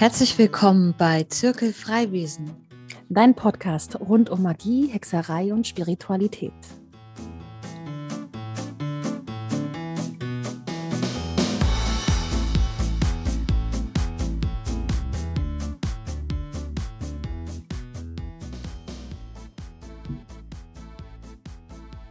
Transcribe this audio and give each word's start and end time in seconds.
Herzlich 0.00 0.38
willkommen 0.38 0.94
bei 0.96 1.24
Zirkel 1.24 1.74
Freiwesen, 1.74 2.56
dein 3.10 3.34
Podcast 3.34 4.00
rund 4.00 4.30
um 4.30 4.40
Magie, 4.40 4.86
Hexerei 4.86 5.52
und 5.52 5.66
Spiritualität. 5.66 6.54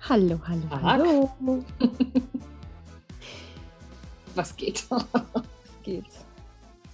Hallo, 0.08 0.40
hallo, 0.48 0.70
hallo. 0.70 1.34
Was 4.36 4.56
geht? 4.56 4.86
Was 4.92 5.04
geht? 5.82 6.06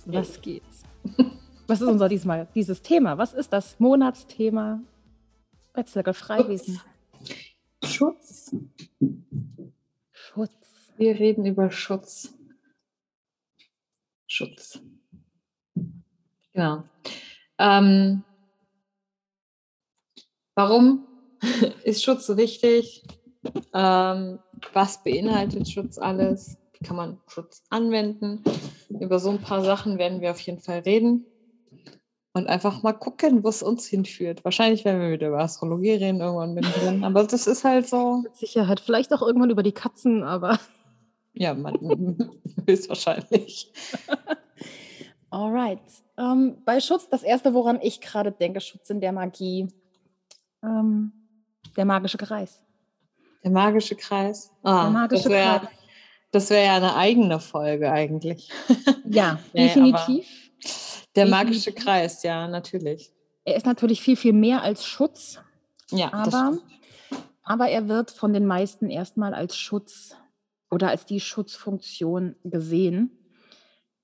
Was 0.05 0.41
geht? 0.41 0.63
Was 1.68 1.82
ist 1.82 1.88
unser 1.88 2.09
diesmal 2.09 2.48
dieses 2.54 2.82
Thema? 2.82 3.18
Was 3.18 3.34
ist 3.34 3.52
das 3.52 3.80
Monatsthema 3.80 4.82
bei 5.73 5.84
Zirkel 5.84 6.14
Freiwesen? 6.14 6.80
Schutz. 7.84 8.55
Schutz. 10.12 10.94
Wir 10.98 11.20
reden 11.20 11.45
über 11.45 11.72
Schutz. 11.72 12.34
Schutz. 14.28 14.80
Genau. 16.54 16.84
Ähm, 17.58 18.23
warum 20.56 21.08
ist 21.84 22.03
Schutz 22.03 22.28
so 22.28 22.38
wichtig? 22.38 23.03
Ähm, 23.73 24.40
was 24.73 25.03
beinhaltet 25.03 25.67
Schutz 25.70 25.98
alles? 25.98 26.58
Kann 26.85 26.98
man 26.98 27.17
Schutz 27.27 27.63
anwenden? 27.71 28.44
Über 28.89 29.20
so 29.20 29.31
ein 29.31 29.41
paar 29.41 29.63
Sachen 29.63 29.98
werden 29.98 30.21
wir 30.21 30.30
auf 30.30 30.39
jeden 30.41 30.59
Fall 30.59 30.80
reden 30.80 31.25
und 32.33 32.47
einfach 32.47 32.83
mal 32.83 32.94
gucken, 32.94 33.44
wo 33.44 33.50
es 33.50 33.64
uns 33.64 33.88
hinführt. 33.88 34.45
Wahrscheinlich 34.45 34.86
werden 34.86 35.02
wir 35.02 35.11
wieder 35.11 35.30
über 35.30 35.39
Astrologie 35.39 35.94
reden 35.94 36.19
irgendwann 36.19 36.53
mittendrin, 36.53 37.03
aber 37.03 37.23
das 37.23 37.47
ist 37.47 37.63
halt 37.63 37.88
so. 37.88 38.17
Mit 38.23 38.36
Sicherheit, 38.36 38.81
vielleicht 38.81 39.11
auch 39.13 39.23
irgendwann 39.23 39.50
über 39.50 39.63
die 39.63 39.72
Katzen, 39.72 40.23
aber. 40.23 40.59
Ja, 41.38 41.53
man, 41.53 41.75
höchstwahrscheinlich. 42.66 43.69
Alright. 45.30 45.81
Ähm, 46.17 46.59
bei 46.63 46.80
Schutz, 46.80 47.09
das 47.09 47.23
erste, 47.23 47.53
woran 47.53 47.78
ich 47.81 48.00
gerade 48.00 48.31
denke, 48.31 48.61
Schutz 48.61 48.89
in 48.89 49.02
der 49.02 49.11
Magie, 49.11 49.67
ähm, 50.63 51.11
der 51.75 51.83
magische 51.83 52.17
Kreis. 52.17 52.61
Der 53.44 53.52
magische 53.52 53.97
Kreis. 53.97 54.50
Ah, 54.63 54.83
der 54.83 54.91
magische 54.91 55.23
das 55.23 55.31
wär, 55.33 55.59
Kreis. 55.59 55.69
Das 56.36 56.50
wäre 56.50 56.66
ja 56.66 56.75
eine 56.75 56.97
eigene 56.97 57.39
Folge 57.39 57.89
eigentlich. 57.89 58.50
Ja, 59.05 59.39
definitiv. 59.53 60.28
Der 61.16 61.28
magische 61.28 61.72
Kreis, 61.72 62.23
ja, 62.23 62.50
natürlich. 62.50 63.14
Er 63.45 63.55
ist 63.55 63.66
natürlich 63.66 64.02
viel, 64.02 64.17
viel 64.17 64.33
mehr 64.33 64.61
als 64.61 64.86
Schutz. 64.86 65.39
Ja, 65.91 66.11
aber, 66.11 66.58
aber 67.41 67.69
er 67.69 67.88
wird 67.88 68.11
von 68.11 68.33
den 68.33 68.45
meisten 68.45 68.89
erstmal 68.89 69.33
als 69.33 69.56
Schutz 69.56 70.17
oder 70.69 70.89
als 70.89 71.06
die 71.06 71.22
Schutzfunktion 71.22 72.36
gesehen, 72.44 73.17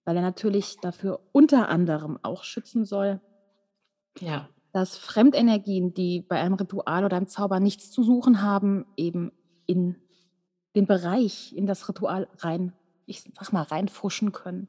weil 0.06 0.16
er 0.16 0.22
natürlich 0.22 0.78
dafür 0.78 1.20
unter 1.34 1.68
anderem 1.68 2.18
auch 2.22 2.46
schützen 2.46 2.86
soll, 2.86 3.20
ja. 4.22 4.48
dass 4.72 4.96
Fremdenergien, 4.96 5.94
die 5.94 6.22
bei 6.22 6.40
einem 6.40 6.54
Ritual 6.54 7.04
oder 7.04 7.18
einem 7.18 7.28
Zauber 7.28 7.60
nichts 7.60 7.92
zu 7.92 8.04
suchen 8.04 8.42
haben, 8.42 8.86
eben 8.96 9.34
in 9.66 9.98
den 10.76 10.86
Bereich, 10.86 11.54
in 11.56 11.66
das 11.66 11.88
Ritual 11.90 12.28
rein, 12.40 12.74
ich 13.06 13.24
sag 13.38 13.52
mal, 13.54 13.64
reinfuschen 13.64 14.32
können. 14.32 14.68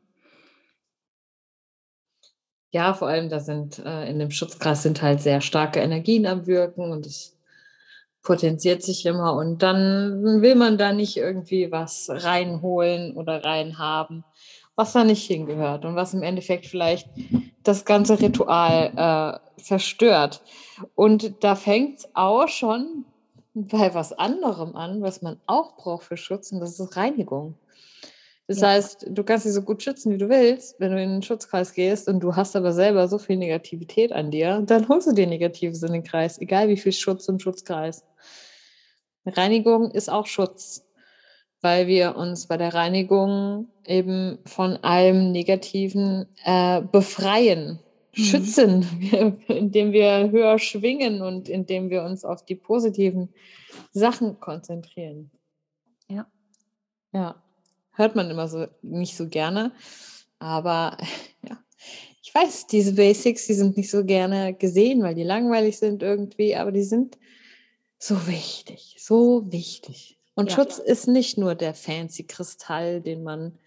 Ja, 2.71 2.95
vor 2.95 3.09
allem, 3.09 3.29
da 3.29 3.39
sind 3.39 3.79
äh, 3.81 4.09
in 4.09 4.19
dem 4.19 4.31
Schutzkreis 4.31 4.83
sind 4.83 5.03
halt 5.03 5.21
sehr 5.21 5.43
starke 5.43 5.81
Energien 5.81 6.27
am 6.27 6.47
Wirken 6.47 6.91
und 6.91 7.05
es 7.05 7.37
potenziert 8.23 8.83
sich 8.83 9.05
immer 9.05 9.35
und 9.35 9.63
dann 9.63 10.41
will 10.41 10.55
man 10.55 10.79
da 10.79 10.93
nicht 10.93 11.17
irgendwie 11.17 11.73
was 11.73 12.09
reinholen 12.09 13.17
oder 13.17 13.45
reinhaben, 13.45 14.25
was 14.77 14.93
da 14.93 15.05
nicht 15.05 15.27
hingehört 15.27 15.85
und 15.85 15.97
was 15.97 16.15
im 16.15 16.23
Endeffekt 16.23 16.67
vielleicht 16.67 17.09
das 17.63 17.85
ganze 17.85 18.21
Ritual 18.21 19.41
äh, 19.59 19.61
zerstört. 19.61 20.43
Und 20.95 21.45
da 21.45 21.57
fängt 21.57 21.99
es 21.99 22.09
auch 22.15 22.49
schon 22.49 23.05
bei 23.55 23.95
was 23.95 24.13
anderem 24.13 24.75
an, 24.77 25.03
was 25.03 25.23
man 25.23 25.39
auch 25.47 25.77
braucht 25.77 26.05
für 26.05 26.17
Schutz 26.17 26.53
und 26.53 26.61
das 26.61 26.79
ist 26.79 26.97
Reinigung. 26.97 27.55
Das 28.49 28.61
ja. 28.61 28.69
heißt, 28.69 29.07
du 29.09 29.25
kannst 29.25 29.47
dich 29.47 29.53
so 29.53 29.63
gut 29.63 29.83
schützen, 29.83 30.13
wie 30.13 30.19
du 30.19 30.29
willst, 30.29 30.79
wenn 30.81 30.93
du 30.93 31.03
in 31.03 31.11
den 31.11 31.23
Schutzkreis 31.23 31.73
gehst 31.75 32.09
und 32.09 32.21
du 32.21 32.35
hast 32.35 32.57
aber 32.57 32.73
selber 32.73 33.09
so 33.09 33.19
viel 33.19 33.37
Negativität 33.37 34.13
an 34.13 34.31
dir, 34.31 34.63
dann 34.67 34.89
holst 34.89 35.07
du 35.07 35.13
dir 35.13 35.27
Negatives 35.27 35.83
in 35.83 35.93
den 35.93 36.03
Kreis, 36.03 36.39
egal 36.39 36.69
wie 36.69 36.77
viel 36.77 36.93
Schutz 36.93 37.29
im 37.29 37.39
Schutzkreis. 37.39 38.05
Reinigung 39.25 39.91
ist 39.93 40.11
auch 40.11 40.27
Schutz, 40.27 40.85
weil 41.61 41.87
wir 41.87 42.17
uns 42.17 42.47
bei 42.49 42.57
der 42.57 42.75
Reinigung 42.75 43.69
eben 43.87 44.39
von 44.45 44.77
allem 44.79 45.31
Negativen 45.31 46.27
äh, 46.45 46.83
befreien, 46.83 47.79
mhm. 48.17 48.23
schützen, 48.23 48.87
indem 49.49 49.93
wir 49.93 50.31
höher 50.31 50.59
schwingen 50.59 51.23
und 51.23 51.49
indem 51.49 51.91
wir 51.91 52.03
uns 52.03 52.25
auf 52.25 52.45
die 52.45 52.57
positiven 52.57 53.33
Sachen 53.93 54.41
konzentrieren. 54.41 55.31
Ja. 56.09 56.27
Ja 57.13 57.43
hört 57.93 58.17
man 58.17 58.31
immer 58.31 58.49
so 58.49 58.67
nicht 58.83 59.17
so 59.17 59.29
gerne. 59.29 59.73
Aber 60.39 60.97
ja, 61.49 61.59
ich 62.23 62.35
weiß, 62.35 62.67
diese 62.67 62.95
Basics, 62.95 63.47
die 63.47 63.55
sind 63.55 63.77
nicht 63.77 63.91
so 63.91 64.05
gerne 64.05 64.55
gesehen, 64.55 65.03
weil 65.03 65.15
die 65.15 65.23
langweilig 65.23 65.79
sind 65.79 66.03
irgendwie, 66.03 66.57
aber 66.57 66.73
die 66.73 66.83
sind 66.83 67.19
so 67.99 68.27
wichtig, 68.27 68.97
so 68.99 69.51
wichtig. 69.53 70.19
Und 70.35 70.51
ja. 70.51 70.57
Schutz 70.57 70.79
ist 70.79 71.07
nicht 71.07 71.39
nur 71.39 71.55
der 71.55 71.75
fancy 71.75 72.25
Kristall, 72.25 73.01
den 73.01 73.23
man 73.23 73.59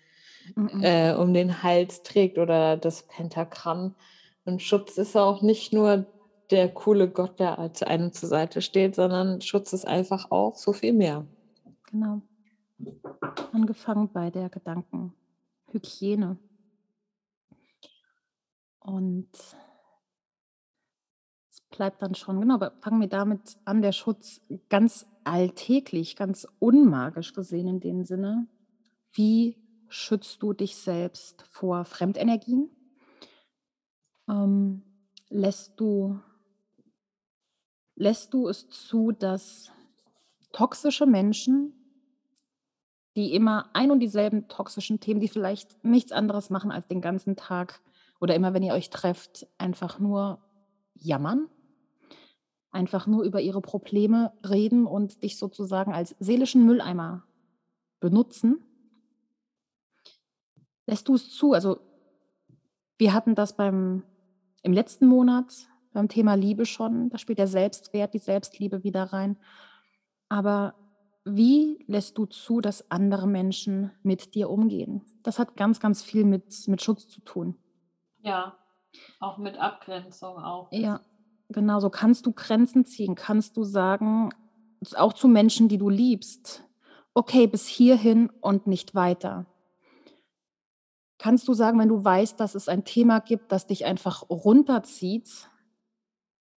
mhm. 0.56 0.84
äh, 0.84 1.14
um 1.14 1.34
den 1.34 1.64
Hals 1.64 2.04
trägt 2.04 2.38
oder 2.38 2.76
das 2.76 3.04
Pentagramm. 3.04 3.96
Und 4.46 4.62
Schutz 4.62 4.98
ist 4.98 5.18
auch 5.18 5.42
nicht 5.42 5.74
nur 5.74 6.06
der 6.52 6.72
coole 6.74 7.10
Gott, 7.10 7.40
der 7.40 7.58
einem 7.58 8.14
zur 8.14 8.30
Seite 8.30 8.62
steht, 8.62 8.96
sondern 8.96 9.42
Schutz 9.42 9.74
ist 9.74 9.86
einfach 9.88 10.30
auch 10.32 10.56
so 10.56 10.72
viel 10.74 10.94
mehr. 10.94 11.26
Genau. 11.92 12.22
Angefangen 13.52 14.12
bei 14.12 14.30
der 14.30 14.50
Gedankenhygiene. 14.50 16.38
Und 18.80 19.30
es 21.50 21.62
bleibt 21.72 22.04
dann 22.04 22.14
schon, 22.14 22.40
genau, 22.40 22.54
aber 22.56 22.74
fangen 22.82 23.02
wir 23.02 23.10
damit 23.10 23.58
an, 23.66 23.82
der 23.82 23.94
Schutz 23.94 24.42
ganz 24.70 25.08
alltäglich, 25.24 26.16
ganz 26.16 26.48
unmagisch 26.60 27.34
gesehen 27.34 27.68
in 27.68 27.80
dem 27.80 28.04
Sinne. 28.04 28.48
Wie 29.12 29.58
schützt 29.88 30.44
du 30.44 30.54
dich 30.54 30.76
selbst 30.76 31.44
vor 31.50 31.86
Fremdenergien? 31.86 32.70
Ähm, 34.30 34.82
lässt, 35.30 35.80
du, 35.80 36.20
lässt 37.96 38.34
du 38.34 38.48
es 38.48 38.70
zu, 38.70 39.12
dass 39.12 39.72
toxische 40.52 41.06
Menschen 41.06 41.74
die 43.16 43.34
immer 43.34 43.70
ein 43.74 43.92
und 43.92 44.00
dieselben 44.00 44.48
toxischen 44.48 45.00
Themen, 45.00 45.22
die 45.22 45.28
vielleicht 45.28 45.84
nichts 45.84 46.12
anderes 46.12 46.50
machen 46.50 46.72
als 46.72 46.88
den 46.88 47.02
ganzen 47.02 47.36
Tag 47.36 47.82
oder 48.20 48.36
immer, 48.36 48.54
wenn 48.54 48.64
ihr 48.64 48.74
euch 48.74 48.90
trefft, 48.90 49.48
einfach 49.58 50.00
nur 50.00 50.40
jammern, 50.96 51.48
einfach 52.72 53.08
nur 53.08 53.24
über 53.24 53.40
ihre 53.40 53.62
Probleme 53.62 54.34
reden 54.48 54.86
und 54.86 55.24
dich 55.24 55.38
sozusagen 55.38 55.94
als 55.94 56.16
seelischen 56.20 56.66
Mülleimer 56.66 57.24
benutzen. 58.02 58.62
Lässt 60.86 61.08
du 61.08 61.16
es 61.16 61.30
zu? 61.32 61.54
Also 61.54 61.80
wir 62.98 63.14
hatten 63.14 63.34
das 63.34 63.56
beim 63.56 64.04
im 64.66 64.74
letzten 64.74 65.06
Monat 65.06 65.68
beim 65.94 66.10
Thema 66.10 66.34
Liebe 66.34 66.66
schon, 66.66 67.10
da 67.10 67.20
spielt 67.20 67.38
der 67.38 67.48
Selbstwert, 67.48 68.16
die 68.16 68.20
Selbstliebe 68.20 68.84
wieder 68.84 69.04
rein. 69.14 69.38
Aber 70.28 70.74
wie 71.24 71.86
lässt 71.88 72.18
du 72.18 72.26
zu, 72.26 72.62
dass 72.62 72.90
andere 72.90 73.28
Menschen 73.28 73.92
mit 74.02 74.34
dir 74.34 74.50
umgehen? 74.50 75.04
Das 75.22 75.38
hat 75.38 75.56
ganz, 75.56 75.80
ganz 75.80 76.02
viel 76.02 76.26
mit, 76.26 76.68
mit 76.68 76.82
Schutz 76.82 77.08
zu 77.08 77.22
tun. 77.22 77.56
Ja, 78.24 78.58
auch 79.20 79.38
mit 79.38 79.58
Abgrenzung 79.60 80.38
auch. 80.38 80.72
Ja, 80.72 81.02
genau 81.50 81.80
so. 81.80 81.92
Kannst 81.92 82.26
du 82.26 82.32
Grenzen 82.32 82.86
ziehen? 82.86 83.14
Kannst 83.14 83.56
du 83.58 83.64
sagen, 83.64 84.32
auch 84.96 85.14
zu 85.14 85.28
Menschen, 85.28 85.68
die 85.70 85.78
du 85.78 85.90
liebst, 85.90 86.64
okay, 87.14 87.46
bis 87.46 87.68
hierhin 87.68 88.32
und 88.42 88.66
nicht 88.66 88.96
weiter? 88.96 89.46
Kannst 91.18 91.48
du 91.48 91.54
sagen, 91.54 91.80
wenn 91.80 91.90
du 91.90 92.04
weißt, 92.04 92.40
dass 92.40 92.56
es 92.56 92.68
ein 92.68 92.84
Thema 92.84 93.20
gibt, 93.20 93.52
das 93.52 93.68
dich 93.68 93.86
einfach 93.86 94.30
runterzieht, 94.30 95.50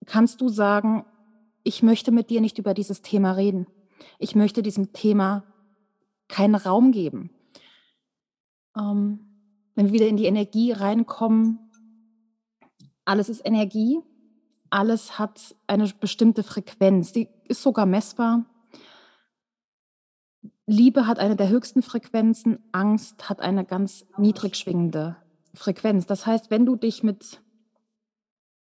kannst 0.05 0.41
du 0.41 0.49
sagen, 0.49 1.05
ich 1.63 1.83
möchte 1.83 2.11
mit 2.11 2.29
dir 2.29 2.41
nicht 2.41 2.57
über 2.57 2.73
dieses 2.73 3.01
Thema 3.01 3.31
reden? 3.31 3.67
Ich 4.17 4.35
möchte 4.35 4.61
diesem 4.61 4.93
Thema 4.93 5.43
keinen 6.27 6.55
Raum 6.55 6.91
geben. 6.91 7.31
Ähm, 8.77 9.19
wenn 9.75 9.87
wir 9.87 9.93
wieder 9.93 10.07
in 10.07 10.17
die 10.17 10.25
Energie 10.25 10.71
reinkommen, 10.71 11.59
Alles 13.09 13.27
ist 13.27 13.43
Energie, 13.43 13.99
alles 14.69 15.17
hat 15.17 15.55
eine 15.65 15.91
bestimmte 15.99 16.43
Frequenz, 16.43 17.11
die 17.11 17.27
ist 17.47 17.63
sogar 17.63 17.87
messbar. 17.87 18.45
Liebe 20.69 21.07
hat 21.07 21.17
eine 21.17 21.35
der 21.35 21.49
höchsten 21.49 21.81
Frequenzen, 21.81 22.59
Angst 22.71 23.27
hat 23.27 23.41
eine 23.41 23.65
ganz 23.65 24.05
niedrig 24.19 24.55
schwingende 24.55 25.15
Frequenz. 25.55 26.05
Das 26.05 26.27
heißt, 26.27 26.51
wenn 26.51 26.67
du 26.67 26.75
dich 26.75 27.01
mit, 27.01 27.41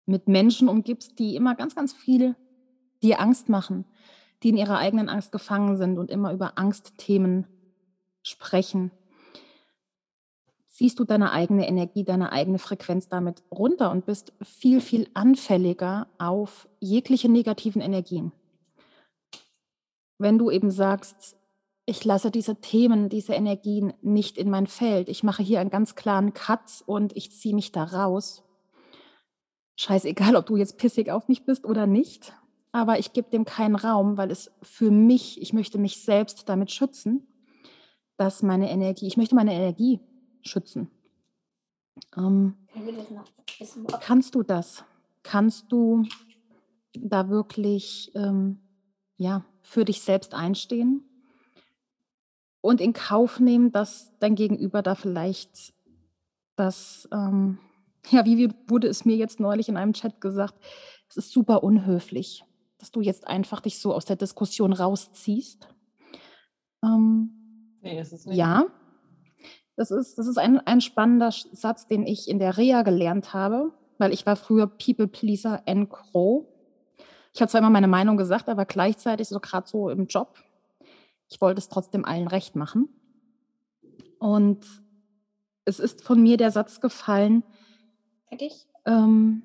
mit 0.06 0.26
Menschen 0.26 0.70
umgibst, 0.70 1.18
die 1.18 1.36
immer 1.36 1.54
ganz, 1.54 1.74
ganz 1.74 1.92
viel 1.92 2.34
dir 3.02 3.20
Angst 3.20 3.50
machen, 3.50 3.84
die 4.42 4.48
in 4.48 4.56
ihrer 4.56 4.78
eigenen 4.78 5.10
Angst 5.10 5.32
gefangen 5.32 5.76
sind 5.76 5.98
und 5.98 6.10
immer 6.10 6.32
über 6.32 6.56
Angstthemen 6.56 7.46
sprechen, 8.22 8.90
ziehst 10.68 10.98
du 10.98 11.04
deine 11.04 11.30
eigene 11.32 11.68
Energie, 11.68 12.04
deine 12.04 12.32
eigene 12.32 12.58
Frequenz 12.58 13.10
damit 13.10 13.42
runter 13.50 13.90
und 13.90 14.06
bist 14.06 14.32
viel, 14.40 14.80
viel 14.80 15.10
anfälliger 15.12 16.06
auf 16.16 16.70
jegliche 16.80 17.28
negativen 17.28 17.82
Energien. 17.82 18.32
Wenn 20.16 20.38
du 20.38 20.50
eben 20.50 20.70
sagst, 20.70 21.37
ich 21.88 22.04
lasse 22.04 22.30
diese 22.30 22.56
Themen, 22.56 23.08
diese 23.08 23.32
Energien 23.32 23.94
nicht 24.02 24.36
in 24.36 24.50
mein 24.50 24.66
Feld, 24.66 25.08
ich 25.08 25.22
mache 25.22 25.42
hier 25.42 25.58
einen 25.58 25.70
ganz 25.70 25.94
klaren 25.94 26.34
Cut 26.34 26.84
und 26.84 27.16
ich 27.16 27.32
ziehe 27.32 27.54
mich 27.54 27.72
da 27.72 27.84
raus. 27.84 28.44
Scheißegal, 29.76 30.36
ob 30.36 30.44
du 30.44 30.56
jetzt 30.56 30.76
pissig 30.76 31.10
auf 31.10 31.28
mich 31.28 31.46
bist 31.46 31.64
oder 31.64 31.86
nicht, 31.86 32.34
aber 32.72 32.98
ich 32.98 33.14
gebe 33.14 33.30
dem 33.30 33.46
keinen 33.46 33.74
Raum, 33.74 34.18
weil 34.18 34.30
es 34.30 34.50
für 34.60 34.90
mich, 34.90 35.40
ich 35.40 35.54
möchte 35.54 35.78
mich 35.78 36.02
selbst 36.02 36.50
damit 36.50 36.70
schützen, 36.70 37.26
dass 38.18 38.42
meine 38.42 38.70
Energie, 38.70 39.06
ich 39.06 39.16
möchte 39.16 39.34
meine 39.34 39.54
Energie 39.54 40.00
schützen. 40.42 40.90
Ähm, 42.18 42.54
kannst 44.00 44.34
du 44.34 44.42
das? 44.42 44.84
Kannst 45.22 45.72
du 45.72 46.04
da 46.92 47.30
wirklich 47.30 48.12
ähm, 48.14 48.60
ja, 49.16 49.46
für 49.62 49.86
dich 49.86 50.02
selbst 50.02 50.34
einstehen 50.34 51.07
und 52.60 52.80
in 52.80 52.92
Kauf 52.92 53.40
nehmen, 53.40 53.72
dass 53.72 54.12
dein 54.18 54.34
Gegenüber 54.34 54.82
da 54.82 54.94
vielleicht 54.94 55.72
das, 56.56 57.08
ähm, 57.12 57.58
ja, 58.10 58.24
wie 58.24 58.50
wurde 58.66 58.88
es 58.88 59.04
mir 59.04 59.16
jetzt 59.16 59.40
neulich 59.40 59.68
in 59.68 59.76
einem 59.76 59.92
Chat 59.92 60.20
gesagt, 60.20 60.54
es 61.08 61.16
ist 61.16 61.32
super 61.32 61.62
unhöflich, 61.62 62.44
dass 62.78 62.90
du 62.90 63.00
jetzt 63.00 63.26
einfach 63.26 63.60
dich 63.60 63.78
so 63.78 63.94
aus 63.94 64.04
der 64.04 64.16
Diskussion 64.16 64.72
rausziehst. 64.72 65.68
Ähm, 66.84 67.78
nee, 67.80 68.00
ist 68.00 68.12
es 68.12 68.26
nicht. 68.26 68.36
Ja, 68.36 68.66
das 69.76 69.92
ist, 69.92 70.18
das 70.18 70.26
ist 70.26 70.38
ein, 70.38 70.58
ein 70.58 70.80
spannender 70.80 71.30
Satz, 71.30 71.86
den 71.86 72.04
ich 72.04 72.28
in 72.28 72.40
der 72.40 72.56
Reha 72.56 72.82
gelernt 72.82 73.32
habe, 73.32 73.72
weil 73.98 74.12
ich 74.12 74.26
war 74.26 74.36
früher 74.36 74.66
People-Pleaser 74.66 75.62
en 75.66 75.88
gros. 75.88 76.46
Ich 77.32 77.40
habe 77.40 77.48
zwar 77.48 77.60
immer 77.60 77.70
meine 77.70 77.86
Meinung 77.86 78.16
gesagt, 78.16 78.48
aber 78.48 78.64
gleichzeitig 78.64 79.28
so 79.28 79.38
gerade 79.38 79.68
so 79.68 79.88
im 79.88 80.06
Job, 80.06 80.34
ich 81.28 81.40
wollte 81.40 81.58
es 81.58 81.68
trotzdem 81.68 82.04
allen 82.04 82.28
recht 82.28 82.56
machen. 82.56 82.88
Und 84.18 84.66
es 85.64 85.78
ist 85.80 86.02
von 86.02 86.22
mir 86.22 86.36
der 86.36 86.50
Satz 86.50 86.80
gefallen, 86.80 87.44
ähm, 88.86 89.42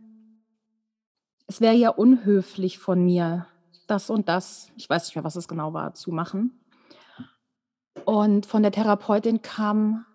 es 1.48 1.62
wäre 1.62 1.76
ja 1.76 1.90
unhöflich 1.90 2.80
von 2.80 3.04
mir, 3.04 3.48
das 3.88 4.10
und 4.10 4.30
das, 4.30 4.72
ich 4.76 4.90
weiß 4.90 5.06
nicht 5.06 5.16
mehr, 5.16 5.24
was 5.24 5.36
es 5.36 5.48
genau 5.48 5.74
war, 5.74 5.94
zu 5.94 6.12
machen. 6.12 6.60
Und 8.06 8.46
von 8.46 8.64
der 8.64 8.72
Therapeutin 8.72 9.42
kam 9.42 10.06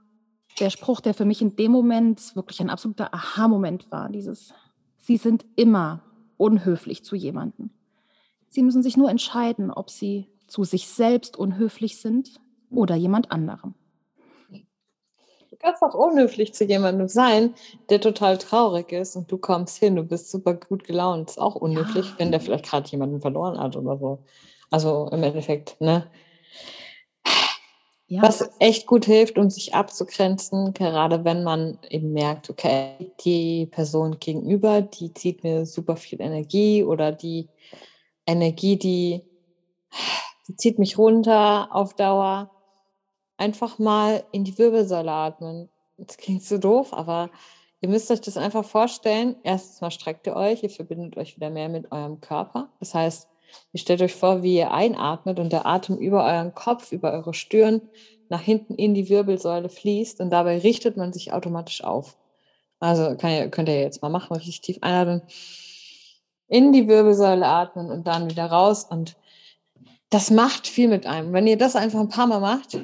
der 0.59 0.71
Spruch, 0.71 1.01
der 1.01 1.15
für 1.15 1.25
mich 1.25 1.41
in 1.41 1.57
dem 1.57 1.71
Moment 1.71 2.35
wirklich 2.35 2.61
ein 2.61 2.71
absoluter 2.71 3.15
Aha-Moment 3.15 3.91
war, 3.91 4.09
dieses, 4.09 4.53
Sie 4.97 5.17
sind 5.17 5.47
immer 5.57 6.03
unhöflich 6.37 7.05
zu 7.05 7.15
jemandem. 7.15 7.71
Sie 8.49 8.63
müssen 8.63 8.83
sich 8.83 8.97
nur 8.97 9.11
entscheiden, 9.11 9.71
ob 9.71 9.91
Sie 9.91 10.27
zu 10.49 10.65
sich 10.65 10.89
selbst 10.89 11.37
unhöflich 11.37 12.01
sind 12.01 12.41
oder 12.71 12.97
jemand 12.97 13.31
anderem. 13.31 13.75
Du 15.51 15.57
kannst 15.57 15.83
auch 15.83 15.95
unhöflich 15.95 16.55
zu 16.55 16.65
jemandem 16.65 17.09
sein, 17.09 17.55
der 17.91 18.01
total 18.01 18.39
traurig 18.39 18.93
ist 18.93 19.17
und 19.17 19.31
du 19.31 19.39
kommst 19.39 19.79
hin, 19.79 19.97
du 19.97 20.03
bist 20.03 20.31
super 20.31 20.55
gut 20.55 20.85
gelaunt. 20.85 21.29
Das 21.29 21.37
ist 21.37 21.43
auch 21.43 21.57
unhöflich, 21.57 22.07
ja. 22.07 22.15
wenn 22.19 22.31
der 22.31 22.41
vielleicht 22.41 22.67
gerade 22.67 22.89
jemanden 22.91 23.21
verloren 23.21 23.59
hat 23.59 23.77
oder 23.77 23.99
so. 23.99 24.19
Also 24.71 25.09
im 25.11 25.23
Endeffekt, 25.23 25.81
ne? 25.81 26.07
Ja. 28.11 28.23
Was 28.23 28.49
echt 28.59 28.87
gut 28.87 29.05
hilft, 29.05 29.37
um 29.37 29.51
sich 29.51 29.75
abzugrenzen, 29.75 30.73
gerade 30.73 31.25
wenn 31.25 31.45
man 31.45 31.79
eben 31.91 32.15
merkt, 32.15 32.49
okay, 32.49 33.13
die 33.23 33.67
Person 33.67 34.19
gegenüber, 34.19 34.81
die 34.81 35.13
zieht 35.13 35.45
mir 35.45 35.67
super 35.67 35.95
viel 35.97 36.23
Energie 36.23 36.85
oder 36.85 37.13
die 37.13 37.49
Energie, 38.27 38.79
die, 38.79 39.23
die 40.49 40.57
zieht 40.57 40.79
mich 40.79 40.99
runter 40.99 41.69
auf 41.71 41.95
Dauer. 41.95 42.51
Einfach 43.37 43.79
mal 43.79 44.25
in 44.33 44.45
die 44.45 44.59
Wirbelsäule 44.59 45.13
atmen. 45.13 45.69
Das 45.97 46.17
klingt 46.17 46.43
so 46.43 46.59
doof, 46.59 46.93
aber 46.93 47.31
ihr 47.81 47.89
müsst 47.89 48.11
euch 48.11 48.21
das 48.21 48.37
einfach 48.37 48.65
vorstellen. 48.65 49.37
Erstens 49.45 49.81
mal 49.81 49.91
streckt 49.91 50.27
ihr 50.27 50.35
euch, 50.35 50.63
ihr 50.63 50.71
verbindet 50.71 51.17
euch 51.17 51.37
wieder 51.37 51.51
mehr 51.51 51.69
mit 51.69 51.93
eurem 51.93 52.21
Körper. 52.21 52.71
Das 52.81 52.95
heißt, 52.95 53.29
Ihr 53.73 53.81
stellt 53.81 54.03
euch 54.03 54.15
vor, 54.15 54.43
wie 54.43 54.57
ihr 54.57 54.73
einatmet 54.73 55.39
und 55.39 55.53
der 55.53 55.67
Atem 55.67 55.97
über 55.97 56.25
euren 56.25 56.55
Kopf, 56.55 56.93
über 56.93 57.13
eure 57.13 57.35
Stirn 57.35 57.83
nach 58.29 58.41
hinten 58.41 58.75
in 58.75 58.95
die 58.95 59.09
Wirbelsäule 59.09 59.69
fließt 59.69 60.21
und 60.21 60.31
dabei 60.31 60.59
richtet 60.59 60.97
man 60.97 61.13
sich 61.13 61.33
automatisch 61.33 61.83
auf. 61.83 62.17
Also 62.81 63.11
ihr, 63.11 63.49
könnt 63.49 63.69
ihr 63.69 63.81
jetzt 63.81 64.03
mal 64.03 64.11
machen, 64.11 64.37
richtig 64.37 64.61
tief 64.61 64.79
einatmen, 64.83 65.23
in 66.47 66.73
die 66.73 66.89
Wirbelsäule 66.89 67.47
atmen 67.47 67.91
und 67.91 68.07
dann 68.07 68.31
wieder 68.31 68.47
raus 68.47 68.85
und 68.85 69.17
das 70.11 70.31
macht 70.31 70.67
viel 70.67 70.89
mit 70.89 71.07
einem. 71.07 71.33
Wenn 71.33 71.47
ihr 71.47 71.59
das 71.59 71.77
einfach 71.77 72.01
ein 72.01 72.09
paar 72.09 72.27
Mal 72.27 72.41
macht, 72.41 72.79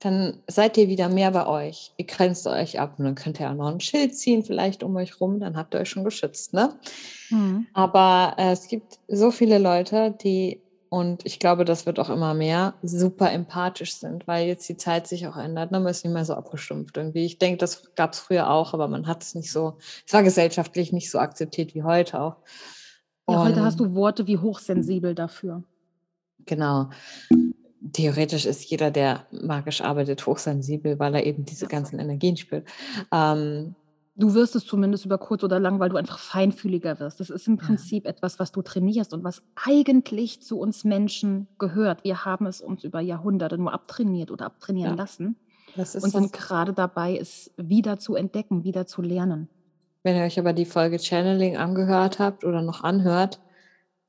dann 0.00 0.42
seid 0.46 0.76
ihr 0.76 0.88
wieder 0.88 1.08
mehr 1.08 1.30
bei 1.30 1.46
euch. 1.46 1.92
Ihr 1.96 2.04
grenzt 2.04 2.46
euch 2.46 2.78
ab 2.78 2.94
und 2.98 3.06
dann 3.06 3.14
könnt 3.14 3.40
ihr 3.40 3.50
auch 3.50 3.54
noch 3.54 3.72
ein 3.72 3.80
Schild 3.80 4.16
ziehen, 4.16 4.42
vielleicht 4.44 4.82
um 4.82 4.94
euch 4.96 5.20
rum, 5.20 5.40
dann 5.40 5.56
habt 5.56 5.74
ihr 5.74 5.80
euch 5.80 5.88
schon 5.88 6.04
geschützt. 6.04 6.52
Ne? 6.52 6.74
Mhm. 7.30 7.66
Aber 7.72 8.34
äh, 8.36 8.52
es 8.52 8.68
gibt 8.68 8.98
so 9.08 9.30
viele 9.30 9.58
Leute, 9.58 10.14
die, 10.22 10.60
und 10.90 11.24
ich 11.24 11.38
glaube, 11.38 11.64
das 11.64 11.86
wird 11.86 11.98
auch 11.98 12.10
immer 12.10 12.34
mehr, 12.34 12.74
super 12.82 13.32
empathisch 13.32 13.94
sind, 13.94 14.26
weil 14.28 14.46
jetzt 14.46 14.68
die 14.68 14.76
Zeit 14.76 15.06
sich 15.06 15.26
auch 15.26 15.36
ändert. 15.38 15.72
Ne? 15.72 15.80
Man 15.80 15.90
ist 15.90 16.04
nicht 16.04 16.12
mehr 16.12 16.26
so 16.26 16.34
abgestumpft 16.34 16.98
irgendwie. 16.98 17.24
Ich 17.24 17.38
denke, 17.38 17.56
das 17.56 17.94
gab 17.94 18.12
es 18.12 18.18
früher 18.18 18.50
auch, 18.50 18.74
aber 18.74 18.88
man 18.88 19.06
hat 19.06 19.22
es 19.22 19.34
nicht 19.34 19.50
so, 19.50 19.78
es 20.06 20.12
war 20.12 20.22
gesellschaftlich 20.22 20.92
nicht 20.92 21.10
so 21.10 21.18
akzeptiert 21.18 21.74
wie 21.74 21.84
heute 21.84 22.20
auch. 22.20 22.36
Ja, 23.28 23.42
heute 23.42 23.64
hast 23.64 23.80
du 23.80 23.94
Worte 23.94 24.26
wie 24.26 24.38
hochsensibel 24.38 25.14
dafür. 25.14 25.64
Genau 26.46 26.88
theoretisch 27.92 28.46
ist 28.46 28.68
jeder, 28.70 28.90
der 28.90 29.26
magisch 29.30 29.80
arbeitet, 29.80 30.26
hochsensibel, 30.26 30.98
weil 30.98 31.14
er 31.14 31.26
eben 31.26 31.44
diese 31.44 31.66
ganzen 31.66 31.98
Energien 31.98 32.36
spürt. 32.36 32.66
Ähm, 33.12 33.74
du 34.16 34.34
wirst 34.34 34.56
es 34.56 34.64
zumindest 34.64 35.04
über 35.04 35.18
kurz 35.18 35.44
oder 35.44 35.60
lang, 35.60 35.78
weil 35.78 35.88
du 35.88 35.96
einfach 35.96 36.18
feinfühliger 36.18 36.98
wirst. 37.00 37.20
Das 37.20 37.30
ist 37.30 37.46
im 37.46 37.56
Prinzip 37.56 38.04
ja. 38.04 38.10
etwas, 38.10 38.38
was 38.38 38.52
du 38.52 38.62
trainierst 38.62 39.12
und 39.12 39.24
was 39.24 39.42
eigentlich 39.54 40.42
zu 40.42 40.58
uns 40.58 40.84
Menschen 40.84 41.48
gehört. 41.58 42.04
Wir 42.04 42.24
haben 42.24 42.46
es 42.46 42.60
uns 42.60 42.84
über 42.84 43.00
Jahrhunderte 43.00 43.58
nur 43.58 43.72
abtrainiert 43.72 44.30
oder 44.30 44.46
abtrainieren 44.46 44.96
ja. 44.96 45.02
lassen 45.02 45.36
und 45.76 46.10
sind 46.10 46.32
gerade 46.32 46.72
dabei, 46.72 47.16
es 47.16 47.52
wieder 47.56 47.98
zu 47.98 48.14
entdecken, 48.14 48.64
wieder 48.64 48.86
zu 48.86 49.02
lernen. 49.02 49.48
Wenn 50.02 50.16
ihr 50.16 50.22
euch 50.22 50.38
aber 50.38 50.52
die 50.52 50.64
Folge 50.64 50.98
Channeling 50.98 51.56
angehört 51.56 52.20
habt 52.20 52.44
oder 52.44 52.62
noch 52.62 52.84
anhört, 52.84 53.40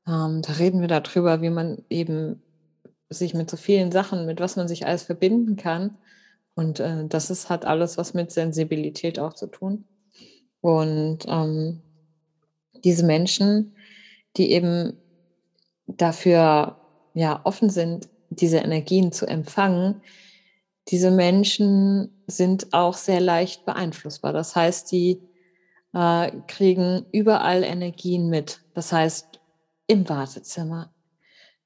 ähm, 0.08 0.42
da 0.42 0.54
reden 0.54 0.80
wir 0.80 0.88
darüber, 0.88 1.42
wie 1.42 1.50
man 1.50 1.84
eben 1.90 2.42
sich 3.10 3.34
mit 3.34 3.50
so 3.50 3.56
vielen 3.56 3.92
Sachen, 3.92 4.26
mit 4.26 4.40
was 4.40 4.56
man 4.56 4.68
sich 4.68 4.86
alles 4.86 5.02
verbinden 5.02 5.56
kann. 5.56 5.96
Und 6.54 6.80
äh, 6.80 7.06
das 7.06 7.30
ist, 7.30 7.50
hat 7.50 7.64
alles 7.64 7.98
was 7.98 8.14
mit 8.14 8.30
Sensibilität 8.30 9.18
auch 9.18 9.34
zu 9.34 9.46
tun. 9.46 9.84
Und 10.60 11.20
ähm, 11.28 11.82
diese 12.84 13.04
Menschen, 13.04 13.76
die 14.36 14.52
eben 14.52 14.94
dafür 15.86 16.80
ja 17.14 17.40
offen 17.44 17.70
sind, 17.70 18.08
diese 18.30 18.58
Energien 18.58 19.12
zu 19.12 19.26
empfangen, 19.26 20.02
diese 20.88 21.10
Menschen 21.10 22.22
sind 22.26 22.72
auch 22.72 22.94
sehr 22.94 23.20
leicht 23.20 23.64
beeinflussbar. 23.66 24.32
Das 24.32 24.56
heißt, 24.56 24.90
die 24.90 25.20
äh, 25.92 26.30
kriegen 26.46 27.06
überall 27.12 27.62
Energien 27.62 28.28
mit. 28.28 28.60
Das 28.74 28.92
heißt, 28.92 29.27
im 29.88 30.08
Wartezimmer, 30.08 30.94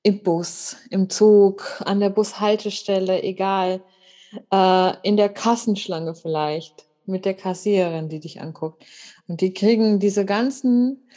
im 0.02 0.22
Bus, 0.22 0.76
im 0.90 1.10
Zug, 1.10 1.82
an 1.84 2.00
der 2.00 2.10
Bushaltestelle, 2.10 3.22
egal, 3.22 3.82
äh, 4.50 4.92
in 5.02 5.18
der 5.18 5.28
Kassenschlange 5.28 6.14
vielleicht, 6.14 6.86
mit 7.04 7.24
der 7.24 7.34
Kassiererin, 7.34 8.08
die 8.08 8.20
dich 8.20 8.40
anguckt. 8.40 8.84
Und 9.26 9.40
die 9.40 9.52
kriegen 9.52 9.98
diese 9.98 10.24
ganzen 10.24 11.08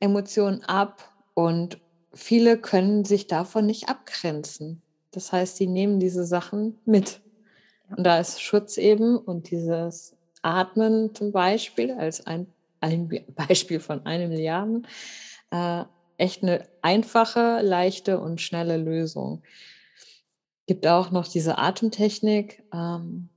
Emotionen 0.00 0.64
ab 0.64 1.12
und 1.34 1.78
viele 2.12 2.58
können 2.58 3.04
sich 3.04 3.26
davon 3.26 3.66
nicht 3.66 3.88
abgrenzen. 3.88 4.82
Das 5.10 5.32
heißt, 5.32 5.56
sie 5.56 5.66
nehmen 5.66 6.00
diese 6.00 6.24
Sachen 6.24 6.78
mit. 6.86 7.20
Und 7.94 8.04
da 8.04 8.18
ist 8.18 8.40
Schutz 8.40 8.78
eben 8.78 9.16
und 9.18 9.50
dieses 9.50 10.16
Atmen 10.42 11.14
zum 11.14 11.30
Beispiel 11.30 11.92
als 11.92 12.26
ein, 12.26 12.46
ein 12.80 13.08
Beispiel 13.34 13.80
von 13.80 14.04
eine 14.06 14.28
Milliarden, 14.28 14.86
äh, 15.50 15.84
echt 16.18 16.42
eine 16.42 16.66
einfache, 16.82 17.60
leichte 17.62 18.20
und 18.20 18.40
schnelle 18.40 18.76
Lösung. 18.76 19.42
Gibt 20.66 20.86
auch 20.86 21.10
noch 21.10 21.28
diese 21.28 21.58
Atemtechnik, 21.58 22.62
ähm, 22.72 23.28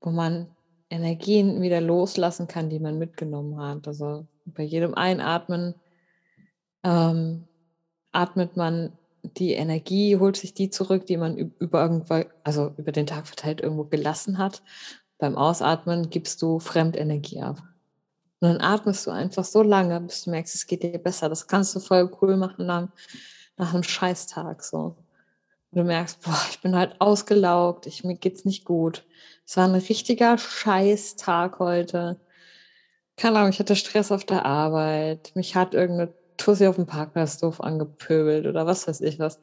wo 0.00 0.10
man 0.10 0.48
Energien 0.90 1.62
wieder 1.62 1.80
loslassen 1.80 2.46
kann, 2.46 2.70
die 2.70 2.78
man 2.78 2.98
mitgenommen 2.98 3.58
hat. 3.58 3.88
Also 3.88 4.26
bei 4.44 4.62
jedem 4.62 4.94
Einatmen 4.94 5.74
ähm, 6.84 7.44
atmet 8.12 8.56
man 8.56 8.92
die 9.22 9.52
Energie, 9.52 10.16
holt 10.18 10.36
sich 10.36 10.54
die 10.54 10.70
zurück, 10.70 11.06
die 11.06 11.16
man 11.16 11.36
über 11.36 11.82
irgendwo, 11.82 12.22
also 12.44 12.72
über 12.76 12.92
den 12.92 13.06
Tag 13.06 13.26
verteilt 13.26 13.60
irgendwo 13.60 13.84
gelassen 13.84 14.38
hat. 14.38 14.62
Beim 15.18 15.36
Ausatmen 15.36 16.10
gibst 16.10 16.42
du 16.42 16.60
Fremdenergie 16.60 17.40
ab. 17.40 17.62
Und 18.40 18.48
dann 18.48 18.60
atmest 18.60 19.06
du 19.06 19.10
einfach 19.10 19.44
so 19.44 19.62
lange, 19.62 19.98
bis 20.00 20.24
du 20.24 20.30
merkst, 20.30 20.54
es 20.54 20.66
geht 20.66 20.82
dir 20.82 20.98
besser. 20.98 21.28
Das 21.28 21.46
kannst 21.46 21.74
du 21.74 21.80
voll 21.80 22.10
cool 22.20 22.36
machen 22.36 22.66
nach, 22.66 22.88
nach 23.56 23.72
einem 23.72 23.82
Scheißtag. 23.82 24.62
So. 24.62 24.96
Und 25.70 25.78
du 25.78 25.84
merkst, 25.84 26.22
boah, 26.22 26.38
ich 26.50 26.60
bin 26.60 26.76
halt 26.76 27.00
ausgelaugt, 27.00 27.86
ich, 27.86 28.04
mir 28.04 28.16
geht's 28.16 28.44
nicht 28.44 28.64
gut. 28.64 29.04
Es 29.46 29.56
war 29.56 29.64
ein 29.64 29.74
richtiger 29.74 30.36
Scheißtag 30.36 31.58
heute. 31.58 32.20
Keine 33.16 33.38
Ahnung, 33.38 33.50
ich 33.50 33.58
hatte 33.58 33.76
Stress 33.76 34.12
auf 34.12 34.24
der 34.24 34.44
Arbeit. 34.44 35.32
Mich 35.34 35.56
hat 35.56 35.72
irgendeine 35.72 36.12
Tussi 36.36 36.66
auf 36.66 36.76
dem 36.76 36.86
Parkplatz 36.86 37.38
doof 37.38 37.62
angepöbelt 37.62 38.46
oder 38.46 38.66
was 38.66 38.86
weiß 38.86 39.00
ich 39.00 39.18
was. 39.18 39.40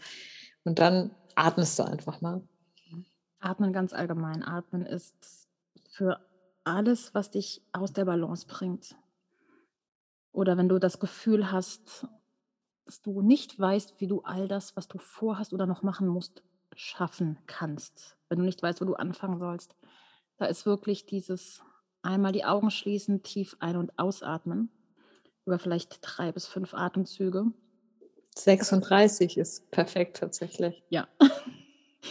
Und 0.64 0.78
dann 0.78 1.12
atmest 1.36 1.80
du 1.80 1.84
einfach 1.84 2.22
mal. 2.22 2.42
Atmen 3.40 3.74
ganz 3.74 3.92
allgemein. 3.94 4.44
Atmen 4.44 4.86
ist 4.86 5.16
für 5.90 6.20
alles, 6.63 7.13
was 7.13 7.32
dich 7.32 7.62
aus 7.72 7.93
der 7.93 8.05
Balance 8.05 8.48
bringt. 8.48 8.96
Oder 10.32 10.58
wenn 10.58 10.70
du 10.70 10.79
das 10.79 11.00
Gefühl 11.00 11.51
hast, 11.51 12.08
dass 12.86 13.01
du 13.01 13.22
nicht 13.22 13.58
weißt, 13.58 13.96
wie 14.00 14.08
du 14.08 14.22
all 14.22 14.48
das, 14.48 14.75
was 14.75 14.88
du 14.88 14.98
vorhast 14.98 15.53
oder 15.53 15.65
noch 15.65 15.84
machen 15.84 16.08
musst, 16.08 16.43
schaffen 16.75 17.38
kannst. 17.46 18.17
Wenn 18.29 18.39
du 18.39 18.46
nicht 18.46 18.62
weißt, 18.62 18.82
wo 18.82 18.86
du 18.86 18.96
anfangen 18.96 19.39
sollst. 19.39 19.75
Da 20.38 20.46
ist 20.46 20.65
wirklich 20.65 21.05
dieses 21.05 21.62
einmal 22.01 22.32
die 22.32 22.46
Augen 22.46 22.72
schließen, 22.72 23.24
tief 23.24 23.55
ein- 23.60 23.77
und 23.77 23.98
ausatmen. 24.00 24.70
Über 25.46 25.60
vielleicht 25.60 26.00
drei 26.01 26.32
bis 26.32 26.48
fünf 26.48 26.74
Atemzüge. 26.74 27.46
36 28.36 29.38
ist 29.38 29.70
perfekt 29.72 30.17
tatsächlich. 30.17 30.84
Ja. 30.89 31.08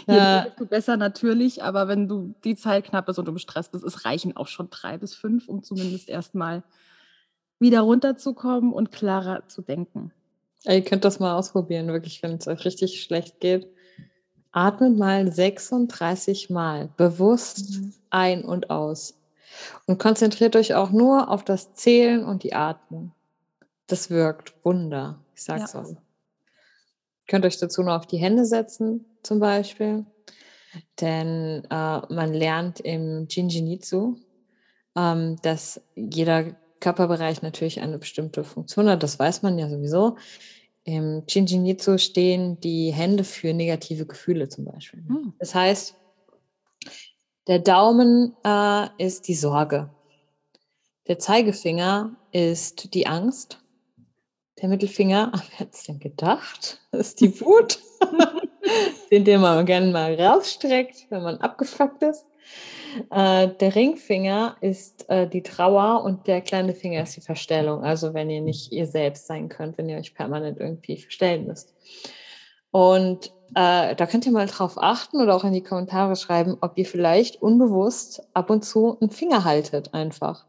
Ja. 0.06 0.46
du 0.56 0.66
besser 0.66 0.96
natürlich, 0.96 1.62
aber 1.62 1.88
wenn 1.88 2.08
du 2.08 2.34
die 2.44 2.56
Zeit 2.56 2.84
knapp 2.84 3.08
ist 3.08 3.18
und 3.18 3.26
du 3.26 3.32
gestresst 3.32 3.72
bist, 3.72 3.84
es 3.84 4.04
reichen 4.04 4.36
auch 4.36 4.46
schon 4.46 4.70
drei 4.70 4.98
bis 4.98 5.14
fünf, 5.14 5.48
um 5.48 5.62
zumindest 5.62 6.08
erstmal 6.08 6.62
wieder 7.58 7.80
runterzukommen 7.80 8.72
und 8.72 8.90
klarer 8.90 9.48
zu 9.48 9.62
denken. 9.62 10.12
Ja, 10.62 10.74
ihr 10.74 10.84
könnt 10.84 11.04
das 11.04 11.20
mal 11.20 11.34
ausprobieren, 11.34 11.88
wirklich, 11.88 12.22
wenn 12.22 12.32
es 12.32 12.46
euch 12.46 12.64
richtig 12.64 13.02
schlecht 13.02 13.40
geht. 13.40 13.68
Atmet 14.52 14.96
mal 14.96 15.32
36 15.32 16.50
Mal 16.50 16.90
bewusst 16.96 17.80
mhm. 17.80 17.94
ein 18.10 18.44
und 18.44 18.70
aus. 18.70 19.14
Und 19.86 19.98
konzentriert 19.98 20.56
euch 20.56 20.74
auch 20.74 20.90
nur 20.90 21.30
auf 21.30 21.44
das 21.44 21.74
Zählen 21.74 22.24
und 22.24 22.42
die 22.42 22.54
Atmung. 22.54 23.12
Das 23.86 24.10
wirkt 24.10 24.54
Wunder. 24.64 25.18
Ich 25.34 25.42
sag's 25.42 25.72
ja. 25.72 25.80
euch. 25.80 25.96
Könnt 27.26 27.44
euch 27.44 27.58
dazu 27.58 27.82
noch 27.82 27.96
auf 27.96 28.06
die 28.06 28.18
Hände 28.18 28.44
setzen, 28.44 29.04
zum 29.22 29.40
Beispiel. 29.40 30.04
Denn 31.00 31.64
äh, 31.70 32.00
man 32.12 32.32
lernt 32.32 32.80
im 32.80 33.26
Jinjinitsu, 33.28 34.16
ähm, 34.96 35.36
dass 35.42 35.80
jeder 35.94 36.56
Körperbereich 36.80 37.42
natürlich 37.42 37.80
eine 37.80 37.98
bestimmte 37.98 38.44
Funktion 38.44 38.88
hat. 38.88 39.02
Das 39.02 39.18
weiß 39.18 39.42
man 39.42 39.58
ja 39.58 39.68
sowieso. 39.68 40.16
Im 40.84 41.22
Jinjinitsu 41.28 41.98
stehen 41.98 42.58
die 42.60 42.90
Hände 42.92 43.24
für 43.24 43.54
negative 43.54 44.06
Gefühle 44.06 44.48
zum 44.48 44.64
Beispiel. 44.64 45.04
Hm. 45.06 45.32
Das 45.38 45.54
heißt, 45.54 45.94
der 47.46 47.60
Daumen 47.60 48.36
äh, 48.44 48.88
ist 48.98 49.28
die 49.28 49.34
Sorge. 49.34 49.90
Der 51.06 51.18
Zeigefinger 51.18 52.16
ist 52.32 52.94
die 52.94 53.06
Angst. 53.06 53.58
Der 54.60 54.68
Mittelfinger, 54.68 55.32
wer 55.50 55.58
hat 55.60 55.74
es 55.74 55.84
denn 55.84 55.98
gedacht? 55.98 56.80
Ist 56.92 57.20
die 57.20 57.40
Wut, 57.40 57.78
den, 59.10 59.24
den 59.24 59.40
man 59.40 59.66
gerne 59.66 59.90
mal 59.90 60.14
rausstreckt, 60.14 61.06
wenn 61.10 61.22
man 61.22 61.38
abgefuckt 61.38 62.02
ist. 62.02 62.26
Äh, 63.10 63.48
der 63.48 63.74
Ringfinger 63.74 64.56
ist 64.60 65.08
äh, 65.08 65.26
die 65.26 65.42
Trauer 65.42 66.04
und 66.04 66.26
der 66.26 66.40
kleine 66.40 66.74
Finger 66.74 67.02
ist 67.02 67.16
die 67.16 67.22
Verstellung. 67.22 67.82
Also 67.82 68.14
wenn 68.14 68.30
ihr 68.30 68.42
nicht 68.42 68.72
ihr 68.72 68.86
selbst 68.86 69.26
sein 69.26 69.48
könnt, 69.48 69.78
wenn 69.78 69.88
ihr 69.88 69.96
euch 69.96 70.14
permanent 70.14 70.58
irgendwie 70.58 70.98
verstellen 70.98 71.46
müsst. 71.46 71.74
Und 72.70 73.32
äh, 73.54 73.94
da 73.94 74.06
könnt 74.06 74.26
ihr 74.26 74.32
mal 74.32 74.46
drauf 74.46 74.74
achten 74.76 75.20
oder 75.20 75.34
auch 75.34 75.44
in 75.44 75.52
die 75.52 75.62
Kommentare 75.62 76.16
schreiben, 76.16 76.56
ob 76.60 76.76
ihr 76.76 76.86
vielleicht 76.86 77.40
unbewusst 77.40 78.22
ab 78.34 78.50
und 78.50 78.64
zu 78.64 78.98
einen 79.00 79.10
Finger 79.10 79.44
haltet 79.44 79.92
einfach. 79.94 80.46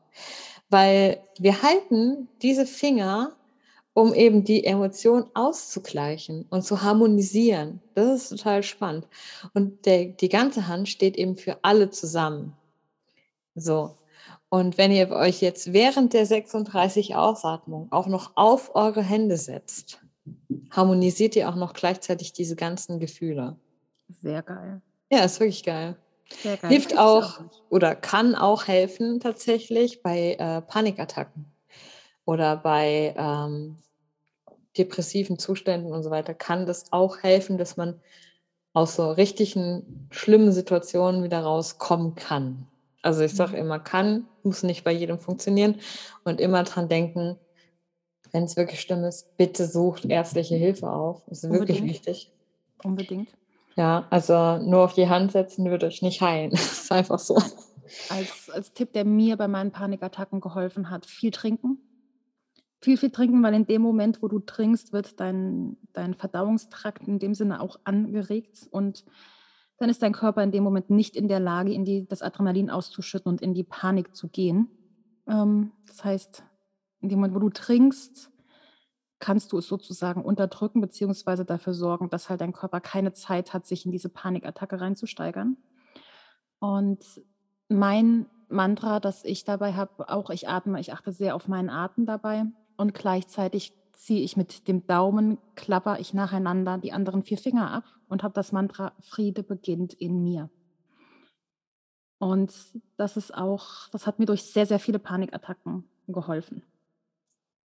Weil 0.70 1.22
wir 1.38 1.62
halten 1.62 2.30
diese 2.42 2.66
Finger 2.66 3.36
um 3.94 4.14
eben 4.14 4.44
die 4.44 4.66
Emotion 4.66 5.26
auszugleichen 5.34 6.46
und 6.50 6.64
zu 6.64 6.82
harmonisieren. 6.82 7.80
Das 7.94 8.24
ist 8.24 8.30
total 8.30 8.64
spannend. 8.64 9.08
Und 9.54 9.86
der, 9.86 10.06
die 10.06 10.30
ganze 10.30 10.68
Hand 10.68 10.90
steht 10.90 11.16
eben 11.16 11.38
für 11.38 11.58
alle 11.62 11.90
zusammen. 11.90 12.54
So. 13.56 13.98
Und 14.50 14.78
wenn 14.78 14.92
ihr 14.92 15.12
euch 15.12 15.42
jetzt 15.42 15.74
während 15.74 16.14
der 16.14 16.26
36 16.26 17.16
Ausatmung 17.16 17.92
auch 17.92 18.08
noch 18.08 18.32
auf 18.36 18.76
eure 18.76 19.02
Hände 19.02 19.38
setzt, 19.38 20.00
harmonisiert 20.72 21.36
ihr 21.36 21.50
auch 21.50 21.56
noch 21.56 21.74
gleichzeitig 21.74 22.34
diese 22.34 22.56
ganzen 22.56 23.00
Gefühle. 23.00 23.58
Sehr 24.10 24.42
geil. 24.42 24.82
Ja, 25.12 25.24
ist 25.24 25.40
wirklich 25.40 25.64
geil. 25.64 25.98
Sehr 26.42 26.58
geil. 26.58 26.72
Hilft 26.72 26.98
auch, 26.98 27.40
auch 27.40 27.44
oder 27.70 27.96
kann 27.96 28.34
auch 28.36 28.68
helfen 28.68 29.20
tatsächlich 29.20 30.02
bei 30.02 30.36
äh, 30.40 30.62
Panikattacken 30.62 31.53
oder 32.26 32.58
bei 32.58 33.14
ähm, 33.18 33.78
depressiven 34.78 35.38
Zuständen 35.38 35.92
und 35.92 36.04
so 36.04 36.12
weiter, 36.12 36.34
kann 36.34 36.66
das 36.66 36.92
auch 36.92 37.20
helfen, 37.20 37.58
dass 37.58 37.78
man 37.78 38.00
aus 38.74 38.96
so 38.96 39.12
richtigen 39.12 40.08
schlimmen 40.12 40.52
Situationen 40.52 41.24
wieder 41.24 41.42
rauskommen 41.42 42.16
kann. 42.16 42.68
Also 43.02 43.22
ich 43.22 43.36
sage 43.36 43.54
mhm. 43.54 43.58
immer, 43.60 43.80
kann, 43.80 44.28
muss 44.44 44.64
nicht 44.64 44.84
bei 44.84 44.92
jedem 44.92 45.20
funktionieren 45.20 45.80
und 46.24 46.42
immer 46.42 46.64
dran 46.64 46.90
denken, 46.90 47.38
wenn 48.32 48.46
es 48.46 48.58
wirklich 48.58 48.82
schlimm 48.82 49.04
ist, 49.04 49.38
bitte 49.38 49.68
sucht 49.68 50.06
ärztliche 50.06 50.56
Hilfe 50.56 50.90
auf. 50.90 51.22
Das 51.28 51.40
ist 51.40 51.44
Unbedingt. 51.46 51.70
wirklich 51.70 51.90
wichtig. 51.90 52.32
Unbedingt. 52.84 53.30
Ja, 53.76 54.08
also 54.10 54.58
nur 54.58 54.84
auf 54.84 54.94
die 54.94 55.08
Hand 55.08 55.32
setzen 55.32 55.70
würde 55.70 55.88
euch 55.88 56.02
nicht 56.02 56.22
heilen. 56.22 56.52
Das 56.52 56.84
ist 56.84 56.92
einfach 56.92 57.20
so. 57.20 57.36
Als, 58.10 58.50
als 58.52 58.74
Tipp, 58.74 58.94
der 58.94 59.06
mir 59.06 59.38
bei 59.38 59.48
meinen 59.48 59.72
Panikattacken 59.72 60.42
geholfen 60.42 60.90
hat, 60.90 61.06
viel 61.06 61.32
trinken. 61.32 61.78
Viel, 62.84 62.98
viel 62.98 63.12
trinken, 63.12 63.42
weil 63.42 63.54
in 63.54 63.66
dem 63.66 63.82
Moment, 63.82 64.22
wo 64.22 64.28
du 64.28 64.40
trinkst, 64.40 64.92
wird 64.92 65.22
dein, 65.22 65.78
dein 65.94 66.16
Verdauungstrakt 66.16 67.08
in 67.08 67.18
dem 67.18 67.34
Sinne 67.34 67.62
auch 67.62 67.80
angeregt 67.86 68.68
und 68.72 69.06
dann 69.78 69.90
ist 69.90 70.02
dein 70.02 70.12
Körper 70.12 70.44
in 70.44 70.52
dem 70.52 70.66
Moment 70.66 70.90
nicht 70.90 71.16
in 71.16 71.30
der 71.30 71.40
Lage, 71.40 71.72
in 71.72 71.86
die, 71.86 72.06
das 72.06 72.22
Adrenalin 72.22 72.70
auszuschütten 72.70 73.32
und 73.32 73.42
in 73.42 73.54
die 73.54 73.64
Panik 73.64 74.14
zu 74.14 74.28
gehen. 74.28 74.68
Ähm, 75.28 75.72
das 75.88 76.04
heißt, 76.04 76.44
in 77.00 77.08
dem 77.08 77.20
Moment, 77.20 77.36
wo 77.36 77.40
du 77.40 77.50
trinkst, 77.50 78.30
kannst 79.20 79.54
du 79.54 79.60
es 79.60 79.68
sozusagen 79.70 80.22
unterdrücken, 80.22 80.82
beziehungsweise 80.82 81.46
dafür 81.46 81.74
sorgen, 81.74 82.10
dass 82.10 82.30
halt 82.30 82.42
dein 82.42 82.52
Körper 82.52 82.82
keine 82.82 83.14
Zeit 83.14 83.54
hat, 83.54 83.66
sich 83.66 83.86
in 83.86 83.94
diese 83.94 84.10
Panikattacke 84.10 84.82
reinzusteigern. 84.82 85.56
Und 86.60 87.22
mein 87.70 88.26
Mantra, 88.50 89.00
das 89.00 89.24
ich 89.24 89.46
dabei 89.46 89.72
habe, 89.72 90.10
auch 90.10 90.30
ich 90.32 90.50
atme, 90.50 90.82
ich 90.82 90.92
achte 90.92 91.14
sehr 91.14 91.34
auf 91.34 91.48
meinen 91.48 91.70
Atem 91.70 92.06
dabei 92.06 92.46
und 92.78 92.94
gleichzeitig 92.94 93.74
ziehe 93.94 94.22
ich 94.22 94.36
mit 94.36 94.68
dem 94.68 94.86
Daumen, 94.86 95.38
klapper 95.56 96.00
ich 96.00 96.14
nacheinander 96.14 96.78
die 96.78 96.92
anderen 96.92 97.24
vier 97.24 97.38
Finger 97.38 97.72
ab 97.72 97.86
und 98.10 98.24
habe 98.24 98.34
das 98.34 98.52
Mantra 98.52 98.94
Friede 99.00 99.44
beginnt 99.44 99.94
in 99.94 100.24
mir. 100.24 100.50
Und 102.20 102.54
das 102.98 103.18
ist 103.18 103.34
auch, 103.34 103.90
das 103.92 104.08
hat 104.08 104.20
mir 104.20 104.26
durch 104.26 104.44
sehr, 104.44 104.66
sehr 104.66 104.80
viele 104.80 105.00
Panikattacken 105.00 105.84
geholfen. 106.08 106.64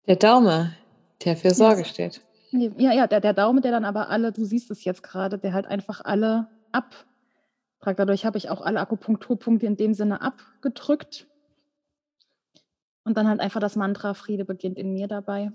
Der 0.08 0.16
Daumen, 0.16 0.76
der 1.24 1.38
für 1.38 1.54
Sorge 1.54 1.82
ja. 1.82 1.86
steht. 1.86 2.22
Ja, 2.52 2.94
ja, 2.94 3.08
der, 3.08 3.20
der 3.20 3.34
Daumen, 3.34 3.62
der 3.62 3.72
dann 3.72 3.86
aber 3.86 4.10
alle, 4.10 4.32
du 4.32 4.46
siehst 4.46 4.72
es 4.72 4.84
jetzt 4.84 5.04
gerade, 5.04 5.38
der 5.38 5.54
halt 5.54 5.68
einfach 5.68 6.02
alle 6.04 6.48
abtragt. 6.72 8.00
Dadurch 8.00 8.26
habe 8.26 8.38
ich 8.38 8.50
auch 8.50 8.62
alle 8.62 8.80
Akupunkturpunkte 8.80 9.66
in 9.66 9.76
dem 9.76 9.94
Sinne 9.94 10.22
abgedrückt 10.22 11.28
und 13.08 13.16
dann 13.16 13.28
halt 13.30 13.40
einfach 13.40 13.62
das 13.62 13.78
Mantra 13.78 14.14
Friede 14.14 14.44
beginnt 14.44 14.78
in 14.78 14.94
mir 14.94 15.08
dabei. 15.08 15.52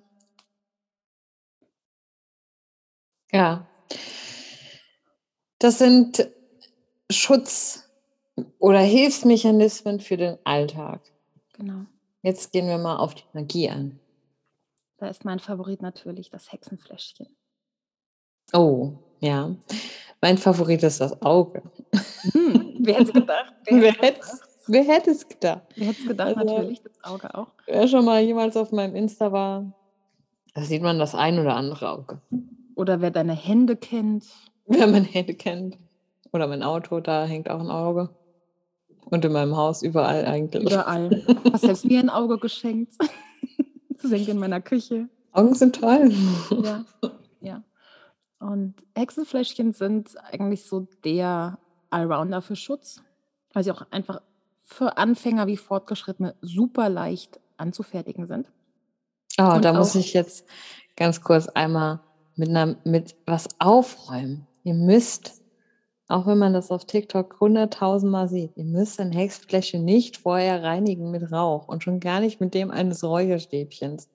Ja. 3.31 3.67
Das 5.59 5.79
sind 5.79 6.29
Schutz- 7.11 7.89
oder 8.59 8.81
Hilfsmechanismen 8.81 10.01
für 10.01 10.17
den 10.17 10.39
Alltag. 10.45 11.03
Genau. 11.53 11.85
Jetzt 12.23 12.53
gehen 12.53 12.69
wir 12.69 12.79
mal 12.79 12.97
auf 12.97 13.15
die 13.15 13.25
Magie 13.35 13.69
an. 13.69 14.01
Da 14.97 15.09
ist 15.09 15.27
mein 15.27 15.39
Favorit 15.39 15.83
natürlich 15.83 16.31
das 16.31 16.53
Hexenfläschchen. 16.53 17.37
Oh, 18.55 18.95
ja. 19.21 19.55
Mein 20.23 20.39
Favorit 20.39 20.83
ist 20.85 21.01
das 21.01 21.21
Auge. 21.21 21.63
Hm, 22.33 22.77
wer 22.81 22.95
hätte 22.95 23.13
gedacht? 23.13 23.55
Wer, 23.67 23.93
hätte 24.01 24.21
es 24.21 24.31
gedacht? 24.31 24.52
Wer 24.67 24.85
hätte 24.85 25.11
es 25.11 25.29
gedacht? 25.29 25.63
Wer 25.77 25.89
hätte 25.89 26.03
es 26.03 26.09
gedacht? 26.09 26.37
Also, 26.37 26.55
natürlich, 26.55 26.83
das 26.83 27.05
Auge 27.05 27.35
auch. 27.35 27.49
Wer 27.67 27.89
schon 27.89 28.05
mal 28.05 28.21
jemals 28.21 28.57
auf 28.57 28.73
meinem 28.73 28.95
Insta 28.95 29.33
war, 29.33 29.73
da 30.55 30.63
sieht 30.63 30.83
man 30.83 30.99
das 30.99 31.15
ein 31.15 31.39
oder 31.39 31.57
andere 31.57 31.91
Auge. 31.91 32.21
Oder 32.75 33.01
wer 33.01 33.11
deine 33.11 33.35
Hände 33.35 33.77
kennt. 33.77 34.27
Wer 34.67 34.87
meine 34.87 35.07
Hände 35.07 35.35
kennt. 35.35 35.79
Oder 36.33 36.47
mein 36.47 36.63
Auto, 36.63 37.01
da 37.01 37.25
hängt 37.25 37.51
auch 37.51 37.61
ein 37.61 37.71
Auge. 37.71 38.11
Und 39.07 39.25
in 39.25 39.33
meinem 39.33 39.57
Haus, 39.57 39.83
überall 39.83 40.25
eigentlich. 40.27 40.65
Überall. 40.65 41.25
Hast 41.53 41.63
selbst 41.63 41.85
mir 41.85 42.01
ein 42.01 42.11
Auge 42.11 42.39
geschenkt. 42.39 42.95
Das 44.03 44.11
hängt 44.11 44.27
in 44.27 44.39
meiner 44.41 44.61
Küche. 44.61 45.09
Augen 45.31 45.55
sind 45.55 45.77
toll. 45.77 46.13
Ja, 46.65 46.85
ja. 47.41 47.63
Und 48.41 48.75
Hexenfläschchen 48.97 49.75
sind 49.75 50.17
eigentlich 50.25 50.65
so 50.65 50.89
der 51.05 51.59
Allrounder 51.91 52.43
für 52.43 52.57
Schutz, 52.57 53.01
weil 53.53 53.63
sie 53.63 53.71
auch 53.71 53.87
einfach 53.93 54.21
für 54.73 54.97
Anfänger 54.97 55.47
wie 55.47 55.57
Fortgeschrittene 55.57 56.35
super 56.41 56.89
leicht 56.89 57.41
anzufertigen 57.57 58.27
sind. 58.27 58.51
Oh, 59.39 59.55
Und 59.55 59.65
da 59.65 59.73
muss 59.73 59.95
ich 59.95 60.13
jetzt 60.13 60.47
ganz 60.97 61.23
kurz 61.23 61.49
einmal 61.49 62.01
mit, 62.37 62.49
einer, 62.49 62.77
mit 62.85 63.15
was 63.27 63.49
aufräumen. 63.59 64.47
Ihr 64.65 64.75
müsst 64.75 65.43
auch 66.13 66.27
wenn 66.27 66.37
man 66.37 66.53
das 66.53 66.71
auf 66.71 66.85
TikTok 66.85 67.41
hunderttausendmal 67.41 68.29
sieht, 68.29 68.55
ihr 68.57 68.65
müsst 68.65 69.01
ein 69.01 69.13
Hexfläschchen 69.13 69.83
nicht 69.83 70.19
vorher 70.19 70.63
reinigen 70.63 71.11
mit 71.11 71.33
Rauch 71.33 71.69
und 71.69 71.83
schon 71.83 72.01
gar 72.01 72.21
nicht 72.21 72.39
mit 72.39 72.53
dem 72.53 72.71
eines 72.71 73.03
Räucherstäbchens. 73.03 74.11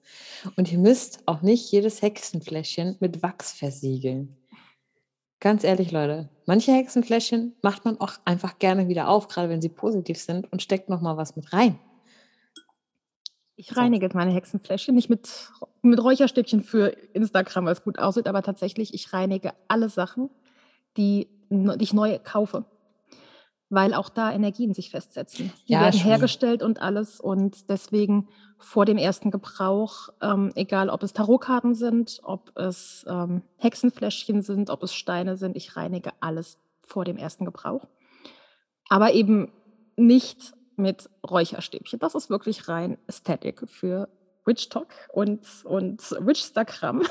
Und 0.56 0.70
ihr 0.70 0.78
müsst 0.78 1.20
auch 1.26 1.42
nicht 1.42 1.72
jedes 1.72 2.00
Hexenfläschchen 2.00 2.96
mit 3.00 3.22
Wachs 3.24 3.50
versiegeln. 3.50 4.36
Ganz 5.40 5.62
ehrlich, 5.62 5.92
Leute, 5.92 6.28
manche 6.46 6.72
Hexenfläschchen 6.72 7.54
macht 7.62 7.84
man 7.84 8.00
auch 8.00 8.14
einfach 8.24 8.58
gerne 8.58 8.88
wieder 8.88 9.08
auf, 9.08 9.28
gerade 9.28 9.48
wenn 9.48 9.62
sie 9.62 9.68
positiv 9.68 10.18
sind 10.18 10.50
und 10.52 10.62
steckt 10.62 10.88
noch 10.88 11.00
mal 11.00 11.16
was 11.16 11.36
mit 11.36 11.52
rein. 11.52 11.78
Ich 13.54 13.76
reinige 13.76 14.08
meine 14.14 14.32
Hexenfläschchen 14.32 14.94
nicht 14.94 15.10
mit, 15.10 15.50
mit 15.82 16.02
Räucherstäbchen 16.02 16.62
für 16.62 16.88
Instagram, 17.12 17.66
weil 17.66 17.72
es 17.72 17.82
gut 17.82 17.98
aussieht, 17.98 18.28
aber 18.28 18.42
tatsächlich, 18.42 18.94
ich 18.94 19.12
reinige 19.12 19.52
alle 19.66 19.88
Sachen, 19.88 20.30
die 20.96 21.28
die 21.50 21.84
ich 21.84 21.92
neu 21.92 22.18
kaufe. 22.22 22.64
Weil 23.70 23.92
auch 23.92 24.08
da 24.08 24.32
Energien 24.32 24.72
sich 24.72 24.90
festsetzen. 24.90 25.52
Die 25.66 25.72
ja, 25.72 25.82
werden 25.82 25.98
schon. 25.98 26.08
hergestellt 26.08 26.62
und 26.62 26.80
alles. 26.80 27.20
Und 27.20 27.68
deswegen 27.68 28.28
vor 28.58 28.86
dem 28.86 28.96
ersten 28.96 29.30
Gebrauch, 29.30 30.08
ähm, 30.22 30.52
egal 30.54 30.88
ob 30.88 31.02
es 31.02 31.12
Tarotkarten 31.12 31.74
sind, 31.74 32.20
ob 32.22 32.56
es 32.56 33.04
ähm, 33.08 33.42
Hexenfläschchen 33.58 34.42
sind, 34.42 34.70
ob 34.70 34.82
es 34.82 34.94
Steine 34.94 35.36
sind, 35.36 35.56
ich 35.56 35.76
reinige 35.76 36.12
alles 36.20 36.58
vor 36.82 37.04
dem 37.04 37.18
ersten 37.18 37.44
Gebrauch. 37.44 37.86
Aber 38.88 39.12
eben 39.12 39.52
nicht 39.96 40.54
mit 40.76 41.10
Räucherstäbchen. 41.28 41.98
Das 41.98 42.14
ist 42.14 42.30
wirklich 42.30 42.68
rein 42.68 42.98
Ästhetik 43.06 43.68
für 43.68 44.08
Witch 44.44 44.68
Talk 44.70 44.88
und, 45.12 45.46
und 45.64 46.00
Witchstagram. 46.20 47.02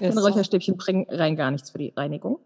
Denn 0.00 0.16
Räucherstäbchen 0.16 0.76
bringen 0.76 1.06
rein 1.08 1.36
gar 1.36 1.50
nichts 1.50 1.70
für 1.70 1.78
die 1.78 1.92
Reinigung. 1.96 2.38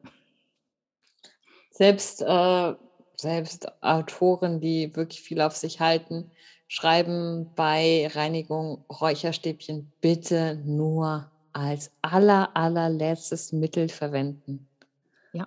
Selbst, 1.71 2.23
äh, 2.23 2.75
selbst 3.17 3.67
Autoren, 3.83 4.61
die 4.61 4.95
wirklich 4.95 5.21
viel 5.21 5.41
auf 5.41 5.57
sich 5.57 5.81
halten, 5.81 6.31
schreiben 6.69 7.51
bei 7.55 8.11
Reinigung 8.15 8.85
Räucherstäbchen 8.89 9.93
bitte 10.01 10.61
nur 10.65 11.31
als 11.53 11.91
aller, 12.03 12.51
allerletztes 12.55 13.53
Mittel 13.53 13.89
verwenden. 13.89 14.67
Ja. 15.33 15.47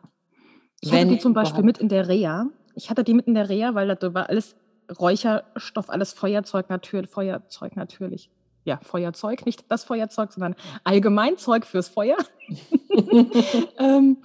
Ich 0.80 0.92
Wenn 0.92 1.08
hatte 1.08 1.16
die 1.16 1.20
zum 1.20 1.34
Beispiel 1.34 1.64
mit 1.64 1.80
in 1.80 1.90
der 1.90 2.08
Reha. 2.08 2.48
Ich 2.76 2.90
hatte 2.90 3.04
die 3.04 3.14
mit 3.14 3.28
in 3.28 3.34
der 3.34 3.50
Reha, 3.50 3.76
weil 3.76 3.94
da 3.96 4.14
war 4.14 4.30
alles 4.30 4.56
Räucherstoff, 5.00 5.90
alles 5.90 6.14
Feuerzeug 6.14 6.70
natürlich, 6.70 7.10
Feuerzeug 7.10 7.76
natürlich. 7.76 8.30
Ja, 8.64 8.80
Feuerzeug, 8.84 9.46
nicht 9.46 9.66
das 9.70 9.84
Feuerzeug, 9.84 10.32
sondern 10.32 10.56
allgemein 10.84 11.38
Zeug 11.38 11.66
fürs 11.66 11.90
Feuer. 11.90 12.18
ähm, 13.80 14.18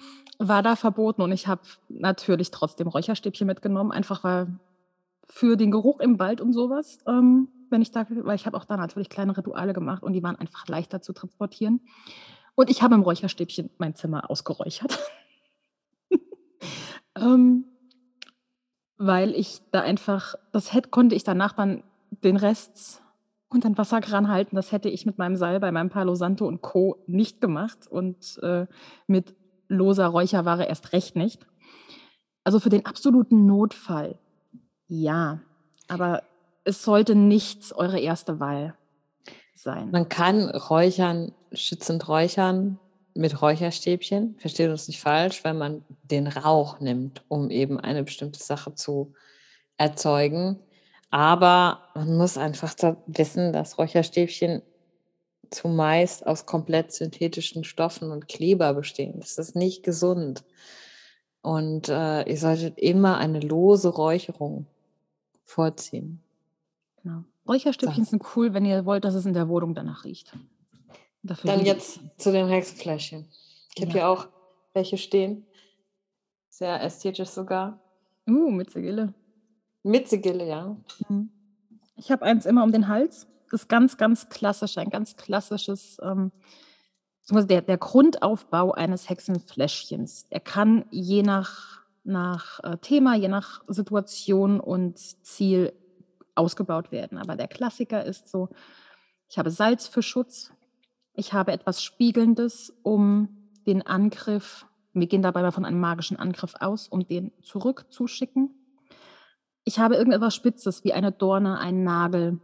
war 0.48 0.62
da 0.62 0.76
verboten 0.76 1.22
und 1.22 1.32
ich 1.32 1.46
habe 1.46 1.62
natürlich 1.88 2.50
trotzdem 2.50 2.88
Räucherstäbchen 2.88 3.46
mitgenommen, 3.46 3.92
einfach 3.92 4.24
weil 4.24 4.58
für 5.28 5.56
den 5.56 5.70
Geruch 5.70 6.00
im 6.00 6.18
Wald 6.18 6.40
und 6.40 6.52
sowas, 6.52 6.98
ähm, 7.06 7.48
wenn 7.70 7.82
ich 7.82 7.90
da, 7.90 8.06
weil 8.08 8.36
ich 8.36 8.46
habe 8.46 8.56
auch 8.56 8.64
da 8.64 8.76
natürlich 8.76 9.08
kleine 9.08 9.36
Rituale 9.36 9.72
gemacht 9.72 10.02
und 10.02 10.12
die 10.12 10.22
waren 10.22 10.36
einfach 10.36 10.66
leichter 10.68 11.00
zu 11.00 11.12
transportieren. 11.12 11.80
Und 12.54 12.68
ich 12.68 12.82
habe 12.82 12.94
im 12.94 13.02
Räucherstäbchen 13.02 13.70
mein 13.78 13.94
Zimmer 13.94 14.30
ausgeräuchert. 14.30 14.98
ähm, 17.16 17.64
weil 18.98 19.34
ich 19.34 19.62
da 19.70 19.80
einfach, 19.80 20.34
das 20.52 20.74
hätte, 20.74 20.90
konnte 20.90 21.16
ich 21.16 21.24
danach 21.24 21.52
dann 21.54 21.82
den 22.10 22.36
Rest 22.36 23.02
und 23.48 23.64
den 23.64 23.76
Wasserkran 23.78 24.28
halten. 24.28 24.56
Das 24.56 24.70
hätte 24.70 24.88
ich 24.88 25.06
mit 25.06 25.18
meinem 25.18 25.36
Seil 25.36 25.60
bei 25.60 25.72
meinem 25.72 25.88
Palo 25.88 26.14
Santo 26.14 26.46
und 26.46 26.60
Co. 26.60 27.02
nicht 27.06 27.40
gemacht. 27.40 27.86
Und 27.88 28.38
äh, 28.42 28.66
mit 29.06 29.34
loser 29.72 30.06
Räucherware 30.06 30.64
erst 30.64 30.92
recht 30.92 31.16
nicht. 31.16 31.46
Also 32.44 32.60
für 32.60 32.70
den 32.70 32.86
absoluten 32.86 33.46
Notfall, 33.46 34.18
ja. 34.88 35.40
Aber 35.88 36.22
es 36.64 36.82
sollte 36.82 37.14
nicht 37.14 37.74
eure 37.74 38.00
erste 38.00 38.40
Wahl 38.40 38.74
sein. 39.54 39.90
Man 39.90 40.08
kann 40.08 40.48
räuchern, 40.48 41.32
schützend 41.52 42.08
räuchern 42.08 42.78
mit 43.14 43.42
Räucherstäbchen. 43.42 44.36
Versteht 44.38 44.70
uns 44.70 44.88
nicht 44.88 45.00
falsch, 45.00 45.44
wenn 45.44 45.58
man 45.58 45.84
den 46.02 46.26
Rauch 46.26 46.80
nimmt, 46.80 47.22
um 47.28 47.50
eben 47.50 47.78
eine 47.78 48.04
bestimmte 48.04 48.42
Sache 48.42 48.74
zu 48.74 49.14
erzeugen. 49.76 50.58
Aber 51.10 51.80
man 51.94 52.16
muss 52.16 52.38
einfach 52.38 52.74
wissen, 53.06 53.52
dass 53.52 53.78
Räucherstäbchen 53.78 54.62
zumeist 55.54 56.26
aus 56.26 56.46
komplett 56.46 56.92
synthetischen 56.92 57.64
Stoffen 57.64 58.10
und 58.10 58.28
Kleber 58.28 58.74
bestehen. 58.74 59.20
Das 59.20 59.38
ist 59.38 59.54
nicht 59.54 59.82
gesund. 59.82 60.44
Und 61.42 61.88
äh, 61.88 62.22
ihr 62.22 62.38
solltet 62.38 62.78
immer 62.78 63.18
eine 63.18 63.40
lose 63.40 63.88
Räucherung 63.88 64.66
vorziehen. 65.44 66.20
Genau. 67.02 67.24
Räucherstäbchen 67.48 68.04
so. 68.04 68.10
sind 68.10 68.22
cool, 68.36 68.54
wenn 68.54 68.64
ihr 68.64 68.84
wollt, 68.84 69.04
dass 69.04 69.14
es 69.14 69.26
in 69.26 69.34
der 69.34 69.48
Wohnung 69.48 69.74
danach 69.74 70.04
riecht. 70.04 70.32
Dafür 71.24 71.50
Dann 71.50 71.64
jetzt 71.64 72.00
zu 72.16 72.32
den 72.32 72.48
Hexenfläschchen. 72.48 73.26
Ich 73.74 73.82
habe 73.82 73.92
ja. 73.92 73.92
hier 73.92 74.08
auch 74.08 74.28
welche 74.72 74.98
stehen. 74.98 75.44
Sehr 76.48 76.82
ästhetisch 76.82 77.28
sogar. 77.28 77.80
Uh, 78.28 78.50
mit 78.50 78.70
Sigille. 78.70 79.12
Mit 79.82 80.08
Sigille, 80.08 80.46
ja. 80.46 80.76
Mhm. 81.08 81.30
Ich 81.96 82.10
habe 82.10 82.24
eins 82.24 82.46
immer 82.46 82.62
um 82.62 82.72
den 82.72 82.88
Hals 82.88 83.26
ist 83.52 83.68
ganz, 83.68 83.96
ganz 83.96 84.28
klassisch, 84.28 84.78
ein 84.78 84.90
ganz 84.90 85.16
klassisches, 85.16 85.98
ähm, 86.02 86.32
der, 87.30 87.62
der 87.62 87.78
Grundaufbau 87.78 88.72
eines 88.72 89.08
Hexenfläschchens. 89.08 90.26
Er 90.30 90.40
kann 90.40 90.84
je 90.90 91.22
nach, 91.22 91.82
nach 92.04 92.60
äh, 92.64 92.76
Thema, 92.78 93.14
je 93.14 93.28
nach 93.28 93.62
Situation 93.68 94.60
und 94.60 94.98
Ziel 94.98 95.72
ausgebaut 96.34 96.92
werden. 96.92 97.18
Aber 97.18 97.36
der 97.36 97.48
Klassiker 97.48 98.04
ist 98.04 98.28
so, 98.28 98.48
ich 99.28 99.38
habe 99.38 99.50
Salz 99.50 99.86
für 99.86 100.02
Schutz, 100.02 100.52
ich 101.14 101.32
habe 101.32 101.52
etwas 101.52 101.82
Spiegelndes, 101.82 102.72
um 102.82 103.50
den 103.66 103.86
Angriff, 103.86 104.66
wir 104.92 105.06
gehen 105.06 105.22
dabei 105.22 105.42
mal 105.42 105.52
von 105.52 105.64
einem 105.64 105.80
magischen 105.80 106.18
Angriff 106.18 106.54
aus, 106.60 106.88
um 106.88 107.06
den 107.06 107.32
zurückzuschicken. 107.42 108.50
Ich 109.64 109.78
habe 109.78 109.96
irgendetwas 109.96 110.34
Spitzes 110.34 110.84
wie 110.84 110.92
eine 110.92 111.12
Dorne, 111.12 111.58
einen 111.58 111.84
Nagel, 111.84 112.40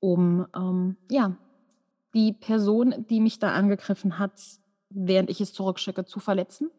um 0.00 0.46
ähm, 0.54 0.96
ja, 1.10 1.36
die 2.14 2.32
Person, 2.32 3.06
die 3.10 3.20
mich 3.20 3.38
da 3.38 3.52
angegriffen 3.52 4.18
hat, 4.18 4.32
während 4.90 5.30
ich 5.30 5.40
es 5.40 5.52
zurückschicke, 5.52 6.04
zu 6.04 6.20
verletzen. 6.20 6.70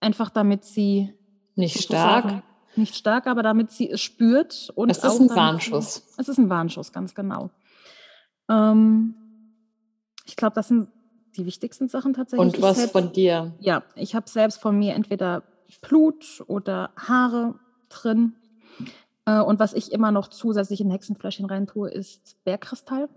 Einfach 0.00 0.30
damit 0.30 0.64
sie 0.64 1.12
nicht 1.54 1.82
stark. 1.82 2.42
Nicht 2.76 2.94
stark, 2.94 3.26
aber 3.26 3.42
damit 3.42 3.70
sie 3.72 3.90
es 3.90 4.00
spürt. 4.00 4.70
Und 4.74 4.90
es 4.90 4.98
ist 4.98 5.20
ein 5.20 5.30
Warnschuss. 5.30 5.94
Sie, 5.94 6.02
es 6.18 6.28
ist 6.28 6.38
ein 6.38 6.48
Warnschuss, 6.48 6.92
ganz 6.92 7.14
genau. 7.14 7.50
Ähm, 8.48 9.14
ich 10.24 10.36
glaube, 10.36 10.54
das 10.54 10.68
sind 10.68 10.88
die 11.36 11.46
wichtigsten 11.46 11.88
Sachen 11.88 12.14
tatsächlich. 12.14 12.54
Und 12.54 12.62
was 12.62 12.76
selbst, 12.76 12.92
von 12.92 13.12
dir? 13.12 13.54
Ja, 13.58 13.82
ich 13.94 14.14
habe 14.14 14.28
selbst 14.28 14.60
von 14.60 14.78
mir 14.78 14.94
entweder 14.94 15.42
Blut 15.80 16.42
oder 16.46 16.90
Haare 16.96 17.54
drin. 17.88 18.34
Äh, 19.28 19.42
und 19.42 19.60
was 19.60 19.74
ich 19.74 19.92
immer 19.92 20.10
noch 20.10 20.28
zusätzlich 20.28 20.80
in 20.80 20.90
Hexenfläschchen 20.90 21.44
reintue, 21.44 21.90
ist 21.90 22.42
Bergkristall. 22.44 23.10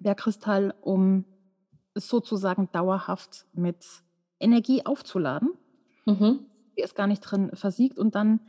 Bergkristall, 0.00 0.74
um 0.80 1.24
es 1.94 2.08
sozusagen 2.08 2.70
dauerhaft 2.72 3.46
mit 3.52 3.84
Energie 4.40 4.84
aufzuladen. 4.86 5.50
Mhm. 6.06 6.46
Die 6.76 6.82
ist 6.82 6.94
gar 6.94 7.06
nicht 7.06 7.20
drin 7.20 7.50
versiegt. 7.54 7.98
Und 7.98 8.14
dann 8.14 8.40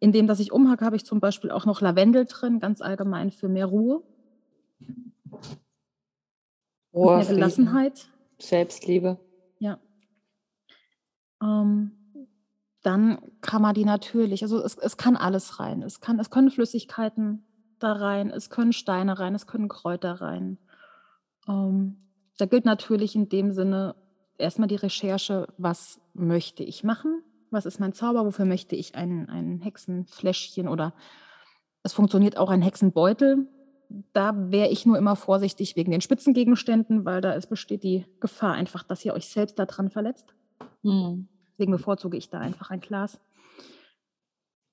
in 0.00 0.12
dem, 0.12 0.26
das 0.26 0.38
ich 0.40 0.52
umhacke, 0.52 0.84
habe 0.84 0.96
ich 0.96 1.04
zum 1.06 1.18
Beispiel 1.18 1.50
auch 1.50 1.64
noch 1.64 1.80
Lavendel 1.80 2.26
drin, 2.26 2.60
ganz 2.60 2.82
allgemein 2.82 3.30
für 3.30 3.48
mehr 3.48 3.66
Ruhe. 3.66 4.02
Ruhe, 6.92 7.16
mehr 7.16 7.26
Gelassenheit. 7.26 8.08
Selbstliebe. 8.38 9.18
Ja. 9.60 9.78
Ähm, 11.42 12.01
dann 12.82 13.18
kann 13.40 13.62
man 13.62 13.74
die 13.74 13.84
natürlich, 13.84 14.42
also 14.42 14.62
es, 14.62 14.76
es 14.76 14.96
kann 14.96 15.16
alles 15.16 15.60
rein. 15.60 15.82
Es, 15.82 16.00
kann, 16.00 16.18
es 16.18 16.30
können 16.30 16.50
Flüssigkeiten 16.50 17.44
da 17.78 17.92
rein, 17.92 18.30
es 18.30 18.50
können 18.50 18.72
Steine 18.72 19.18
rein, 19.18 19.34
es 19.34 19.46
können 19.46 19.68
Kräuter 19.68 20.20
rein. 20.20 20.58
Ähm, 21.48 21.96
da 22.38 22.46
gilt 22.46 22.64
natürlich 22.64 23.14
in 23.14 23.28
dem 23.28 23.52
Sinne 23.52 23.94
erstmal 24.38 24.68
die 24.68 24.76
Recherche, 24.76 25.46
was 25.58 26.00
möchte 26.14 26.64
ich 26.64 26.82
machen, 26.82 27.22
was 27.50 27.66
ist 27.66 27.78
mein 27.78 27.92
Zauber, 27.92 28.24
wofür 28.26 28.44
möchte 28.44 28.74
ich 28.74 28.94
ein, 28.94 29.28
ein 29.28 29.60
Hexenfläschchen 29.60 30.68
oder 30.68 30.94
es 31.82 31.92
funktioniert 31.92 32.36
auch 32.36 32.50
ein 32.50 32.62
Hexenbeutel. 32.62 33.48
Da 34.12 34.50
wäre 34.50 34.68
ich 34.68 34.86
nur 34.86 34.96
immer 34.96 35.16
vorsichtig 35.16 35.76
wegen 35.76 35.90
den 35.90 36.00
Spitzengegenständen, 36.00 37.04
weil 37.04 37.20
da 37.20 37.32
ist, 37.32 37.48
besteht 37.48 37.82
die 37.82 38.06
Gefahr 38.20 38.54
einfach, 38.54 38.82
dass 38.84 39.04
ihr 39.04 39.12
euch 39.12 39.28
selbst 39.28 39.58
daran 39.58 39.90
verletzt. 39.90 40.34
Hm. 40.82 41.28
Deswegen 41.62 41.76
bevorzuge 41.76 42.16
ich 42.16 42.28
da 42.28 42.40
einfach 42.40 42.70
ein 42.70 42.80
Glas. 42.80 43.20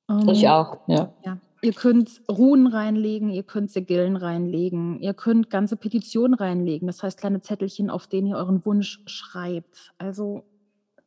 Ähm, 0.10 0.28
ich 0.30 0.50
auch, 0.50 0.80
ja. 0.88 1.14
ja. 1.24 1.38
Ihr 1.62 1.74
könnt 1.74 2.24
Ruhen 2.28 2.66
reinlegen, 2.66 3.30
ihr 3.30 3.44
könnt 3.44 3.70
Sigillen 3.70 4.16
reinlegen, 4.16 5.00
ihr 5.00 5.14
könnt 5.14 5.52
ganze 5.52 5.76
Petitionen 5.76 6.34
reinlegen, 6.34 6.88
das 6.88 7.04
heißt 7.04 7.20
kleine 7.20 7.42
Zettelchen, 7.42 7.92
auf 7.92 8.08
denen 8.08 8.26
ihr 8.26 8.38
euren 8.38 8.66
Wunsch 8.66 9.04
schreibt. 9.06 9.94
Also 10.00 10.46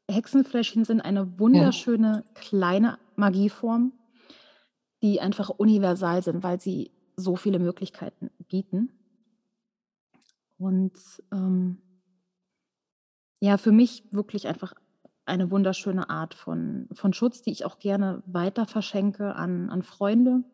Hexenfläschchen 0.09 0.85
sind 0.85 1.01
eine 1.01 1.41
wunderschöne 1.41 2.23
ja. 2.25 2.41
kleine 2.41 2.99
Magieform, 3.17 3.93
die 5.03 5.21
einfach 5.21 5.49
universal 5.49 6.23
sind, 6.23 6.45
weil 6.45 6.61
sie 6.61 6.93
so 7.17 7.35
viele 7.35 7.59
Möglichkeiten 7.59 8.31
bieten. 8.47 8.93
Und 10.59 10.93
ähm, 11.33 11.79
ja, 13.41 13.59
für 13.59 13.73
mich 13.73 14.05
wirklich 14.13 14.47
einfach 14.47 14.75
eine 15.33 15.51
wunderschöne 15.51 16.11
Art 16.11 16.35
von, 16.35 16.89
von 16.93 17.15
Schutz, 17.15 17.41
die 17.41 17.51
ich 17.51 17.65
auch 17.65 17.79
gerne 17.79 18.23
weiter 18.27 18.67
verschenke 18.67 19.35
an, 19.35 19.71
an 19.71 19.83
Freunde. 19.83 20.45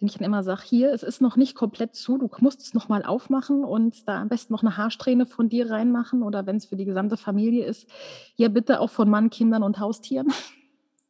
Den 0.00 0.06
ich 0.06 0.14
dann 0.14 0.24
immer 0.24 0.44
sage, 0.44 0.62
hier, 0.64 0.92
es 0.92 1.02
ist 1.02 1.20
noch 1.20 1.36
nicht 1.36 1.56
komplett 1.56 1.96
zu, 1.96 2.18
du 2.18 2.30
musst 2.38 2.60
es 2.60 2.72
nochmal 2.72 3.04
aufmachen 3.04 3.64
und 3.64 4.06
da 4.06 4.20
am 4.20 4.28
besten 4.28 4.52
noch 4.52 4.62
eine 4.62 4.76
Haarsträhne 4.76 5.26
von 5.26 5.48
dir 5.48 5.70
reinmachen 5.70 6.22
oder 6.22 6.46
wenn 6.46 6.56
es 6.56 6.66
für 6.66 6.76
die 6.76 6.84
gesamte 6.84 7.16
Familie 7.16 7.64
ist, 7.64 7.88
ja 8.36 8.46
bitte 8.46 8.78
auch 8.78 8.90
von 8.90 9.10
Mann, 9.10 9.28
Kindern 9.28 9.62
und 9.62 9.78
Haustieren. 9.78 10.28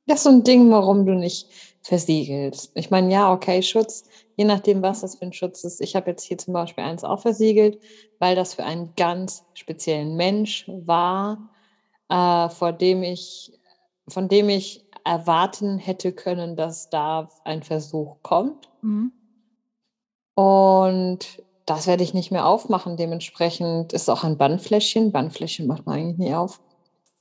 Das 0.06 0.20
ist 0.20 0.24
so 0.24 0.30
ein 0.30 0.42
Ding, 0.42 0.70
warum 0.70 1.04
du 1.04 1.12
nicht 1.12 1.50
versiegelst. 1.82 2.72
Ich 2.76 2.90
meine, 2.90 3.12
ja, 3.12 3.30
okay, 3.30 3.61
Schutz, 3.61 4.04
je 4.38 4.46
nachdem, 4.46 4.80
was 4.80 5.02
das 5.02 5.16
für 5.16 5.26
ein 5.26 5.34
Schutz 5.34 5.64
ist. 5.64 5.82
Ich 5.82 5.94
habe 5.96 6.08
jetzt 6.08 6.22
hier 6.22 6.38
zum 6.38 6.54
Beispiel 6.54 6.82
eins 6.82 7.04
auch 7.04 7.20
versiegelt, 7.20 7.78
weil 8.18 8.34
das 8.34 8.54
für 8.54 8.64
einen 8.64 8.94
ganz 8.96 9.44
speziellen 9.52 10.16
Mensch 10.16 10.64
war 10.66 11.50
äh, 12.08 12.48
vor 12.48 12.72
dem 12.72 13.02
ich, 13.02 13.52
von 14.08 14.28
dem 14.28 14.48
ich 14.48 14.84
erwarten 15.04 15.78
hätte 15.78 16.12
können, 16.12 16.56
dass 16.56 16.90
da 16.90 17.28
ein 17.44 17.62
Versuch 17.62 18.16
kommt. 18.22 18.68
Mhm. 18.82 19.12
Und 20.34 21.42
das 21.66 21.86
werde 21.86 22.04
ich 22.04 22.14
nicht 22.14 22.30
mehr 22.30 22.46
aufmachen. 22.46 22.96
Dementsprechend 22.96 23.92
ist 23.92 24.08
auch 24.08 24.24
ein 24.24 24.38
Bannfläschchen. 24.38 25.12
Bannfläschchen 25.12 25.66
macht 25.66 25.86
man 25.86 25.96
eigentlich 25.96 26.18
nie 26.18 26.34
auf. 26.34 26.60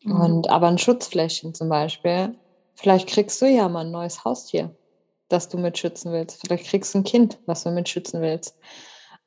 Mhm. 0.04 0.22
Und, 0.22 0.50
aber 0.50 0.68
ein 0.68 0.78
Schutzfläschchen 0.78 1.54
zum 1.54 1.70
Beispiel. 1.70 2.36
Vielleicht 2.76 3.08
kriegst 3.10 3.42
du 3.42 3.46
ja 3.46 3.68
mal 3.70 3.86
ein 3.86 3.92
neues 3.92 4.24
Haustier, 4.24 4.76
das 5.30 5.50
du 5.50 5.58
mitschützen 5.58 6.12
willst. 6.12 6.40
Vielleicht 6.42 6.66
kriegst 6.66 6.94
du 6.94 7.00
ein 7.00 7.04
Kind, 7.04 7.40
was 7.46 7.64
du 7.64 7.72
mitschützen 7.72 8.22
willst. 8.22 8.56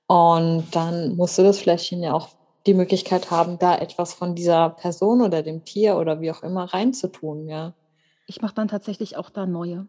Und 0.07 0.67
dann 0.73 1.17
musst 1.17 1.39
du 1.39 1.43
das 1.43 1.59
Fläschchen 1.59 2.03
ja 2.03 2.15
auch 2.15 2.29
die 2.67 2.75
Möglichkeit 2.75 3.31
haben, 3.31 3.59
da 3.59 3.77
etwas 3.79 4.13
von 4.13 4.35
dieser 4.35 4.71
Person 4.71 5.23
oder 5.23 5.43
dem 5.43 5.65
Tier 5.65 5.97
oder 5.97 6.21
wie 6.21 6.31
auch 6.31 6.43
immer 6.43 6.65
reinzutun, 6.65 7.49
ja. 7.49 7.75
Ich 8.27 8.43
mache 8.43 8.55
dann 8.55 8.69
tatsächlich 8.69 9.17
auch 9.17 9.31
da 9.31 9.47
neue. 9.47 9.87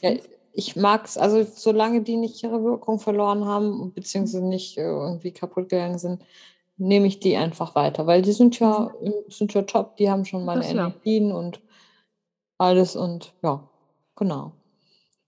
Ja, 0.00 0.12
ich 0.52 0.76
mag 0.76 1.04
es, 1.04 1.16
also 1.16 1.44
solange 1.44 2.02
die 2.02 2.16
nicht 2.16 2.42
ihre 2.42 2.62
Wirkung 2.62 2.98
verloren 2.98 3.44
haben, 3.44 3.92
beziehungsweise 3.92 4.44
nicht 4.44 4.76
äh, 4.76 4.82
irgendwie 4.82 5.32
kaputt 5.32 5.68
gegangen 5.68 5.98
sind, 5.98 6.22
nehme 6.76 7.06
ich 7.06 7.20
die 7.20 7.36
einfach 7.36 7.74
weiter, 7.74 8.06
weil 8.06 8.22
die 8.22 8.32
sind 8.32 8.58
ja, 8.58 8.90
mhm. 9.00 9.12
sind 9.28 9.54
ja 9.54 9.62
top, 9.62 9.96
die 9.96 10.10
haben 10.10 10.24
schon 10.24 10.44
meine 10.44 10.60
das, 10.60 10.70
Energien 10.70 11.28
ja. 11.28 11.36
und 11.36 11.60
alles 12.58 12.96
und 12.96 13.34
ja, 13.42 13.68
genau. 14.16 14.52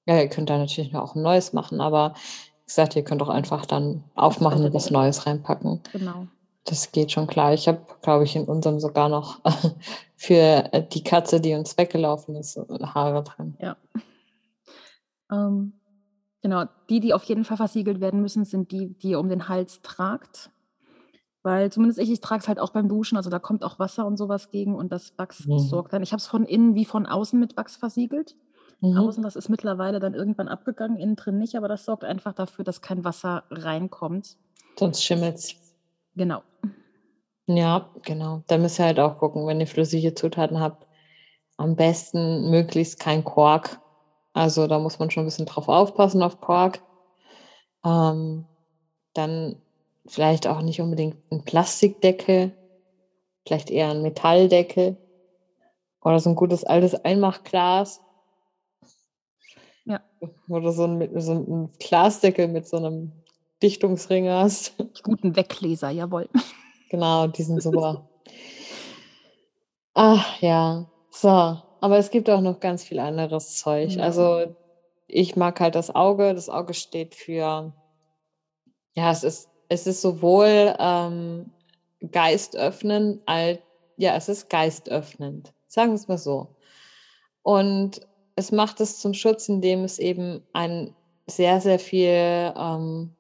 Ja, 0.07 0.21
ihr 0.21 0.29
könnt 0.29 0.51
da 0.51 0.59
natürlich 0.59 0.95
auch 0.97 1.15
ein 1.15 1.23
neues 1.23 1.53
machen, 1.53 1.81
aber 1.81 2.15
wie 2.15 2.67
gesagt, 2.67 2.97
ihr 2.97 3.05
könnt 3.05 3.23
auch 3.23 3.29
einfach 3.29 3.67
dann 3.67 4.05
aufmachen 4.15 4.65
und 4.65 4.75
was 4.75 4.91
Neues 4.91 5.27
reinpacken. 5.27 5.81
Genau. 5.93 6.27
Das 6.65 6.93
geht 6.93 7.13
schon 7.13 7.27
klar. 7.27 7.55
Ich 7.55 7.69
habe, 7.69 7.81
glaube 8.03 8.25
ich, 8.25 8.37
in 8.37 8.45
unserem 8.45 8.81
sogar 8.81 9.09
noch 9.09 9.41
für 10.17 10.73
äh, 10.73 10.87
die 10.87 11.03
Katze, 11.03 11.41
die 11.41 11.55
uns 11.55 11.77
weggelaufen 11.79 12.37
ist, 12.37 12.57
Haare 12.83 13.25
drin. 13.25 13.57
Ja. 13.61 13.77
Ähm, 15.33 15.73
genau, 16.43 16.65
die, 16.89 17.01
die 17.01 17.15
auf 17.15 17.25
jeden 17.25 17.45
Fall 17.45 17.57
versiegelt 17.57 18.01
werden 18.01 18.21
müssen, 18.21 18.45
sind 18.45 18.73
die, 18.73 18.99
die 18.99 19.11
ihr 19.11 19.21
um 19.21 19.29
den 19.29 19.49
Hals 19.49 19.81
tragt. 19.83 20.51
Weil 21.43 21.73
zumindest 21.73 21.99
ich, 21.99 22.11
ich 22.11 22.21
trage 22.21 22.43
es 22.43 22.49
halt 22.49 22.59
auch 22.59 22.71
beim 22.71 22.89
Duschen, 22.89 23.17
also 23.17 23.31
da 23.31 23.39
kommt 23.39 23.65
auch 23.65 23.79
Wasser 23.79 24.07
und 24.07 24.19
sowas 24.19 24.51
gegen 24.51 24.75
und 24.75 24.93
das 24.93 25.17
Wachs 25.17 25.47
mhm. 25.47 25.59
sorgt 25.59 25.93
dann. 25.95 26.03
Ich 26.03 26.13
habe 26.13 26.21
es 26.21 26.27
von 26.27 26.45
innen 26.45 26.75
wie 26.75 26.85
von 26.85 27.07
außen 27.07 27.41
mit 27.41 27.57
Wachs 27.57 27.77
versiegelt. 27.77 28.37
Mhm. 28.81 28.99
Außen, 28.99 29.23
das 29.23 29.37
ist 29.37 29.49
mittlerweile 29.49 30.01
dann 30.01 30.15
irgendwann 30.15 30.49
abgegangen, 30.49 30.99
innen 30.99 31.17
drin 31.17 31.39
nicht, 31.39 31.55
aber 31.55 31.69
das 31.69 31.85
sorgt 31.85 32.05
einfach 32.05 32.35
dafür, 32.35 32.65
dass 32.65 32.83
kein 32.83 33.05
Wasser 33.05 33.45
reinkommt. 33.51 34.37
Sonst 34.79 35.03
schimmelt 35.03 35.37
es. 35.37 35.55
Genau. 36.15 36.43
Ja, 37.57 37.91
genau. 38.03 38.45
Da 38.47 38.59
müsst 38.59 38.79
ihr 38.79 38.85
halt 38.85 39.01
auch 39.01 39.19
gucken, 39.19 39.45
wenn 39.47 39.59
ihr 39.61 39.67
flüssige 39.67 40.15
Zutaten 40.15 40.61
habt, 40.61 40.87
am 41.57 41.75
besten 41.75 42.49
möglichst 42.51 43.01
kein 43.01 43.25
Quark. 43.25 43.81
Also 44.33 44.69
da 44.69 44.79
muss 44.79 45.01
man 45.01 45.11
schon 45.11 45.25
ein 45.25 45.27
bisschen 45.27 45.47
drauf 45.47 45.69
aufpassen 45.69 46.23
auf 46.23 46.41
Quark. 46.41 46.81
Ähm, 47.85 48.45
dann 49.15 49.57
vielleicht 50.07 50.47
auch 50.47 50.63
nicht 50.63 50.81
unbedingt 50.81 51.17
ein 51.33 51.45
Plastikdeckel, 51.45 52.53
vielleicht 53.45 53.71
eher 53.71 53.91
ein 53.91 54.03
Metalldeckel 54.03 54.97
oder 56.03 56.21
so 56.21 56.31
ein 56.31 56.37
gutes 56.37 56.63
altes 56.63 56.95
Einmachglas. 56.95 58.01
Ja. 59.87 60.01
Oder 60.49 60.71
so 60.71 60.85
ein, 60.85 61.21
so 61.21 61.33
ein 61.33 61.73
Glasdeckel 61.81 62.47
mit 62.47 62.69
so 62.69 62.77
einem 62.77 63.11
Dichtungsring 63.61 64.29
hast. 64.29 64.77
Guten 65.03 65.35
Wegleser, 65.35 65.91
jawohl. 65.91 66.29
Genau, 66.91 67.29
die 67.29 67.43
sind 67.45 67.63
super. 67.63 68.09
Ach 69.95 70.41
ja, 70.41 70.91
so. 71.11 71.29
Aber 71.29 71.97
es 71.97 72.11
gibt 72.11 72.29
auch 72.29 72.41
noch 72.41 72.61
ganz 72.61 72.85
viel 72.85 72.99
anderes 72.99 73.57
Zeug. 73.57 73.93
Ja. 73.93 74.03
Also 74.03 74.55
ich 75.07 75.37
mag 75.37 75.59
halt 75.61 75.77
das 75.77 75.95
Auge. 75.95 76.35
Das 76.35 76.51
Auge 76.51 76.75
steht 76.75 77.15
für, 77.15 77.73
ja, 78.95 79.11
es 79.11 79.25
ist, 79.25 79.49
es 79.69 79.87
ist 79.87 80.03
sowohl 80.03 80.75
ähm, 80.79 81.51
geistöffnend 82.11 83.23
als, 83.27 83.61
ja, 83.97 84.17
es 84.17 84.29
ist 84.29 84.51
geistöffnend. 84.51 85.55
Sagen 85.69 85.91
wir 85.93 85.95
es 85.95 86.09
mal 86.09 86.19
so. 86.19 86.57
Und 87.43 88.01
es 88.35 88.51
macht 88.51 88.81
es 88.81 88.99
zum 88.99 89.15
Schutz, 89.15 89.49
indem 89.49 89.85
es 89.85 89.99
eben 89.99 90.43
ein 90.53 90.95
sehr, 91.27 91.61
sehr 91.61 91.79
viel 91.79 92.53
ähm, 92.57 93.15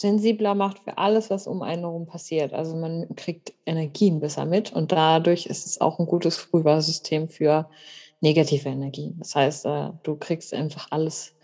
sensibler 0.00 0.54
macht 0.54 0.78
für 0.78 0.96
alles, 0.96 1.28
was 1.28 1.46
um 1.46 1.60
einen 1.60 1.82
herum 1.82 2.06
passiert. 2.06 2.54
Also 2.54 2.74
man 2.74 3.06
kriegt 3.16 3.52
Energien 3.66 4.20
besser 4.20 4.46
mit 4.46 4.72
und 4.72 4.92
dadurch 4.92 5.44
ist 5.44 5.66
es 5.66 5.80
auch 5.80 5.98
ein 5.98 6.06
gutes 6.06 6.38
Frühwarnsystem 6.38 7.28
für 7.28 7.68
negative 8.22 8.70
Energien. 8.70 9.16
Das 9.18 9.34
heißt, 9.34 9.66
äh, 9.66 9.90
du 10.02 10.16
kriegst 10.16 10.54
einfach 10.54 10.88
alles 10.90 11.36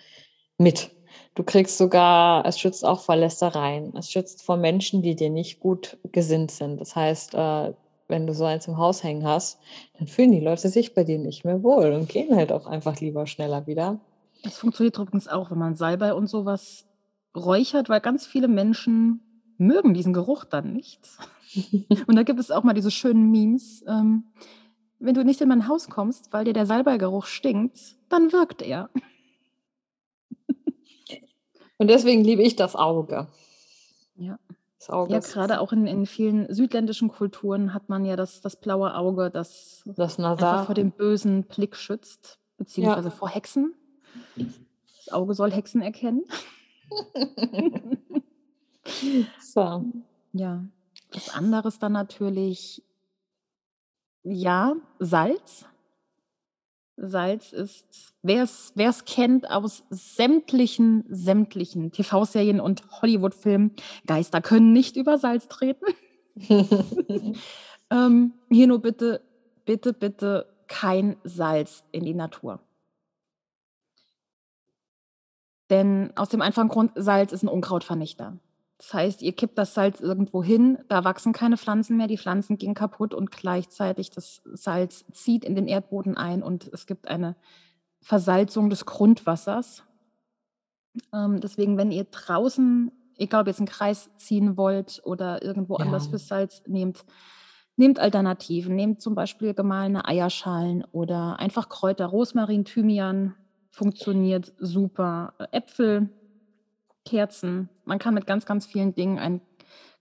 mit. 0.56 0.90
Du 1.34 1.42
kriegst 1.42 1.76
sogar, 1.76 2.46
es 2.46 2.58
schützt 2.58 2.82
auch 2.82 3.00
vor 3.00 3.16
Lästereien. 3.16 3.94
Es 3.94 4.10
schützt 4.10 4.42
vor 4.42 4.56
Menschen, 4.56 5.02
die 5.02 5.14
dir 5.14 5.28
nicht 5.28 5.60
gut 5.60 5.98
gesinnt 6.12 6.50
sind. 6.50 6.80
Das 6.80 6.96
heißt, 6.96 7.34
äh, 7.34 7.74
wenn 8.08 8.26
du 8.26 8.32
so 8.32 8.44
eins 8.44 8.68
im 8.68 8.78
Haus 8.78 9.02
hängen 9.02 9.26
hast, 9.26 9.58
dann 9.98 10.06
fühlen 10.06 10.32
die 10.32 10.40
Leute 10.40 10.70
sich 10.70 10.94
bei 10.94 11.04
dir 11.04 11.18
nicht 11.18 11.44
mehr 11.44 11.62
wohl 11.62 11.92
und 11.92 12.08
gehen 12.08 12.34
halt 12.34 12.52
auch 12.52 12.66
einfach 12.66 13.00
lieber 13.00 13.26
schneller 13.26 13.66
wieder. 13.66 13.98
Das 14.42 14.56
funktioniert 14.56 14.96
übrigens 14.96 15.28
auch, 15.28 15.50
wenn 15.50 15.58
man 15.58 15.76
Salbei 15.76 16.14
und 16.14 16.28
sowas 16.28 16.86
räuchert, 17.37 17.88
weil 17.88 18.01
ganz 18.01 18.27
viele 18.27 18.49
Menschen 18.49 19.20
mögen 19.59 19.94
diesen 19.94 20.12
Geruch 20.12 20.44
dann 20.44 20.72
nicht. 20.72 21.01
Und 22.07 22.16
da 22.16 22.22
gibt 22.22 22.40
es 22.40 22.51
auch 22.51 22.64
mal 22.64 22.75
diese 22.75 22.90
schönen 22.90 23.31
Memes. 23.31 23.85
Ähm, 23.87 24.25
wenn 24.99 25.14
du 25.14 25.25
nicht 25.25 25.40
in 25.40 25.49
mein 25.49 25.68
Haus 25.68 25.88
kommst, 25.88 26.33
weil 26.33 26.44
dir 26.44 26.53
der 26.53 26.66
Salbeigeruch 26.66 27.27
stinkt, 27.27 27.79
dann 28.09 28.33
wirkt 28.33 28.62
er. 28.62 28.90
Und 31.79 31.88
deswegen 31.88 32.25
liebe 32.25 32.42
ich 32.42 32.57
das 32.57 32.75
Auge. 32.75 33.29
Ja. 34.16 34.38
Das 34.79 34.90
Auge 34.90 35.12
ja, 35.12 35.18
gerade 35.18 35.61
auch 35.61 35.72
in, 35.72 35.87
in 35.87 36.07
vielen 36.07 36.53
südländischen 36.53 37.09
Kulturen 37.09 37.75
hat 37.75 37.88
man 37.88 38.05
ja 38.05 38.16
das, 38.16 38.40
das 38.40 38.57
blaue 38.57 38.94
Auge, 38.94 39.31
das, 39.31 39.83
das 39.85 40.18
einfach 40.18 40.66
vor 40.66 40.75
dem 40.75 40.92
bösen 40.92 41.44
Blick 41.44 41.77
schützt. 41.77 42.38
beziehungsweise 42.57 43.09
ja. 43.09 43.14
vor 43.14 43.29
Hexen. 43.29 43.75
Das 44.37 45.12
Auge 45.12 45.35
soll 45.35 45.53
Hexen 45.53 45.83
erkennen. 45.83 46.25
so. 49.40 49.85
Ja. 50.33 50.64
Was 51.12 51.29
anderes 51.31 51.79
dann 51.79 51.92
natürlich, 51.92 52.83
ja, 54.22 54.75
Salz. 54.99 55.66
Salz 56.96 57.53
ist, 57.53 58.14
wer 58.22 58.42
es 58.42 59.05
kennt 59.05 59.51
aus 59.51 59.85
sämtlichen, 59.90 61.05
sämtlichen 61.09 61.92
TV-Serien 61.92 62.59
und 62.61 62.83
Hollywood-Filmen, 63.03 63.72
Geister 64.07 64.40
können 64.40 64.72
nicht 64.72 64.96
über 64.96 65.18
Salz 65.18 65.46
treten. 65.49 65.85
ähm, 67.90 68.35
hier 68.51 68.66
nur 68.66 68.81
bitte, 68.81 69.20
bitte, 69.66 69.92
bitte 69.92 70.46
kein 70.68 71.16
Salz 71.22 71.85
in 71.92 72.05
die 72.05 72.14
Natur. 72.14 72.61
Denn 75.70 76.12
aus 76.16 76.29
dem 76.29 76.42
einfachen 76.42 76.68
Grund, 76.68 76.92
Salz 76.94 77.33
ist 77.33 77.42
ein 77.42 77.48
Unkrautvernichter. 77.48 78.38
Das 78.79 78.92
heißt, 78.92 79.22
ihr 79.22 79.33
kippt 79.33 79.57
das 79.57 79.74
Salz 79.74 80.00
irgendwo 80.00 80.44
hin, 80.44 80.79
da 80.88 81.02
wachsen 81.05 81.33
keine 81.33 81.57
Pflanzen 81.57 81.96
mehr, 81.96 82.09
die 82.09 82.18
Pflanzen 82.18 82.59
gehen 82.59 82.74
kaputt 82.74 83.14
und 83.14 83.33
gleichzeitig 83.33 84.11
das 84.11 84.42
Salz 84.44 85.07
zieht 85.12 85.44
in 85.44 85.55
den 85.55 85.66
Erdboden 85.66 86.16
ein 86.16 86.42
und 86.42 86.68
es 86.72 86.87
gibt 86.87 87.09
eine 87.09 87.37
Versalzung 88.02 88.68
des 88.68 88.85
Grundwassers. 88.85 89.83
Ähm, 91.12 91.40
deswegen, 91.40 91.79
wenn 91.79 91.90
ihr 91.90 92.05
draußen, 92.05 92.92
egal 93.16 93.40
ob 93.42 93.46
ihr 93.46 93.50
jetzt 93.52 93.61
einen 93.61 93.68
Kreis 93.68 94.11
ziehen 94.18 94.59
wollt 94.59 95.00
oder 95.05 95.42
irgendwo 95.42 95.79
ja. 95.79 95.85
anders 95.85 96.09
fürs 96.09 96.29
Salz 96.29 96.62
nehmt, 96.66 97.05
nehmt 97.76 97.98
Alternativen. 97.98 98.74
Nehmt 98.74 99.00
zum 99.00 99.14
Beispiel 99.14 99.55
gemahlene 99.55 100.07
Eierschalen 100.07 100.85
oder 100.92 101.38
einfach 101.38 101.68
Kräuter, 101.68 102.07
Rosmarin, 102.07 102.64
Thymian, 102.64 103.35
funktioniert 103.76 104.54
super. 104.58 105.34
Äpfel, 105.52 106.08
Kerzen. 107.04 107.68
Man 107.84 107.98
kann 107.98 108.14
mit 108.14 108.26
ganz, 108.26 108.46
ganz 108.46 108.64
vielen 108.64 108.94
Dingen 108.94 109.18
einen 109.18 109.42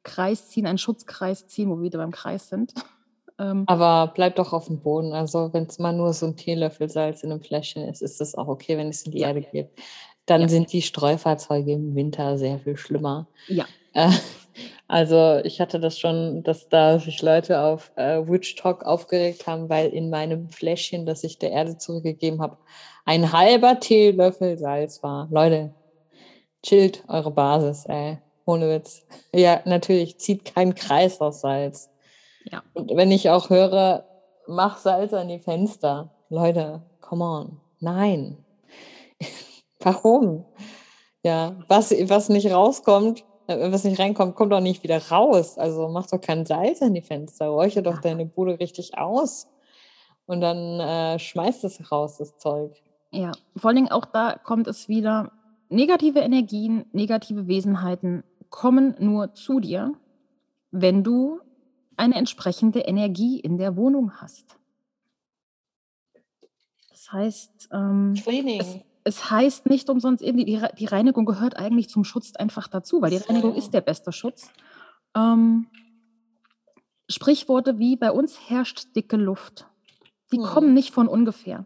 Kreis 0.04 0.48
ziehen, 0.48 0.66
einen 0.66 0.78
Schutzkreis 0.78 1.48
ziehen, 1.48 1.70
wo 1.70 1.76
wir 1.76 1.84
wieder 1.84 2.00
beim 2.00 2.12
Kreis 2.12 2.50
sind. 2.50 2.74
Ähm, 3.38 3.66
Aber 3.68 4.14
bleibt 4.14 4.40
doch 4.40 4.54
auf 4.54 4.68
dem 4.68 4.80
Boden. 4.80 5.12
Also 5.12 5.52
wenn 5.52 5.66
es 5.66 5.78
mal 5.78 5.92
nur 5.92 6.14
so 6.14 6.26
ein 6.26 6.38
Teelöffel 6.38 6.88
Salz 6.88 7.22
in 7.22 7.34
einem 7.34 7.42
Fläschchen 7.42 7.84
ist, 7.84 8.02
ist 8.02 8.22
das 8.22 8.34
auch 8.34 8.48
okay, 8.48 8.78
wenn 8.78 8.88
es 8.88 9.02
in 9.02 9.12
die 9.12 9.20
ja. 9.20 9.28
Erde 9.28 9.42
geht. 9.42 9.72
Dann 10.26 10.44
ja. 10.44 10.48
sind 10.48 10.72
die 10.72 10.82
Streufahrzeuge 10.82 11.74
im 11.74 11.96
Winter 11.96 12.38
sehr 12.38 12.60
viel 12.60 12.78
schlimmer. 12.78 13.28
Ja. 13.50 13.66
Äh, 13.92 14.10
also 14.88 15.40
ich 15.44 15.60
hatte 15.60 15.80
das 15.80 16.00
schon, 16.00 16.44
dass 16.44 16.70
da 16.70 17.00
sich 17.00 17.22
Leute 17.22 17.62
auf 17.62 17.92
äh, 17.96 18.28
Witch 18.28 18.56
Talk 18.56 18.84
aufgeregt 18.86 19.48
haben, 19.48 19.70
weil 19.70 19.90
in 19.90 20.10
meinem 20.10 20.50
Fläschchen, 20.50 21.06
das 21.06 21.24
ich 21.24 21.40
der 21.40 21.52
Erde 21.52 21.78
zurückgegeben 21.78 22.42
habe, 22.42 22.58
ein 23.06 23.32
halber 23.32 23.80
Teelöffel 23.80 24.58
Salz 24.58 25.04
war. 25.04 25.28
Leute, 25.32 25.74
chillt 26.64 27.04
eure 27.08 27.32
Basis, 27.32 27.86
ey. 27.86 28.18
Ohne 28.46 28.70
Witz. 28.70 29.06
Ja, 29.34 29.62
natürlich, 29.66 30.20
zieht 30.20 30.46
keinen 30.46 30.76
Kreis 30.76 31.20
aus 31.20 31.42
Salz. 31.42 31.90
Ja. 32.52 32.64
Und 32.74 32.96
wenn 32.96 33.12
ich 33.12 33.30
auch 33.30 33.50
höre, 33.50 34.06
mach 34.48 34.78
Salz 34.78 35.14
an 35.14 35.30
die 35.30 35.40
Fenster. 35.40 36.12
Leute, 36.30 36.84
come 37.02 37.24
on. 37.24 37.62
Nein. 37.80 38.38
Warum? 39.80 40.46
Ja, 41.24 41.56
was, 41.68 41.92
was 41.92 42.30
nicht 42.30 42.52
rauskommt, 42.52 43.26
was 43.48 43.84
nicht 43.84 44.00
reinkommt, 44.00 44.36
kommt 44.36 44.54
auch 44.54 44.62
nicht 44.62 44.84
wieder 44.84 45.02
raus. 45.10 45.58
Also 45.58 45.88
mach 45.88 46.08
doch 46.08 46.22
kein 46.22 46.46
Salz 46.46 46.82
an 46.82 46.94
die 46.94 47.02
Fenster. 47.02 47.48
Räuche 47.48 47.84
doch 47.84 48.00
deine 48.00 48.26
Bude 48.26 48.60
richtig 48.60 48.98
aus. 48.98 49.48
Und 50.26 50.42
dann 50.42 50.80
äh, 50.80 51.20
schmeißt 51.20 51.64
es 51.64 51.92
raus, 51.92 52.18
das 52.18 52.38
Zeug. 52.38 52.82
Ja, 53.12 53.32
vor 53.56 53.70
allen 53.70 53.76
Dingen 53.78 53.92
auch 53.92 54.06
da 54.06 54.38
kommt 54.38 54.68
es 54.68 54.90
wieder, 54.90 55.32
negative 55.70 56.20
Energien, 56.20 56.86
negative 56.92 57.48
Wesenheiten 57.48 58.24
kommen 58.50 58.96
nur 59.00 59.34
zu 59.34 59.60
dir, 59.60 59.94
wenn 60.72 61.04
du 61.04 61.40
eine 61.98 62.16
entsprechende 62.16 62.80
Energie 62.80 63.40
in 63.40 63.58
der 63.58 63.78
Wohnung 63.78 64.14
hast. 64.20 64.58
Das 66.90 67.12
heißt, 67.12 67.70
ähm, 67.72 68.14
es, 68.16 68.80
es, 69.06 69.32
heißt 69.32 69.68
nicht 69.68 69.90
umsonst, 69.90 70.24
die, 70.24 70.60
die, 70.78 70.86
Reinigung 70.86 71.26
gehört 71.26 71.56
eigentlich 71.56 71.90
zum 71.90 72.04
Schutz 72.04 72.36
einfach 72.36 72.68
dazu, 72.68 73.02
weil 73.02 73.12
die 73.12 73.18
Reinigung 73.18 73.56
ist 73.56 73.74
der 73.74 73.82
beste 73.82 74.12
Schutz. 74.12 74.52
Ähm, 75.16 75.68
Sprichworte 77.08 77.78
wie 77.78 77.96
bei 77.96 78.12
uns 78.12 78.50
herrscht 78.50 78.96
dicke 78.96 79.16
Luft, 79.16 79.68
die 80.34 80.38
hm. 80.38 80.44
kommen 80.44 80.74
nicht 80.74 80.92
von 80.92 81.08
ungefähr. 81.08 81.66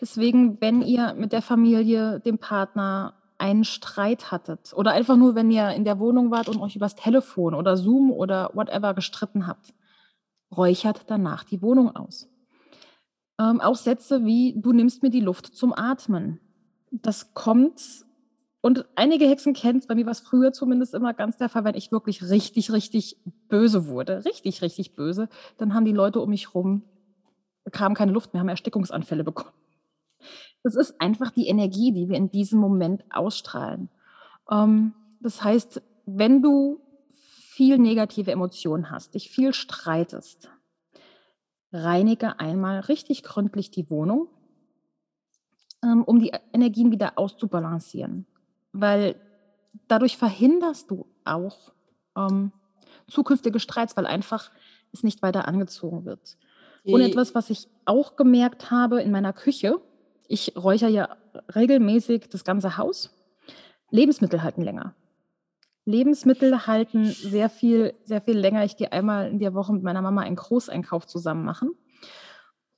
Deswegen, 0.00 0.60
wenn 0.60 0.80
ihr 0.80 1.14
mit 1.14 1.32
der 1.32 1.42
Familie, 1.42 2.20
dem 2.20 2.38
Partner 2.38 3.14
einen 3.36 3.64
Streit 3.64 4.30
hattet 4.30 4.72
oder 4.74 4.92
einfach 4.92 5.16
nur, 5.16 5.34
wenn 5.34 5.50
ihr 5.50 5.70
in 5.70 5.84
der 5.84 5.98
Wohnung 5.98 6.30
wart 6.30 6.48
und 6.48 6.60
euch 6.60 6.76
übers 6.76 6.94
Telefon 6.94 7.54
oder 7.54 7.76
Zoom 7.76 8.10
oder 8.10 8.50
whatever 8.54 8.94
gestritten 8.94 9.46
habt, 9.46 9.74
räuchert 10.56 11.04
danach 11.08 11.44
die 11.44 11.62
Wohnung 11.62 11.94
aus. 11.96 12.28
Ähm, 13.40 13.60
auch 13.60 13.76
Sätze 13.76 14.24
wie, 14.24 14.54
du 14.60 14.72
nimmst 14.72 15.02
mir 15.02 15.10
die 15.10 15.20
Luft 15.20 15.46
zum 15.46 15.72
Atmen. 15.72 16.38
Das 16.90 17.34
kommt, 17.34 18.04
und 18.60 18.84
einige 18.94 19.26
Hexen 19.26 19.54
kennen 19.54 19.82
bei 19.88 19.94
mir 19.94 20.04
war 20.04 20.12
es 20.12 20.20
früher 20.20 20.52
zumindest 20.52 20.94
immer 20.94 21.14
ganz 21.14 21.36
der 21.38 21.48
Fall, 21.48 21.64
wenn 21.64 21.74
ich 21.74 21.92
wirklich 21.92 22.22
richtig, 22.28 22.72
richtig 22.72 23.16
böse 23.48 23.86
wurde, 23.86 24.24
richtig, 24.24 24.60
richtig 24.62 24.94
böse, 24.94 25.28
dann 25.56 25.72
haben 25.72 25.84
die 25.84 25.92
Leute 25.92 26.20
um 26.20 26.30
mich 26.30 26.54
rum, 26.54 26.82
bekamen 27.64 27.94
keine 27.94 28.12
Luft 28.12 28.32
mehr, 28.32 28.40
haben 28.40 28.48
Erstickungsanfälle 28.48 29.24
bekommen. 29.24 29.54
Das 30.62 30.74
ist 30.74 31.00
einfach 31.00 31.30
die 31.30 31.46
Energie, 31.48 31.92
die 31.92 32.08
wir 32.08 32.16
in 32.16 32.30
diesem 32.30 32.60
Moment 32.60 33.04
ausstrahlen. 33.10 33.88
Ähm, 34.50 34.92
das 35.20 35.42
heißt, 35.42 35.82
wenn 36.04 36.42
du 36.42 36.80
viel 37.10 37.78
negative 37.78 38.30
Emotionen 38.30 38.90
hast, 38.90 39.14
dich 39.14 39.30
viel 39.30 39.54
streitest, 39.54 40.50
reinige 41.72 42.40
einmal 42.40 42.80
richtig 42.80 43.22
gründlich 43.22 43.70
die 43.70 43.88
Wohnung, 43.90 44.28
um 45.82 46.20
die 46.20 46.32
Energien 46.52 46.90
wieder 46.90 47.18
auszubalancieren. 47.18 48.26
Weil 48.72 49.16
dadurch 49.88 50.16
verhinderst 50.16 50.90
du 50.90 51.06
auch 51.24 51.72
ähm, 52.16 52.52
zukünftige 53.08 53.60
Streits, 53.60 53.96
weil 53.96 54.06
einfach 54.06 54.50
es 54.92 55.02
nicht 55.02 55.22
weiter 55.22 55.48
angezogen 55.48 56.04
wird. 56.04 56.36
Und 56.84 57.02
etwas, 57.02 57.34
was 57.34 57.50
ich 57.50 57.68
auch 57.84 58.16
gemerkt 58.16 58.70
habe 58.70 59.02
in 59.02 59.10
meiner 59.10 59.32
Küche, 59.32 59.80
ich 60.28 60.54
räuchere 60.56 60.90
ja 60.90 61.16
regelmäßig 61.54 62.28
das 62.30 62.44
ganze 62.44 62.78
Haus. 62.78 63.10
Lebensmittel 63.90 64.42
halten 64.42 64.62
länger. 64.62 64.94
Lebensmittel 65.84 66.66
halten 66.66 67.06
sehr 67.06 67.50
viel, 67.50 67.94
sehr 68.04 68.20
viel 68.20 68.38
länger. 68.38 68.64
Ich 68.64 68.76
gehe 68.76 68.92
einmal 68.92 69.28
in 69.28 69.38
der 69.38 69.54
Woche 69.54 69.72
mit 69.72 69.82
meiner 69.82 70.02
Mama 70.02 70.22
einen 70.22 70.36
Großeinkauf 70.36 71.06
zusammen 71.06 71.44
machen. 71.44 71.72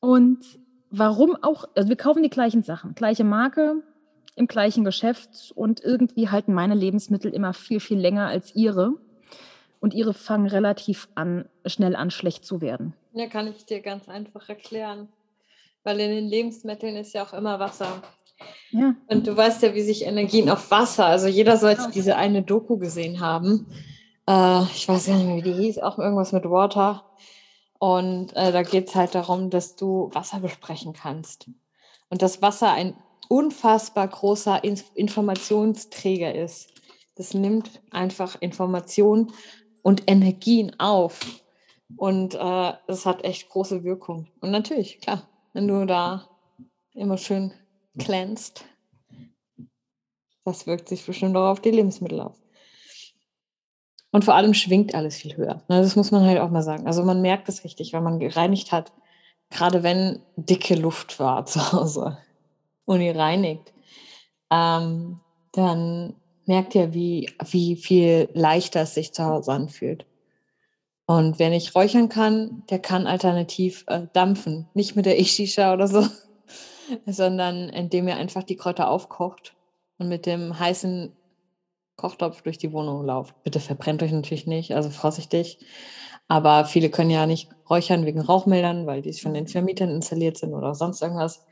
Und 0.00 0.58
warum 0.92 1.36
auch, 1.42 1.64
also 1.74 1.88
wir 1.88 1.96
kaufen 1.96 2.22
die 2.22 2.30
gleichen 2.30 2.62
Sachen, 2.62 2.94
gleiche 2.94 3.24
Marke, 3.24 3.82
im 4.36 4.46
gleichen 4.46 4.84
Geschäft 4.84 5.52
und 5.54 5.82
irgendwie 5.82 6.28
halten 6.28 6.54
meine 6.54 6.74
Lebensmittel 6.74 7.34
immer 7.34 7.52
viel, 7.52 7.80
viel 7.80 7.98
länger 7.98 8.28
als 8.28 8.54
ihre. 8.54 8.94
Und 9.80 9.94
ihre 9.94 10.14
fangen 10.14 10.46
relativ 10.46 11.08
an, 11.16 11.48
schnell 11.66 11.96
an, 11.96 12.12
schlecht 12.12 12.44
zu 12.44 12.60
werden. 12.60 12.94
Ja, 13.14 13.26
kann 13.26 13.48
ich 13.48 13.66
dir 13.66 13.80
ganz 13.80 14.08
einfach 14.08 14.48
erklären 14.48 15.08
weil 15.84 16.00
in 16.00 16.10
den 16.10 16.28
Lebensmitteln 16.28 16.96
ist 16.96 17.12
ja 17.12 17.24
auch 17.24 17.32
immer 17.32 17.58
Wasser. 17.58 18.02
Ja. 18.70 18.94
Und 19.08 19.26
du 19.26 19.36
weißt 19.36 19.62
ja, 19.62 19.74
wie 19.74 19.82
sich 19.82 20.04
Energien 20.04 20.50
auf 20.50 20.70
Wasser, 20.70 21.06
also 21.06 21.26
jeder 21.28 21.56
sollte 21.56 21.90
diese 21.94 22.16
eine 22.16 22.42
Doku 22.42 22.76
gesehen 22.78 23.20
haben. 23.20 23.66
Äh, 24.26 24.62
ich 24.74 24.88
weiß 24.88 25.06
gar 25.06 25.16
nicht 25.16 25.26
mehr, 25.26 25.36
wie 25.36 25.42
die 25.42 25.52
hieß, 25.52 25.78
auch 25.78 25.98
irgendwas 25.98 26.32
mit 26.32 26.44
Water. 26.44 27.04
Und 27.82 28.32
äh, 28.36 28.52
da 28.52 28.62
geht 28.62 28.90
es 28.90 28.94
halt 28.94 29.16
darum, 29.16 29.50
dass 29.50 29.74
du 29.74 30.08
Wasser 30.12 30.38
besprechen 30.38 30.92
kannst. 30.92 31.50
Und 32.10 32.22
dass 32.22 32.40
Wasser 32.40 32.70
ein 32.70 32.94
unfassbar 33.28 34.06
großer 34.06 34.62
In 34.62 34.80
Informationsträger 34.94 36.32
ist. 36.32 36.68
Das 37.16 37.34
nimmt 37.34 37.82
einfach 37.90 38.40
Informationen 38.40 39.32
und 39.82 40.08
Energien 40.08 40.78
auf. 40.78 41.42
Und 41.96 42.36
äh, 42.36 42.72
das 42.86 43.04
hat 43.04 43.24
echt 43.24 43.48
große 43.48 43.82
Wirkung. 43.82 44.28
Und 44.40 44.52
natürlich, 44.52 45.00
klar, 45.00 45.28
wenn 45.52 45.66
du 45.66 45.84
da 45.84 46.28
immer 46.94 47.18
schön 47.18 47.52
glänzt. 47.96 48.64
Das 50.44 50.68
wirkt 50.68 50.88
sich 50.88 51.04
bestimmt 51.04 51.36
auch 51.36 51.50
auf 51.50 51.60
die 51.60 51.72
Lebensmittel 51.72 52.20
aus. 52.20 52.41
Und 54.12 54.24
vor 54.24 54.34
allem 54.34 54.54
schwingt 54.54 54.94
alles 54.94 55.16
viel 55.16 55.36
höher. 55.36 55.62
Ne, 55.68 55.80
das 55.80 55.96
muss 55.96 56.10
man 56.10 56.24
halt 56.24 56.38
auch 56.38 56.50
mal 56.50 56.62
sagen. 56.62 56.86
Also 56.86 57.02
man 57.02 57.22
merkt 57.22 57.48
es 57.48 57.64
richtig, 57.64 57.92
wenn 57.92 58.04
man 58.04 58.20
gereinigt 58.20 58.70
hat, 58.70 58.92
gerade 59.50 59.82
wenn 59.82 60.20
dicke 60.36 60.74
Luft 60.74 61.18
war 61.18 61.46
zu 61.46 61.72
Hause 61.72 62.18
und 62.84 63.00
ihr 63.00 63.16
reinigt, 63.16 63.72
ähm, 64.50 65.20
dann 65.52 66.14
merkt 66.44 66.74
ihr, 66.74 66.92
wie, 66.92 67.30
wie 67.50 67.76
viel 67.76 68.28
leichter 68.34 68.82
es 68.82 68.94
sich 68.94 69.12
zu 69.12 69.24
Hause 69.24 69.52
anfühlt. 69.52 70.04
Und 71.06 71.38
wer 71.38 71.50
nicht 71.50 71.74
räuchern 71.74 72.08
kann, 72.08 72.64
der 72.70 72.78
kann 72.78 73.06
alternativ 73.06 73.84
äh, 73.86 74.06
dampfen. 74.12 74.68
Nicht 74.74 74.94
mit 74.94 75.06
der 75.06 75.18
Ishisha 75.18 75.72
oder 75.72 75.88
so, 75.88 76.06
sondern 77.06 77.70
indem 77.70 78.08
ihr 78.08 78.16
einfach 78.16 78.42
die 78.42 78.56
Kräuter 78.56 78.88
aufkocht 78.88 79.54
und 79.98 80.08
mit 80.08 80.26
dem 80.26 80.58
heißen 80.58 81.12
Kochtopf 81.96 82.42
durch 82.42 82.58
die 82.58 82.72
Wohnung 82.72 83.04
lauft. 83.04 83.34
Bitte 83.44 83.60
verbrennt 83.60 84.02
euch 84.02 84.12
natürlich 84.12 84.46
nicht, 84.46 84.74
also 84.74 84.90
vorsichtig. 84.90 85.58
Aber 86.28 86.64
viele 86.64 86.88
können 86.90 87.10
ja 87.10 87.26
nicht 87.26 87.50
räuchern 87.68 88.06
wegen 88.06 88.20
Rauchmeldern, 88.20 88.86
weil 88.86 89.02
die 89.02 89.12
von 89.12 89.34
den 89.34 89.48
Vermietern 89.48 89.90
installiert 89.90 90.38
sind 90.38 90.54
oder 90.54 90.74
sonst 90.74 91.02
irgendwas. 91.02 91.44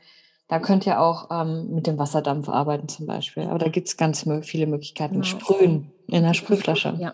Da 0.47 0.59
könnt 0.59 0.85
ihr 0.85 0.99
auch 0.99 1.29
ähm, 1.31 1.69
mit 1.73 1.87
dem 1.87 1.97
Wasserdampf 1.97 2.49
arbeiten 2.49 2.89
zum 2.89 3.05
Beispiel. 3.05 3.43
Aber 3.43 3.59
da 3.59 3.69
gibt 3.69 3.87
es 3.87 3.97
ganz 3.97 4.25
viele 4.41 4.67
Möglichkeiten. 4.67 5.21
Genau. 5.21 5.25
Sprühen 5.25 5.91
in 6.07 6.15
einer 6.15 6.33
Sprühflasche. 6.33 6.97
Ja, 6.99 7.13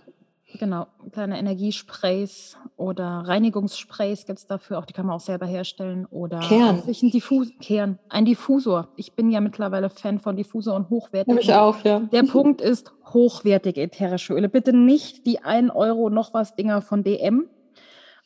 genau. 0.57 0.87
Kleine 1.11 1.39
Energiesprays 1.39 2.57
oder 2.75 3.23
Reinigungssprays 3.25 4.25
gibt 4.25 4.39
es 4.39 4.47
dafür 4.47 4.79
auch. 4.79 4.85
Die 4.85 4.93
kann 4.93 5.05
man 5.05 5.15
auch 5.15 5.21
selber 5.21 5.45
herstellen. 5.45 6.05
Oder 6.07 6.39
Kern. 6.39 6.81
Sich 6.81 7.01
ein, 7.03 7.11
Diffus 7.11 7.49
Kern. 7.61 7.99
ein 8.09 8.25
Diffusor. 8.25 8.89
Ich 8.95 9.13
bin 9.13 9.31
ja 9.31 9.41
mittlerweile 9.41 9.89
Fan 9.89 10.19
von 10.19 10.35
Diffusor 10.35 10.75
und 10.75 10.89
hochwertig. 10.89 11.35
Ich 11.39 11.53
auch, 11.53 11.83
ja. 11.83 11.99
Der 11.99 12.23
Punkt 12.23 12.61
ist 12.61 12.91
hochwertige 13.05 13.81
ätherische 13.81 14.33
Öle. 14.33 14.49
Bitte 14.49 14.73
nicht 14.73 15.25
die 15.25 15.39
1 15.39 15.71
Euro 15.73 16.09
noch 16.09 16.33
was 16.33 16.55
Dinger 16.55 16.81
von 16.81 17.03
DM 17.03 17.49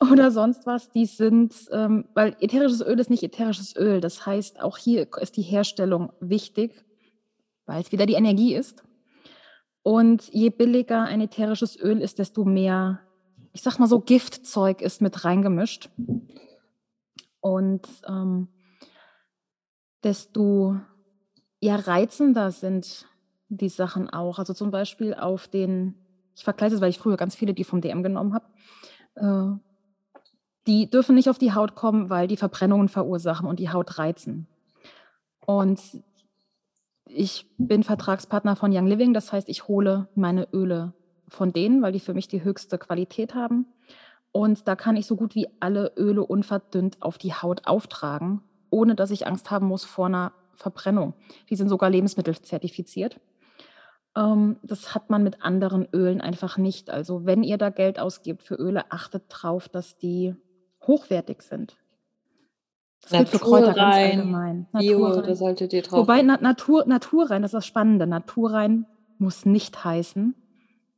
oder 0.11 0.31
sonst 0.31 0.65
was, 0.65 0.89
die 0.89 1.05
sind, 1.05 1.53
ähm, 1.71 2.05
weil 2.13 2.35
ätherisches 2.39 2.81
Öl 2.81 2.99
ist 2.99 3.09
nicht 3.09 3.23
ätherisches 3.23 3.75
Öl. 3.75 4.01
Das 4.01 4.25
heißt, 4.25 4.61
auch 4.61 4.77
hier 4.77 5.07
ist 5.19 5.37
die 5.37 5.43
Herstellung 5.43 6.11
wichtig, 6.19 6.83
weil 7.65 7.81
es 7.81 7.91
wieder 7.91 8.05
die 8.05 8.13
Energie 8.13 8.55
ist. 8.55 8.83
Und 9.83 10.29
je 10.31 10.49
billiger 10.49 11.03
ein 11.03 11.21
ätherisches 11.21 11.79
Öl 11.79 12.01
ist, 12.01 12.19
desto 12.19 12.45
mehr, 12.45 12.99
ich 13.53 13.61
sag 13.61 13.79
mal 13.79 13.87
so, 13.87 13.99
Giftzeug 13.99 14.81
ist 14.81 15.01
mit 15.01 15.25
reingemischt. 15.25 15.89
Und 17.39 17.87
ähm, 18.07 18.47
desto 20.03 20.79
ja, 21.59 21.75
reizender 21.75 22.51
sind 22.51 23.05
die 23.49 23.69
Sachen 23.69 24.09
auch. 24.09 24.39
Also 24.39 24.53
zum 24.53 24.71
Beispiel 24.71 25.13
auf 25.13 25.47
den, 25.47 25.95
ich 26.35 26.43
vergleiche 26.43 26.75
es, 26.75 26.81
weil 26.81 26.89
ich 26.89 26.99
früher 26.99 27.17
ganz 27.17 27.35
viele 27.35 27.53
die 27.53 27.63
vom 27.63 27.81
DM 27.81 28.03
genommen 28.03 28.33
habe. 28.33 28.45
Äh, 29.15 29.59
die 30.67 30.89
dürfen 30.89 31.15
nicht 31.15 31.29
auf 31.29 31.37
die 31.37 31.53
Haut 31.53 31.75
kommen, 31.75 32.09
weil 32.09 32.27
die 32.27 32.37
Verbrennungen 32.37 32.87
verursachen 32.87 33.47
und 33.47 33.59
die 33.59 33.71
Haut 33.71 33.97
reizen. 33.97 34.47
Und 35.45 35.79
ich 37.13 37.45
bin 37.57 37.83
Vertragspartner 37.83 38.55
von 38.55 38.75
Young 38.75 38.87
Living, 38.87 39.13
das 39.13 39.31
heißt, 39.31 39.49
ich 39.49 39.67
hole 39.67 40.07
meine 40.15 40.47
Öle 40.53 40.93
von 41.27 41.53
denen, 41.53 41.81
weil 41.81 41.91
die 41.91 41.99
für 41.99 42.13
mich 42.13 42.27
die 42.27 42.43
höchste 42.43 42.77
Qualität 42.77 43.35
haben. 43.35 43.65
Und 44.31 44.67
da 44.67 44.75
kann 44.75 44.95
ich 44.95 45.07
so 45.07 45.15
gut 45.15 45.35
wie 45.35 45.47
alle 45.59 45.93
Öle 45.97 46.25
unverdünnt 46.25 47.01
auf 47.01 47.17
die 47.17 47.33
Haut 47.33 47.67
auftragen, 47.67 48.41
ohne 48.69 48.95
dass 48.95 49.11
ich 49.11 49.27
Angst 49.27 49.51
haben 49.51 49.67
muss 49.67 49.83
vor 49.83 50.05
einer 50.07 50.31
Verbrennung. 50.55 51.13
Die 51.49 51.55
sind 51.55 51.69
sogar 51.69 51.89
lebensmittelzertifiziert. 51.89 53.19
Ähm, 54.15 54.57
das 54.63 54.95
hat 54.95 55.09
man 55.09 55.23
mit 55.23 55.43
anderen 55.43 55.87
Ölen 55.93 56.21
einfach 56.21 56.57
nicht. 56.57 56.89
Also 56.89 57.25
wenn 57.25 57.43
ihr 57.43 57.57
da 57.57 57.69
Geld 57.69 57.99
ausgibt 57.99 58.43
für 58.43 58.55
Öle, 58.55 58.91
achtet 58.91 59.23
darauf, 59.29 59.67
dass 59.67 59.97
die 59.97 60.35
hochwertig 60.85 61.41
sind. 61.41 61.77
Das 63.01 63.11
gilt 63.11 63.29
für 63.29 63.39
Kräuter 63.39 63.73
ganz 63.73 63.95
allgemein. 63.95 64.67
Bio, 64.73 65.21
da 65.21 65.35
solltet 65.35 65.73
ihr 65.73 65.81
drauf. 65.81 66.01
Wobei 66.01 66.21
Na 66.21 66.37
Natur, 66.37 66.85
naturrein, 66.85 67.41
das 67.41 67.49
ist 67.49 67.55
das 67.55 67.65
Spannende. 67.65 68.05
Naturrein 68.07 68.85
muss 69.17 69.45
nicht 69.45 69.83
heißen, 69.83 70.35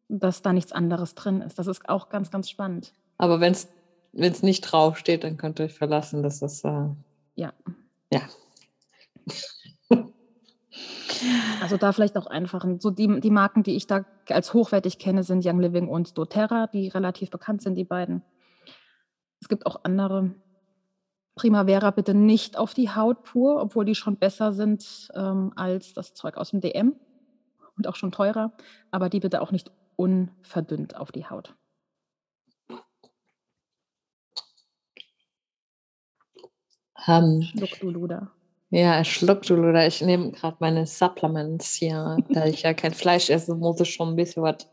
dass 0.10 0.42
da 0.42 0.54
nichts 0.54 0.72
anderes 0.72 1.16
drin 1.16 1.42
ist. 1.42 1.60
Das 1.60 1.68
ist 1.68 1.88
auch 1.88 2.10
ganz, 2.10 2.30
ganz 2.30 2.50
spannend. 2.50 2.94
Aber 3.18 3.40
wenn 3.40 3.54
es 3.54 4.44
nicht 4.44 4.62
draufsteht, 4.62 5.24
dann 5.24 5.38
könnt 5.38 5.60
ihr 5.60 5.66
euch 5.66 5.74
verlassen, 5.74 6.24
dass 6.24 6.40
das. 6.40 6.64
Äh, 6.64 6.90
ja. 7.36 7.54
Ja. 8.12 8.22
Also 11.62 11.78
da 11.78 11.94
vielleicht 11.94 12.18
auch 12.18 12.28
einfach, 12.28 12.66
so 12.80 12.92
die, 12.92 13.22
die 13.22 13.30
Marken, 13.30 13.64
die 13.64 13.76
ich 13.76 13.88
da 13.88 14.06
als 14.28 14.54
hochwertig 14.54 15.00
kenne, 15.00 15.24
sind 15.24 15.46
Young 15.46 15.60
Living 15.60 15.88
und 15.88 16.18
doTERRA, 16.18 16.68
die 16.68 16.90
relativ 16.90 17.30
bekannt 17.30 17.62
sind, 17.62 17.76
die 17.76 17.86
beiden. 17.86 18.24
Es 19.40 19.48
gibt 19.48 19.66
auch 19.66 19.82
andere. 19.84 20.32
Primavera 21.36 21.92
bitte 21.92 22.14
nicht 22.14 22.58
auf 22.58 22.74
die 22.74 22.92
Haut 22.92 23.24
pur, 23.24 23.62
obwohl 23.62 23.86
die 23.86 23.96
schon 23.96 24.18
besser 24.18 24.54
sind 24.54 25.10
ähm, 25.16 25.52
als 25.56 25.94
das 25.94 26.14
Zeug 26.14 26.38
aus 26.38 26.52
dem 26.52 26.62
DM 26.62 26.96
und 27.76 27.88
auch 27.88 27.96
schon 27.96 28.12
teurer. 28.12 28.54
Aber 28.92 29.10
die 29.10 29.20
bitte 29.20 29.42
auch 29.42 29.52
nicht 29.52 29.72
unverdünnt 29.96 30.96
auf 30.96 31.12
die 31.12 31.26
Haut. 31.26 31.56
Um, 37.08 37.42
Schluck 37.42 37.80
du 37.82 37.90
Luder. 37.90 38.32
Ja, 38.70 39.04
schluck 39.04 39.42
du 39.44 39.56
Luder. 39.56 39.86
Ich 39.86 40.02
nehme 40.02 40.32
gerade 40.32 40.58
meine 40.60 40.88
Supplements 40.88 41.74
hier. 41.74 42.18
da 42.30 42.46
ich 42.46 42.62
ja 42.62 42.74
kein 42.74 42.94
Fleisch 42.94 43.30
esse, 43.30 43.56
muss 43.56 43.80
ich 43.82 43.94
schon 43.94 44.10
ein 44.10 44.16
bisschen 44.16 44.44
was, 44.44 44.70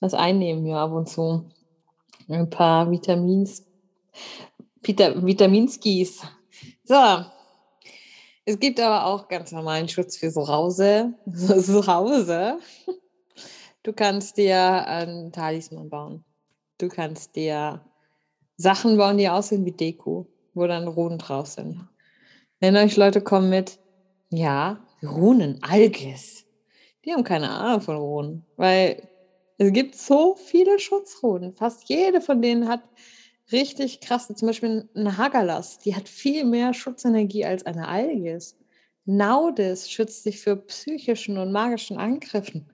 was 0.00 0.14
einnehmen 0.14 0.64
hier 0.64 0.78
ab 0.78 0.92
und 0.92 1.08
zu. 1.08 1.50
Ein 2.28 2.48
paar 2.48 2.90
Vitamins, 2.90 3.66
Peter, 4.82 5.24
Vitaminskis. 5.24 6.22
So. 6.84 7.24
Es 8.44 8.58
gibt 8.58 8.80
aber 8.80 9.06
auch 9.06 9.28
ganz 9.28 9.52
normalen 9.52 9.88
Schutz 9.88 10.16
für 10.16 10.32
zu 10.32 10.48
Hause. 10.48 11.14
Zu 11.32 11.86
Hause. 11.86 12.58
Du 13.84 13.92
kannst 13.92 14.36
dir 14.36 14.86
einen 14.86 15.32
Talisman 15.32 15.88
bauen. 15.88 16.24
Du 16.78 16.88
kannst 16.88 17.36
dir 17.36 17.80
Sachen 18.56 18.96
bauen, 18.96 19.18
die 19.18 19.28
aussehen 19.28 19.64
wie 19.64 19.72
Deko, 19.72 20.26
wo 20.54 20.66
dann 20.66 20.88
Runen 20.88 21.18
drauf 21.18 21.46
sind. 21.46 21.88
Wenn 22.58 22.76
euch 22.76 22.96
Leute 22.96 23.20
kommen 23.20 23.50
mit, 23.50 23.78
ja, 24.30 24.80
Runen, 25.02 25.62
Alges. 25.62 26.44
Die 27.04 27.12
haben 27.12 27.24
keine 27.24 27.50
Ahnung 27.50 27.80
von 27.80 27.96
Runen, 27.96 28.46
weil 28.56 29.08
es 29.58 29.72
gibt 29.72 29.96
so 29.96 30.34
viele 30.36 30.78
Schutzrunen. 30.78 31.54
Fast 31.54 31.88
jede 31.88 32.20
von 32.20 32.42
denen 32.42 32.68
hat 32.68 32.82
richtig 33.52 34.00
krass. 34.00 34.28
Zum 34.28 34.48
Beispiel 34.48 34.88
eine 34.94 35.16
Hagalas, 35.16 35.78
die 35.78 35.94
hat 35.94 36.08
viel 36.08 36.44
mehr 36.44 36.74
Schutzenergie 36.74 37.44
als 37.44 37.64
eine 37.66 37.88
Algis. 37.88 38.56
Naudis 39.04 39.90
schützt 39.90 40.22
sich 40.22 40.40
für 40.40 40.56
psychischen 40.56 41.38
und 41.38 41.52
magischen 41.52 41.98
Angriffen. 41.98 42.72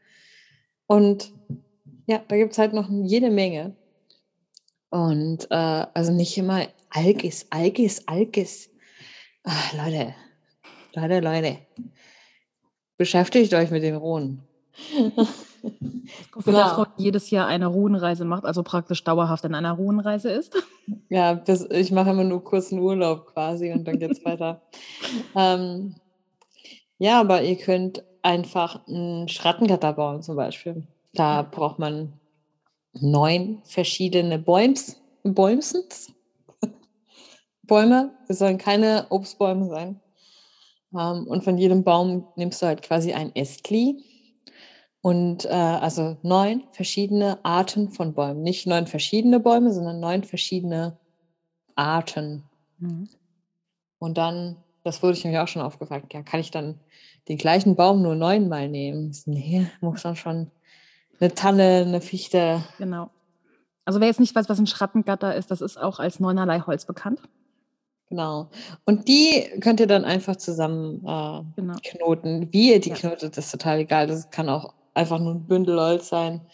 Und 0.87 1.33
ja, 2.07 2.23
da 2.29 2.37
gibt 2.37 2.53
es 2.53 2.59
halt 2.59 2.73
noch 2.73 2.89
jede 2.91 3.31
Menge. 3.31 3.77
Und 4.91 5.47
äh, 5.51 5.55
also 5.55 6.13
nicht 6.13 6.37
immer 6.39 6.67
Algis, 6.91 7.47
Algis, 7.51 8.07
Algis. 8.07 8.71
Ach, 9.45 9.73
Leute, 9.75 10.15
Leute, 10.95 11.21
Leute. 11.21 11.59
Beschäftigt 12.97 13.53
euch 13.55 13.71
mit 13.71 13.83
den 13.83 13.97
Runen. 13.97 14.48
Genau. 16.45 16.69
Frau 16.69 16.87
jedes 16.97 17.31
Jahr 17.31 17.47
eine 17.47 17.67
Ruhenreise 17.67 18.25
macht, 18.25 18.45
also 18.45 18.63
praktisch 18.63 19.03
dauerhaft 19.05 19.45
in 19.45 19.55
einer 19.55 19.73
Ruhenreise 19.73 20.31
ist. 20.31 20.55
Ja, 21.09 21.35
das, 21.35 21.69
ich 21.71 21.91
mache 21.91 22.11
immer 22.11 22.25
nur 22.25 22.43
kurzen 22.45 22.79
Urlaub 22.79 23.27
quasi 23.27 23.73
und 23.73 23.85
dann 23.87 23.99
geht 23.99 24.13
es 24.13 24.25
weiter. 24.25 24.63
Ähm, 25.35 25.97
ja, 26.99 27.21
aber 27.21 27.43
ihr 27.43 27.57
könnt 27.57 28.05
einfach 28.23 28.87
ein 28.89 29.29
Schrattengatter 29.29 29.93
bauen 29.93 30.23
zum 30.23 30.37
Beispiel. 30.37 30.87
Da 31.15 31.43
braucht 31.43 31.79
man 31.79 32.13
neun 32.93 33.61
verschiedene 33.65 34.39
Bäums, 34.39 35.01
Bäumsens. 35.25 36.13
Bäume, 37.63 38.13
es 38.29 38.39
sollen 38.39 38.59
keine 38.59 39.07
Obstbäume 39.11 39.69
sein. 39.69 40.01
Ähm, 40.95 41.27
und 41.27 41.45
von 41.45 41.59
jedem 41.59 41.85
Baum 41.85 42.27
nimmst 42.37 42.63
du 42.63 42.67
halt 42.67 42.83
quasi 42.83 43.13
ein 43.13 43.35
Ästli 43.37 44.03
und 45.01 45.45
äh, 45.45 45.49
also 45.49 46.17
neun 46.23 46.65
verschiedene 46.73 47.45
Arten 47.45 47.91
von 47.91 48.15
Bäumen. 48.15 48.43
Nicht 48.43 48.67
neun 48.67 48.87
verschiedene 48.87 49.41
Bäume, 49.41 49.73
sondern 49.73 50.01
neun 50.01 50.25
verschiedene 50.25 50.99
Arten. 51.77 52.45
Mhm. 52.79 53.09
Und 53.99 54.19
dann, 54.19 54.57
das 54.85 55.03
wurde 55.03 55.17
ich 55.17 55.25
mir 55.25 55.43
auch 55.43 55.49
schon 55.49 55.63
aufgefragt, 55.63 56.13
ja, 56.13 56.23
kann 56.23 56.41
ich 56.41 56.51
dann 56.51 56.81
den 57.29 57.39
gleichen 57.39 57.77
Baum 57.77 58.03
nur 58.03 58.15
neunmal 58.15 58.69
nehmen? 58.69 59.15
Nee, 59.27 59.67
muss 59.81 60.03
dann 60.03 60.17
schon 60.17 60.51
eine 61.21 61.35
Tanne, 61.35 61.85
eine 61.87 62.01
Fichte. 62.01 62.63
Genau. 62.79 63.11
Also 63.85 64.01
wer 64.01 64.09
jetzt 64.09 64.21
nicht 64.21 64.35
weiß, 64.35 64.49
was 64.49 64.59
ein 64.59 64.67
Schrattengatter 64.67 65.35
ist, 65.35 65.51
das 65.51 65.61
ist 65.61 65.79
auch 65.79 65.99
als 65.99 66.21
neunerlei 66.21 66.61
Holz 66.61 66.85
bekannt. 66.85 67.21
Genau. 68.09 68.51
Und 68.85 69.09
die 69.09 69.49
könnt 69.61 69.81
ihr 69.81 69.87
dann 69.87 70.05
einfach 70.05 70.37
zusammen 70.37 71.05
äh, 71.07 71.43
genau. 71.57 71.77
knoten. 71.85 72.53
Wie 72.53 72.73
ihr 72.73 72.81
die 72.81 72.91
ja. 72.91 72.97
knotet, 72.97 73.37
ist 73.37 73.51
total 73.51 73.81
egal. 73.81 74.07
Das 74.07 74.31
kann 74.31 74.49
auch 74.49 74.75
einfach 74.99 75.19
nur 75.19 75.35
ein 75.35 75.47
Bündel 75.47 75.81
Holz 75.81 76.09
sein. 76.09 76.47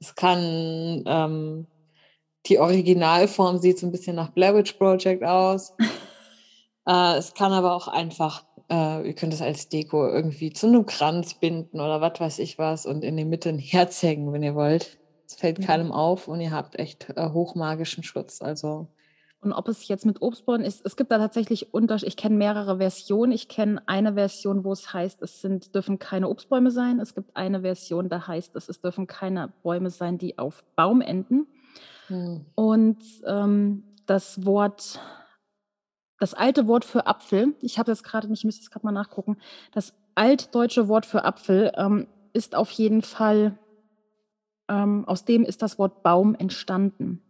Es 0.00 0.14
kann 0.14 1.04
ähm, 1.06 1.66
die 2.46 2.58
Originalform 2.58 3.58
sieht 3.58 3.78
so 3.78 3.86
ein 3.86 3.92
bisschen 3.92 4.16
nach 4.16 4.30
Blair 4.30 4.54
Witch 4.54 4.72
Project 4.72 5.22
aus. 5.22 5.74
äh, 6.86 7.16
es 7.16 7.34
kann 7.34 7.52
aber 7.52 7.74
auch 7.74 7.88
einfach, 7.88 8.44
äh, 8.70 9.06
ihr 9.06 9.14
könnt 9.14 9.32
es 9.32 9.42
als 9.42 9.68
Deko 9.68 10.08
irgendwie 10.08 10.52
zu 10.52 10.66
einem 10.66 10.86
Kranz 10.86 11.34
binden 11.34 11.80
oder 11.80 12.00
was 12.00 12.20
weiß 12.20 12.38
ich 12.40 12.58
was 12.58 12.86
und 12.86 13.04
in 13.04 13.16
die 13.16 13.24
Mitte 13.24 13.48
ein 13.48 13.58
Herz 13.58 14.02
hängen, 14.02 14.32
wenn 14.32 14.42
ihr 14.42 14.54
wollt. 14.54 14.98
Es 15.26 15.36
fällt 15.36 15.60
mhm. 15.60 15.64
keinem 15.64 15.92
auf 15.92 16.28
und 16.28 16.40
ihr 16.40 16.50
habt 16.50 16.78
echt 16.78 17.10
äh, 17.16 17.30
hochmagischen 17.30 18.02
Schutz. 18.02 18.42
Also 18.42 18.88
Und 19.42 19.52
ob 19.52 19.66
es 19.66 19.88
jetzt 19.88 20.06
mit 20.06 20.22
Obstbäumen 20.22 20.64
ist, 20.64 20.86
es 20.86 20.94
gibt 20.94 21.10
da 21.10 21.18
tatsächlich 21.18 21.74
Unterschiede. 21.74 22.08
Ich 22.08 22.16
kenne 22.16 22.36
mehrere 22.36 22.78
Versionen. 22.78 23.32
Ich 23.32 23.48
kenne 23.48 23.82
eine 23.86 24.14
Version, 24.14 24.62
wo 24.62 24.72
es 24.72 24.94
heißt, 24.94 25.20
es 25.20 25.40
sind, 25.40 25.74
dürfen 25.74 25.98
keine 25.98 26.28
Obstbäume 26.28 26.70
sein. 26.70 27.00
Es 27.00 27.12
gibt 27.16 27.36
eine 27.36 27.62
Version, 27.62 28.08
da 28.08 28.28
heißt 28.28 28.54
es, 28.54 28.68
es 28.68 28.80
dürfen 28.80 29.08
keine 29.08 29.52
Bäume 29.64 29.90
sein, 29.90 30.16
die 30.16 30.38
auf 30.38 30.62
Baum 30.76 31.00
enden. 31.00 31.48
Hm. 32.06 32.46
Und 32.54 33.02
ähm, 33.26 33.82
das 34.06 34.46
Wort, 34.46 35.00
das 36.20 36.34
alte 36.34 36.68
Wort 36.68 36.84
für 36.84 37.08
Apfel, 37.08 37.56
ich 37.62 37.80
habe 37.80 37.90
jetzt 37.90 38.04
gerade 38.04 38.28
nicht, 38.28 38.40
ich 38.40 38.44
müsste 38.44 38.62
es 38.62 38.70
gerade 38.70 38.86
mal 38.86 38.92
nachgucken, 38.92 39.38
das 39.72 39.92
altdeutsche 40.14 40.86
Wort 40.86 41.04
für 41.04 41.24
Apfel 41.24 41.72
ähm, 41.74 42.06
ist 42.32 42.54
auf 42.54 42.70
jeden 42.70 43.02
Fall, 43.02 43.58
ähm, 44.68 45.04
aus 45.04 45.24
dem 45.24 45.42
ist 45.42 45.62
das 45.62 45.80
Wort 45.80 46.04
Baum 46.04 46.36
entstanden. 46.36 47.22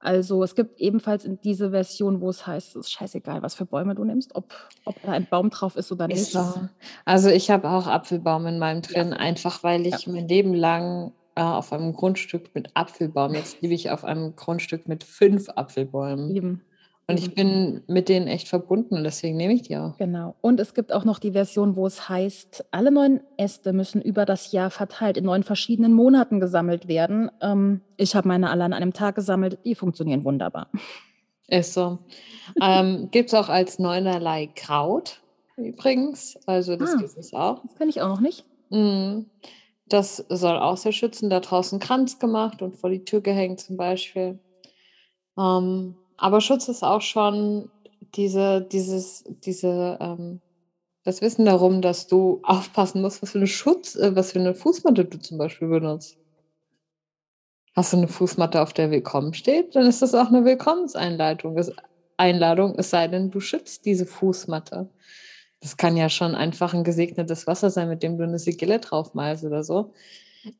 Also 0.00 0.42
es 0.42 0.54
gibt 0.54 0.80
ebenfalls 0.80 1.26
in 1.26 1.40
diese 1.42 1.70
Version, 1.70 2.22
wo 2.22 2.30
es 2.30 2.46
heißt, 2.46 2.70
es 2.70 2.86
ist 2.86 2.92
scheißegal, 2.92 3.42
was 3.42 3.54
für 3.54 3.66
Bäume 3.66 3.94
du 3.94 4.04
nimmst, 4.04 4.34
ob, 4.34 4.52
ob 4.86 5.00
da 5.02 5.12
ein 5.12 5.26
Baum 5.28 5.50
drauf 5.50 5.76
ist 5.76 5.92
oder 5.92 6.08
nicht. 6.08 6.24
So. 6.24 6.68
Also 7.04 7.28
ich 7.28 7.50
habe 7.50 7.68
auch 7.68 7.86
Apfelbaum 7.86 8.46
in 8.46 8.58
meinem 8.58 8.80
drin, 8.80 9.10
ja. 9.10 9.18
einfach 9.18 9.62
weil 9.62 9.86
ich 9.86 10.06
ja. 10.06 10.12
mein 10.12 10.26
Leben 10.26 10.54
lang 10.54 11.12
äh, 11.34 11.42
auf 11.42 11.72
einem 11.72 11.92
Grundstück 11.92 12.54
mit 12.54 12.70
Apfelbaum, 12.74 13.34
jetzt 13.34 13.60
liebe 13.60 13.74
ich 13.74 13.90
auf 13.90 14.04
einem 14.04 14.34
Grundstück 14.36 14.88
mit 14.88 15.04
fünf 15.04 15.50
Apfelbäumen. 15.50 16.34
Eben. 16.34 16.62
Und 17.10 17.18
ich 17.18 17.34
bin 17.34 17.82
mit 17.86 18.08
denen 18.08 18.28
echt 18.28 18.48
verbunden 18.48 18.96
und 18.96 19.04
deswegen 19.04 19.36
nehme 19.36 19.54
ich 19.54 19.62
die 19.62 19.76
auch. 19.76 19.96
Genau. 19.98 20.34
Und 20.40 20.60
es 20.60 20.74
gibt 20.74 20.92
auch 20.92 21.04
noch 21.04 21.18
die 21.18 21.32
Version, 21.32 21.76
wo 21.76 21.86
es 21.86 22.08
heißt, 22.08 22.66
alle 22.70 22.90
neuen 22.90 23.20
Äste 23.36 23.72
müssen 23.72 24.00
über 24.00 24.24
das 24.24 24.52
Jahr 24.52 24.70
verteilt 24.70 25.16
in 25.16 25.24
neun 25.24 25.42
verschiedenen 25.42 25.92
Monaten 25.92 26.40
gesammelt 26.40 26.88
werden. 26.88 27.30
Ähm, 27.40 27.80
ich 27.96 28.14
habe 28.14 28.28
meine 28.28 28.50
alle 28.50 28.64
an 28.64 28.72
einem 28.72 28.92
Tag 28.92 29.14
gesammelt. 29.14 29.58
Die 29.64 29.74
funktionieren 29.74 30.24
wunderbar. 30.24 30.68
Ist 31.48 31.74
so. 31.74 31.98
ähm, 32.62 33.08
gibt 33.10 33.28
es 33.30 33.34
auch 33.34 33.48
als 33.48 33.78
neunerlei 33.78 34.48
Kraut 34.54 35.20
übrigens. 35.56 36.38
Also 36.46 36.76
das 36.76 36.94
ah, 36.94 36.96
gibt 36.98 37.16
es 37.16 37.34
auch. 37.34 37.62
Das 37.62 37.74
kenne 37.76 37.90
ich 37.90 38.00
auch 38.00 38.08
noch 38.08 38.20
nicht. 38.20 38.44
Mm, 38.70 39.22
das 39.86 40.24
soll 40.28 40.56
auch 40.56 40.76
sehr 40.76 40.92
schützen. 40.92 41.30
Da 41.30 41.40
draußen 41.40 41.78
Kranz 41.80 42.18
gemacht 42.18 42.62
und 42.62 42.76
vor 42.76 42.90
die 42.90 43.04
Tür 43.04 43.20
gehängt 43.20 43.60
zum 43.60 43.76
Beispiel. 43.76 44.38
Ähm, 45.38 45.96
aber 46.20 46.40
Schutz 46.40 46.68
ist 46.68 46.82
auch 46.82 47.00
schon 47.00 47.70
diese, 48.14 48.60
dieses, 48.60 49.24
diese, 49.44 49.98
ähm, 50.00 50.40
das 51.04 51.22
Wissen 51.22 51.46
darum, 51.46 51.80
dass 51.80 52.06
du 52.06 52.40
aufpassen 52.42 53.02
musst, 53.02 53.22
was 53.22 53.30
für 53.30 53.38
eine 53.38 53.46
Schutz, 53.46 53.96
äh, 53.96 54.14
was 54.14 54.32
für 54.32 54.38
eine 54.38 54.54
Fußmatte 54.54 55.04
du 55.06 55.18
zum 55.18 55.38
Beispiel 55.38 55.68
benutzt. 55.68 56.18
Hast 57.74 57.92
du 57.92 57.98
eine 57.98 58.08
Fußmatte, 58.08 58.60
auf 58.60 58.72
der 58.72 58.90
Willkommen 58.90 59.32
steht, 59.32 59.74
dann 59.74 59.86
ist 59.86 60.02
das 60.02 60.14
auch 60.14 60.28
eine 60.28 60.44
Willkommenseinladung. 60.44 61.58
Einladung, 62.16 62.74
es 62.76 62.90
sei 62.90 63.08
denn, 63.08 63.30
du 63.30 63.40
schützt 63.40 63.86
diese 63.86 64.04
Fußmatte. 64.04 64.90
Das 65.60 65.78
kann 65.78 65.96
ja 65.96 66.10
schon 66.10 66.34
einfach 66.34 66.74
ein 66.74 66.84
gesegnetes 66.84 67.46
Wasser 67.46 67.70
sein, 67.70 67.88
mit 67.88 68.02
dem 68.02 68.18
du 68.18 68.24
eine 68.24 68.38
Sigille 68.38 68.78
draufmalst 68.78 69.44
oder 69.44 69.64
so. 69.64 69.94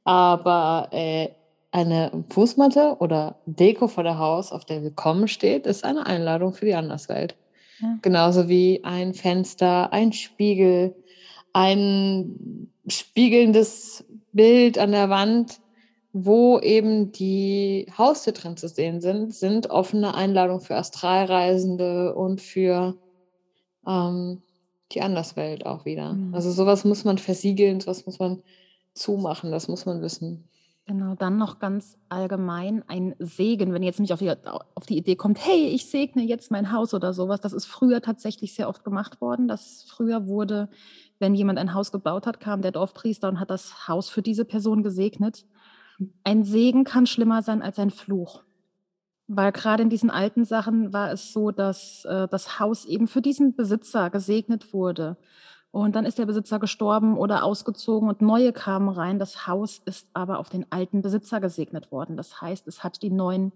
Aber 0.05 0.89
äh, 0.93 1.29
eine 1.71 2.25
Fußmatte 2.31 2.97
oder 2.99 3.39
Deko 3.47 3.89
vor 3.89 4.03
der 4.03 4.19
Haus, 4.19 4.53
auf 4.53 4.65
der 4.65 4.83
Willkommen 4.83 5.29
steht, 5.29 5.67
ist 5.67 5.85
eine 5.85 6.07
Einladung 6.07 6.53
für 6.53 6.65
die 6.65 6.75
Anderswelt. 6.75 7.37
Ja. 7.81 7.99
Genauso 8.03 8.49
wie 8.49 8.83
ein 8.85 9.15
Fenster, 9.15 9.93
ein 9.93 10.13
Spiegel, 10.13 10.95
ein 11.53 12.69
spiegelndes 12.89 14.05
Bild 14.33 14.79
an 14.79 14.93
der 14.93 15.11
Wand, 15.11 15.61
wo 16.13 16.59
eben 16.59 17.13
die 17.13 17.87
Haustür 17.97 18.33
drin 18.33 18.57
zu 18.57 18.69
sehen 18.69 19.01
sind, 19.01 19.33
sind 19.33 19.71
offene 19.71 20.15
Einladungen 20.15 20.61
für 20.61 20.77
Astralreisende 20.77 22.15
und 22.15 22.41
für 22.41 22.97
ähm, 23.87 24.43
die 24.91 25.03
Anderswelt 25.03 25.67
auch 25.67 25.85
wieder. 25.85 26.15
Mhm. 26.15 26.35
Also 26.35 26.51
sowas 26.51 26.85
muss 26.85 27.05
man 27.05 27.19
versiegeln, 27.19 27.81
sowas 27.81 28.07
muss 28.07 28.19
man 28.19 28.43
zumachen, 28.93 29.53
das 29.53 29.69
muss 29.69 29.87
man 29.87 30.03
wissen. 30.03 30.49
Genau, 30.87 31.15
dann 31.15 31.37
noch 31.37 31.61
ganz 31.61 31.97
allgemein 32.09 32.83
ein 32.89 33.15
Segen, 33.21 33.73
wenn 33.73 33.83
ihr 33.83 33.87
jetzt 33.87 34.01
nicht 34.01 34.13
auf 34.13 34.19
die, 34.19 34.33
auf 34.75 34.87
die 34.87 34.97
Idee 34.97 35.15
kommt, 35.15 35.39
hey, 35.39 35.69
ich 35.69 35.89
segne 35.89 36.23
jetzt 36.23 36.51
mein 36.51 36.73
Haus 36.73 36.95
oder 36.95 37.13
sowas. 37.13 37.41
Das 37.41 37.53
ist 37.53 37.67
früher 37.67 38.03
tatsächlich 38.03 38.55
sehr 38.55 38.69
oft 38.69 38.83
gemacht 38.83 39.21
worden. 39.21 39.47
Das 39.47 39.85
früher 39.89 40.27
wurde, 40.27 40.69
wenn 41.21 41.35
jemand 41.35 41.59
ein 41.59 41.75
Haus 41.75 41.93
gebaut 41.93 42.27
hat, 42.27 42.41
kam 42.41 42.63
der 42.63 42.73
Dorfpriester 42.73 43.29
und 43.29 43.39
hat 43.39 43.51
das 43.51 43.87
Haus 43.87 44.11
für 44.11 44.23
diese 44.23 44.45
Person 44.45 44.83
gesegnet. 44.83 45.47
Ein 46.25 46.45
Segen 46.45 46.85
kann 46.85 47.07
schlimmer 47.07 47.43
sein 47.43 47.63
als 47.63 47.79
ein 47.79 47.91
Fluch. 47.91 48.43
Weil 49.29 49.53
gerade 49.53 49.85
in 49.85 49.91
diesen 49.91 50.11
alten 50.11 50.45
Sachen 50.45 50.93
war 50.93 51.13
es 51.13 51.33
so, 51.33 51.53
dass 51.53 52.05
äh, 52.05 52.27
das 52.27 52.59
Haus 52.59 52.85
eben 52.85 53.07
für 53.07 53.23
diesen 53.23 53.55
Besitzer 53.55 54.11
gesegnet 54.11 54.73
wurde. 54.73 55.19
Und 55.73 55.95
dann 55.95 56.05
ist 56.05 56.19
der 56.19 56.27
Besitzer 56.27 56.59
gestorben 56.59 57.17
oder 57.17 57.45
ausgezogen 57.45 58.09
und 58.09 58.23
neue 58.23 58.53
kamen 58.53 58.89
rein. 58.89 59.19
Das 59.21 59.47
Haus 59.47 59.81
ist 59.85 60.09
aber 60.15 60.41
auf 60.41 60.49
den 60.49 60.67
alten 60.71 61.01
Besitzer 61.01 61.41
gesegnet 61.41 61.93
worden. 61.93 62.17
Das 62.17 62.41
heißt, 62.41 62.67
es 62.67 62.83
hat 62.83 63.03
die 63.03 63.11
neuen 63.11 63.53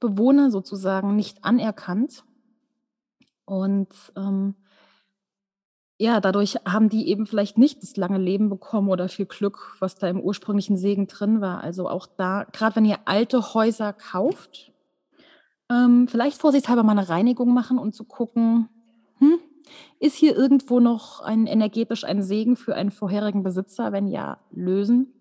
Bewohner 0.00 0.50
sozusagen 0.50 1.14
nicht 1.14 1.44
anerkannt. 1.44 2.24
Und 3.44 3.88
ähm, 4.16 4.56
ja, 5.96 6.20
dadurch 6.20 6.56
haben 6.66 6.88
die 6.88 7.08
eben 7.08 7.24
vielleicht 7.26 7.56
nicht 7.56 7.82
das 7.82 7.96
lange 7.96 8.18
Leben 8.18 8.50
bekommen 8.50 8.88
oder 8.88 9.08
viel 9.08 9.26
Glück, 9.26 9.76
was 9.78 9.94
da 9.94 10.08
im 10.08 10.20
ursprünglichen 10.20 10.76
Segen 10.76 11.06
drin 11.06 11.40
war. 11.40 11.60
Also 11.60 11.88
auch 11.88 12.06
da, 12.06 12.46
gerade 12.52 12.76
wenn 12.76 12.84
ihr 12.84 12.98
alte 13.04 13.54
Häuser 13.54 13.92
kauft, 13.92 14.72
ähm, 15.70 16.08
vielleicht 16.08 16.40
vorsichtshalber 16.40 16.82
mal 16.82 16.98
eine 16.98 17.08
Reinigung 17.08 17.54
machen 17.54 17.78
und 17.78 17.94
zu 17.94 18.04
gucken, 18.04 18.68
hm, 19.18 19.38
ist 19.98 20.16
hier 20.16 20.36
irgendwo 20.36 20.80
noch 20.80 21.20
ein 21.20 21.46
energetisch 21.46 22.04
ein 22.04 22.22
Segen 22.22 22.56
für 22.56 22.74
einen 22.74 22.90
vorherigen 22.90 23.42
Besitzer? 23.42 23.92
Wenn 23.92 24.06
ja, 24.06 24.38
lösen. 24.50 25.12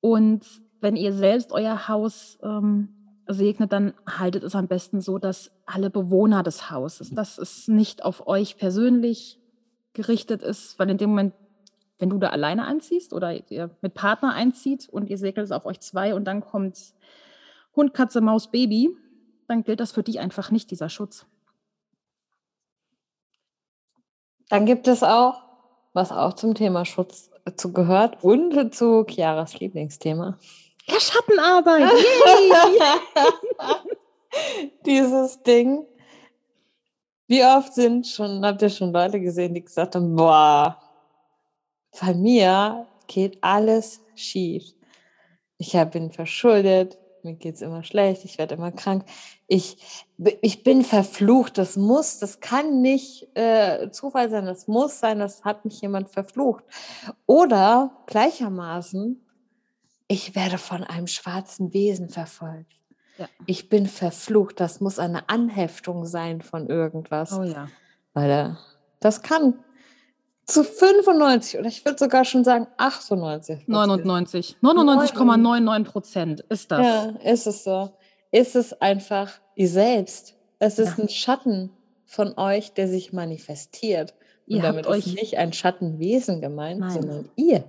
Und 0.00 0.44
wenn 0.80 0.96
ihr 0.96 1.12
selbst 1.12 1.52
euer 1.52 1.88
Haus 1.88 2.38
ähm, 2.42 2.88
segnet, 3.28 3.72
dann 3.72 3.94
haltet 4.06 4.42
es 4.42 4.54
am 4.54 4.66
besten 4.66 5.00
so, 5.00 5.18
dass 5.18 5.52
alle 5.64 5.90
Bewohner 5.90 6.42
des 6.42 6.70
Hauses, 6.70 7.10
dass 7.10 7.38
es 7.38 7.68
nicht 7.68 8.04
auf 8.04 8.26
euch 8.26 8.56
persönlich 8.56 9.38
gerichtet 9.92 10.42
ist, 10.42 10.78
weil 10.78 10.90
in 10.90 10.98
dem 10.98 11.10
Moment, 11.10 11.34
wenn 11.98 12.10
du 12.10 12.18
da 12.18 12.30
alleine 12.30 12.66
anziehst 12.66 13.12
oder 13.12 13.48
ihr 13.50 13.70
mit 13.80 13.94
Partner 13.94 14.32
einzieht 14.32 14.88
und 14.88 15.08
ihr 15.08 15.18
segnet 15.18 15.44
es 15.44 15.52
auf 15.52 15.66
euch 15.66 15.80
zwei 15.80 16.14
und 16.14 16.24
dann 16.24 16.40
kommt 16.40 16.94
Hund, 17.76 17.94
Katze, 17.94 18.20
Maus, 18.20 18.50
Baby, 18.50 18.90
dann 19.46 19.62
gilt 19.62 19.80
das 19.80 19.92
für 19.92 20.02
dich 20.02 20.18
einfach 20.18 20.50
nicht, 20.50 20.70
dieser 20.70 20.88
Schutz. 20.88 21.26
Dann 24.52 24.66
gibt 24.66 24.86
es 24.86 25.02
auch, 25.02 25.40
was 25.94 26.12
auch 26.12 26.34
zum 26.34 26.54
Thema 26.54 26.84
Schutz 26.84 27.30
zu 27.56 27.72
gehört 27.72 28.22
und 28.22 28.74
zu 28.74 29.02
Chiaras 29.06 29.58
Lieblingsthema. 29.58 30.36
Ja, 30.84 31.00
Schattenarbeit. 31.00 31.90
Dieses 34.84 35.42
Ding. 35.42 35.86
Wie 37.28 37.42
oft 37.42 37.72
sind 37.72 38.06
schon, 38.06 38.44
habt 38.44 38.60
ihr 38.60 38.68
schon 38.68 38.92
Leute 38.92 39.20
gesehen, 39.20 39.54
die 39.54 39.64
gesagt 39.64 39.94
haben, 39.94 40.14
boah, 40.14 40.76
bei 41.98 42.12
mir 42.12 42.86
geht 43.06 43.38
alles 43.40 44.02
schief. 44.14 44.64
Ich 45.56 45.72
bin 45.92 46.12
verschuldet, 46.12 46.98
mir 47.24 47.34
geht 47.34 47.56
es 47.56 47.62
immer 47.62 47.82
schlecht, 47.84 48.24
ich 48.24 48.38
werde 48.38 48.54
immer 48.54 48.72
krank. 48.72 49.04
Ich, 49.46 50.06
ich 50.40 50.62
bin 50.62 50.82
verflucht, 50.82 51.58
das 51.58 51.76
muss, 51.76 52.18
das 52.18 52.40
kann 52.40 52.80
nicht 52.80 53.28
äh, 53.34 53.90
Zufall 53.90 54.30
sein, 54.30 54.46
das 54.46 54.68
muss 54.68 55.00
sein, 55.00 55.18
das 55.18 55.44
hat 55.44 55.64
mich 55.64 55.80
jemand 55.80 56.10
verflucht. 56.10 56.64
Oder 57.26 58.02
gleichermaßen, 58.06 59.24
ich 60.08 60.34
werde 60.34 60.58
von 60.58 60.84
einem 60.84 61.06
schwarzen 61.06 61.72
Wesen 61.72 62.08
verfolgt. 62.08 62.72
Ja. 63.18 63.28
Ich 63.46 63.68
bin 63.68 63.86
verflucht, 63.86 64.60
das 64.60 64.80
muss 64.80 64.98
eine 64.98 65.28
Anheftung 65.28 66.06
sein 66.06 66.40
von 66.40 66.68
irgendwas. 66.68 67.32
Oh 67.32 67.42
ja. 67.42 67.68
Weil 68.14 68.56
das 69.00 69.22
kann 69.22 69.54
zu 70.44 70.64
95 70.64 71.58
oder 71.58 71.68
ich 71.68 71.84
würde 71.84 71.98
sogar 71.98 72.24
schon 72.24 72.44
sagen 72.44 72.66
98. 72.76 73.68
99. 73.68 74.56
99,99 74.62 75.84
Prozent 75.84 76.40
ist 76.48 76.70
das. 76.70 76.80
Ja, 76.80 77.04
ist 77.24 77.46
es 77.46 77.64
so. 77.64 77.90
Ist 78.30 78.56
es 78.56 78.72
einfach 78.80 79.30
ihr 79.54 79.68
selbst. 79.68 80.34
Es 80.58 80.78
ist 80.78 80.98
ja. 80.98 81.04
ein 81.04 81.08
Schatten 81.08 81.70
von 82.04 82.36
euch, 82.36 82.72
der 82.72 82.88
sich 82.88 83.12
manifestiert. 83.12 84.14
Und 84.46 84.56
ihr 84.56 84.62
damit 84.62 84.86
ist 84.86 85.14
nicht 85.14 85.38
ein 85.38 85.52
Schattenwesen 85.52 86.40
gemeint, 86.40 86.80
Nein. 86.80 86.90
sondern 86.90 87.28
ihr. 87.36 87.64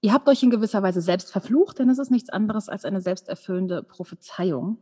Ihr 0.00 0.12
habt 0.12 0.28
euch 0.28 0.42
in 0.42 0.50
gewisser 0.50 0.82
Weise 0.82 1.00
selbst 1.00 1.30
verflucht, 1.30 1.78
denn 1.78 1.88
es 1.88 1.98
ist 1.98 2.10
nichts 2.10 2.30
anderes 2.30 2.68
als 2.68 2.84
eine 2.84 3.00
selbsterfüllende 3.00 3.82
Prophezeiung. 3.82 4.78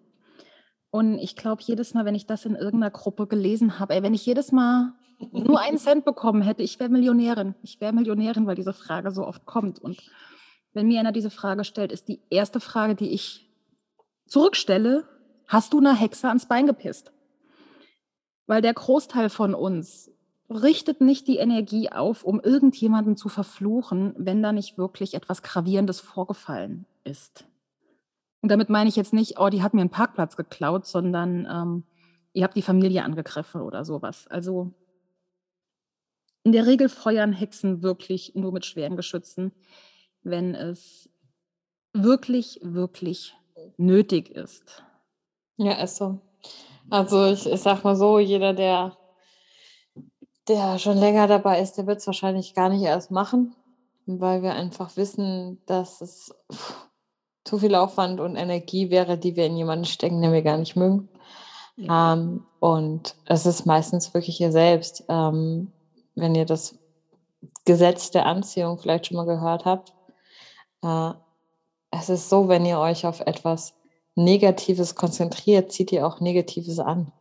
Und 0.91 1.19
ich 1.19 1.37
glaube, 1.37 1.63
jedes 1.63 1.95
Mal, 1.95 2.05
wenn 2.05 2.15
ich 2.15 2.27
das 2.27 2.47
in 2.47 2.57
irgendeiner 2.57 2.91
Gruppe 2.91 3.27
gelesen 3.27 3.79
habe, 3.79 3.95
ey, 3.95 4.03
wenn 4.03 4.15
ich 4.15 4.25
jedes 4.25 4.51
Mal 4.51 4.95
nur 5.33 5.61
einen 5.61 5.79
Cent 5.79 6.05
bekommen 6.05 6.43
hätte, 6.43 6.63
ich 6.63 6.81
wäre 6.81 6.91
Millionärin. 6.91 7.55
Ich 7.63 7.81
wäre 7.81 7.93
Millionärin, 7.93 8.47
weil 8.47 8.57
diese 8.57 8.73
Frage 8.73 9.11
so 9.11 9.27
oft 9.27 9.45
kommt. 9.45 9.79
Und 9.79 10.03
wenn 10.73 10.89
mir 10.89 11.01
einer 11.01 11.13
diese 11.13 11.31
Frage 11.31 11.65
stellt, 11.65 11.93
ist 11.93 12.09
die 12.09 12.21
erste 12.31 12.61
Frage, 12.61 12.95
die 12.95 13.11
ich 13.11 13.49
zurückstelle, 14.27 15.07
hast 15.47 15.73
du 15.73 15.79
einer 15.79 15.95
Hexe 15.95 16.29
ans 16.29 16.47
Bein 16.47 16.67
gepisst. 16.67 17.13
Weil 18.47 18.63
der 18.63 18.75
Großteil 18.75 19.29
von 19.29 19.55
uns 19.55 20.11
richtet 20.49 21.01
nicht 21.01 21.29
die 21.29 21.37
Energie 21.37 21.93
auf, 21.93 22.25
um 22.25 22.41
irgendjemanden 22.41 23.17
zu 23.17 23.29
verfluchen, 23.29 24.15
wenn 24.17 24.43
da 24.43 24.53
nicht 24.53 24.79
wirklich 24.79 25.15
etwas 25.15 25.43
Gravierendes 25.43 26.01
vorgefallen 26.01 26.87
ist. 27.05 27.45
Und 28.41 28.51
damit 28.51 28.71
meine 28.71 28.89
ich 28.89 28.97
jetzt 28.97 29.13
nicht, 29.13 29.39
oh, 29.39 29.49
die 29.49 29.63
hat 29.63 29.75
mir 29.75 29.83
einen 29.83 29.91
Parkplatz 29.91 30.37
geklaut, 30.37 30.87
sondern 30.87 31.47
ähm, 31.51 31.85
ihr 32.33 32.43
habt 32.43 32.57
die 32.57 32.63
Familie 32.63 33.05
angegriffen 33.05 33.61
oder 33.61 33.85
sowas. 33.85 34.27
Also 34.29 34.73
in 36.43 36.53
der 36.53 36.67
Regel 36.67 36.89
feuern 36.89 37.33
Hexen 37.33 37.83
wirklich 37.83 38.33
nur 38.35 38.53
mit 38.53 38.65
schweren 38.65 38.97
Geschützen, 38.97 39.53
wenn 40.23 40.55
es 40.55 41.09
wirklich, 41.93 42.61
wirklich 42.63 43.35
nötig 43.77 44.31
ist. 44.31 44.83
Ja, 45.57 45.73
ist 45.83 45.97
so. 45.97 46.21
Also 46.89 47.27
ich, 47.27 47.47
ich 47.47 47.61
sag 47.61 47.85
mal 47.85 47.97
so, 47.97 48.19
jeder, 48.19 48.55
der, 48.55 48.97
der 50.49 50.79
schon 50.79 50.99
länger 50.99 51.27
dabei 51.27 51.61
ist, 51.61 51.75
der 51.75 51.87
wird 51.87 51.99
es 51.99 52.07
wahrscheinlich 52.07 52.55
gar 52.55 52.69
nicht 52.69 52.83
erst 52.83 53.11
machen, 53.11 53.55
weil 54.07 54.43
wir 54.43 54.55
einfach 54.55 54.97
wissen, 54.97 55.61
dass 55.67 56.01
es 56.01 56.35
zu 57.45 57.59
viel 57.59 57.75
Aufwand 57.75 58.21
und 58.21 58.37
Energie 58.37 58.91
wäre, 58.91 59.19
die 59.19 59.37
wir 59.37 59.47
in 59.47 59.57
jemanden 59.57 59.85
stecken, 59.85 60.23
den 60.23 60.33
wir 60.33 60.43
gar 60.43 60.57
nicht 60.57 60.77
mögen. 60.77 61.09
Ja. 61.77 62.15
Ähm, 62.15 62.47
und 62.59 63.15
es 63.27 63.47
ist 63.47 63.67
meistens 63.67 64.13
wirklich 64.15 64.41
ihr 64.41 64.53
selbst. 64.53 65.05
Ähm, 65.09 65.73
wenn 66.15 66.35
ihr 66.35 66.45
das 66.45 66.79
Gesetz 67.65 68.11
der 68.11 68.27
Anziehung 68.27 68.79
vielleicht 68.79 69.07
schon 69.07 69.17
mal 69.17 69.27
gehört 69.27 69.65
habt, 69.65 69.93
äh, 70.83 71.13
es 71.91 72.09
ist 72.09 72.29
so, 72.29 72.49
wenn 72.49 72.65
ihr 72.65 72.79
euch 72.79 73.07
auf 73.07 73.21
etwas 73.21 73.75
Negatives 74.15 74.95
konzentriert, 74.95 75.73
zieht 75.73 75.93
ihr 75.93 76.07
auch 76.07 76.21
Negatives 76.21 76.79
an. 76.79 77.13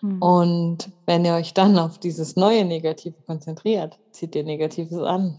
Mhm. 0.00 0.22
Und 0.22 0.90
wenn 1.06 1.24
ihr 1.24 1.34
euch 1.34 1.54
dann 1.54 1.78
auf 1.78 1.98
dieses 1.98 2.36
neue 2.36 2.64
Negative 2.64 3.14
konzentriert, 3.26 3.98
zieht 4.12 4.34
ihr 4.34 4.44
Negatives 4.44 4.98
an. 4.98 5.38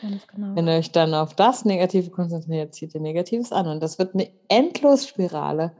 Genau. 0.00 0.54
Wenn 0.54 0.68
ihr 0.68 0.74
euch 0.74 0.92
dann 0.92 1.14
auf 1.14 1.34
das 1.34 1.64
Negative 1.64 2.10
konzentriert, 2.10 2.74
zieht 2.74 2.94
ihr 2.94 3.00
Negatives 3.00 3.52
an. 3.52 3.66
Und 3.66 3.82
das 3.82 3.98
wird 3.98 4.14
eine 4.14 4.30
Endlosspirale. 4.48 5.72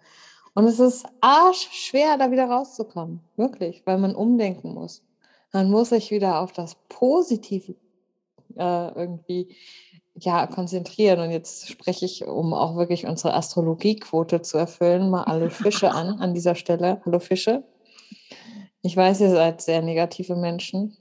Und 0.54 0.64
es 0.64 0.80
ist 0.80 1.06
arschschwer, 1.20 2.18
da 2.18 2.30
wieder 2.30 2.46
rauszukommen. 2.46 3.20
Wirklich, 3.36 3.82
weil 3.86 3.98
man 3.98 4.14
umdenken 4.14 4.74
muss. 4.74 5.02
Man 5.52 5.70
muss 5.70 5.90
sich 5.90 6.10
wieder 6.10 6.40
auf 6.40 6.52
das 6.52 6.76
Positive 6.88 7.74
äh, 8.56 8.88
irgendwie 8.94 9.54
ja, 10.14 10.46
konzentrieren. 10.46 11.20
Und 11.20 11.30
jetzt 11.30 11.68
spreche 11.68 12.04
ich, 12.04 12.26
um 12.26 12.52
auch 12.52 12.76
wirklich 12.76 13.06
unsere 13.06 13.34
Astrologiequote 13.34 14.42
zu 14.42 14.58
erfüllen, 14.58 15.10
mal 15.10 15.24
alle 15.24 15.50
Fische 15.50 15.90
an, 15.92 16.18
an 16.20 16.34
dieser 16.34 16.54
Stelle. 16.54 17.00
Hallo 17.04 17.20
Fische. 17.20 17.64
Ich 18.82 18.96
weiß, 18.96 19.20
ihr 19.20 19.30
seid 19.30 19.60
sehr 19.60 19.82
negative 19.82 20.36
Menschen, 20.36 20.96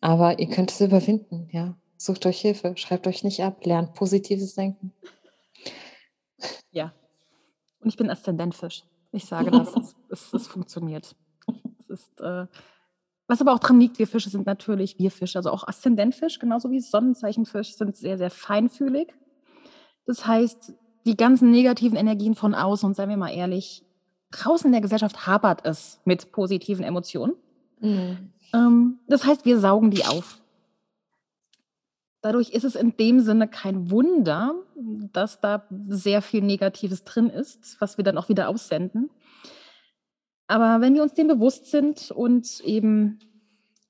aber 0.00 0.38
ihr 0.38 0.48
könnt 0.48 0.70
es 0.70 0.80
überwinden, 0.80 1.48
ja. 1.52 1.76
Sucht 2.00 2.26
euch 2.26 2.40
Hilfe, 2.40 2.76
schreibt 2.76 3.08
euch 3.08 3.24
nicht 3.24 3.42
ab, 3.42 3.66
lernt 3.66 3.94
positives 3.94 4.54
Denken. 4.54 4.92
Ja. 6.70 6.94
Und 7.80 7.88
ich 7.88 7.96
bin 7.96 8.08
Aszendentfisch. 8.08 8.84
Ich 9.10 9.24
sage 9.24 9.50
das, 9.50 9.74
es, 9.74 9.96
es, 10.08 10.32
es 10.32 10.46
funktioniert. 10.46 11.16
Es 11.80 11.90
ist 11.90 12.20
äh, 12.20 12.46
was 13.28 13.42
aber 13.42 13.52
auch 13.52 13.58
dran 13.58 13.78
liegt, 13.78 13.98
wir 13.98 14.06
Fische 14.06 14.30
sind 14.30 14.46
natürlich, 14.46 14.98
wir 14.98 15.10
Fische, 15.10 15.38
also 15.38 15.50
auch 15.50 15.68
Aszendentfisch, 15.68 16.38
genauso 16.38 16.70
wie 16.70 16.80
Sonnenzeichenfisch, 16.80 17.74
sind 17.74 17.96
sehr, 17.96 18.16
sehr 18.16 18.30
feinfühlig. 18.30 19.14
Das 20.06 20.26
heißt, 20.26 20.72
die 21.04 21.16
ganzen 21.16 21.50
negativen 21.50 21.96
Energien 21.96 22.34
von 22.34 22.54
außen, 22.54 22.88
und 22.88 22.94
seien 22.94 23.10
wir 23.10 23.18
mal 23.18 23.30
ehrlich, 23.30 23.84
draußen 24.30 24.66
in 24.66 24.72
der 24.72 24.80
Gesellschaft 24.80 25.26
hapert 25.26 25.64
es 25.64 26.00
mit 26.04 26.32
positiven 26.32 26.84
Emotionen. 26.84 27.34
Mhm. 27.80 28.32
Ähm, 28.54 28.98
das 29.06 29.26
heißt, 29.26 29.44
wir 29.44 29.60
saugen 29.60 29.90
die 29.90 30.06
auf. 30.06 30.40
Dadurch 32.22 32.50
ist 32.50 32.64
es 32.64 32.74
in 32.74 32.96
dem 32.96 33.20
Sinne 33.20 33.46
kein 33.46 33.90
Wunder, 33.90 34.54
dass 35.12 35.40
da 35.40 35.66
sehr 35.88 36.22
viel 36.22 36.42
Negatives 36.42 37.04
drin 37.04 37.30
ist, 37.30 37.76
was 37.80 37.96
wir 37.96 38.04
dann 38.04 38.18
auch 38.18 38.28
wieder 38.28 38.48
aussenden. 38.48 39.10
Aber 40.48 40.80
wenn 40.80 40.94
wir 40.94 41.02
uns 41.02 41.14
dem 41.14 41.28
bewusst 41.28 41.66
sind 41.66 42.10
und 42.10 42.60
eben 42.60 43.20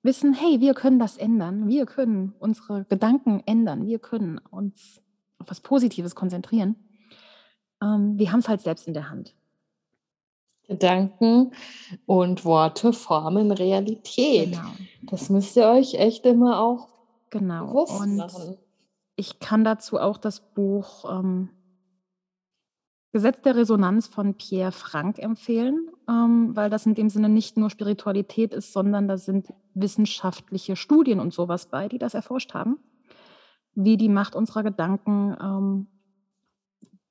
wissen, 0.03 0.35
hey, 0.35 0.61
wir 0.61 0.75
können 0.75 0.99
das 0.99 1.17
ändern, 1.17 1.69
wir 1.69 1.87
können 1.87 2.35
unsere 2.39 2.85
Gedanken 2.85 3.43
ändern, 3.47 3.87
wir 3.87 4.01
können 4.01 4.39
uns 4.51 5.01
auf 5.39 5.49
was 5.49 5.61
Positives 5.61 6.15
konzentrieren, 6.15 6.75
ähm, 7.83 8.19
wir 8.19 8.33
haben 8.33 8.41
es 8.41 8.49
halt 8.49 8.61
selbst 8.61 8.89
in 8.89 8.95
der 8.95 9.09
Hand. 9.09 9.35
Gedanken 10.67 11.53
und 12.05 12.45
Worte 12.45 12.93
formen 12.93 13.53
Realität. 13.53 14.53
Genau. 14.53 14.69
Das 15.11 15.31
müsst 15.31 15.57
ihr 15.57 15.67
euch 15.67 15.95
echt 15.95 16.27
immer 16.27 16.61
auch 16.61 16.89
genau. 17.31 17.69
bewusst 17.69 18.01
und 18.01 18.17
machen. 18.17 18.59
Ich 19.17 19.41
kann 19.41 19.65
dazu 19.65 19.99
auch 19.99 20.19
das 20.19 20.41
Buch 20.41 21.05
ähm, 21.11 21.49
Gesetz 23.11 23.41
der 23.41 23.57
Resonanz 23.57 24.07
von 24.07 24.35
Pierre 24.35 24.73
Frank 24.73 25.19
empfehlen, 25.19 25.91
ähm, 26.09 26.55
weil 26.55 26.69
das 26.69 26.85
in 26.85 26.95
dem 26.95 27.09
Sinne 27.09 27.31
nicht 27.31 27.57
nur 27.57 27.71
Spiritualität 27.71 28.53
ist, 28.53 28.73
sondern 28.73 29.09
da 29.09 29.17
sind 29.17 29.49
wissenschaftliche 29.75 30.77
Studien 30.77 31.19
und 31.19 31.33
sowas 31.33 31.67
bei, 31.67 31.89
die 31.89 31.99
das 31.99 32.13
erforscht 32.13 32.53
haben, 32.53 32.79
wie 33.75 33.97
die 33.97 34.11
Macht 34.11 34.35
unserer 34.35 34.63
Gedanken 34.63 35.37
ähm, 35.41 35.87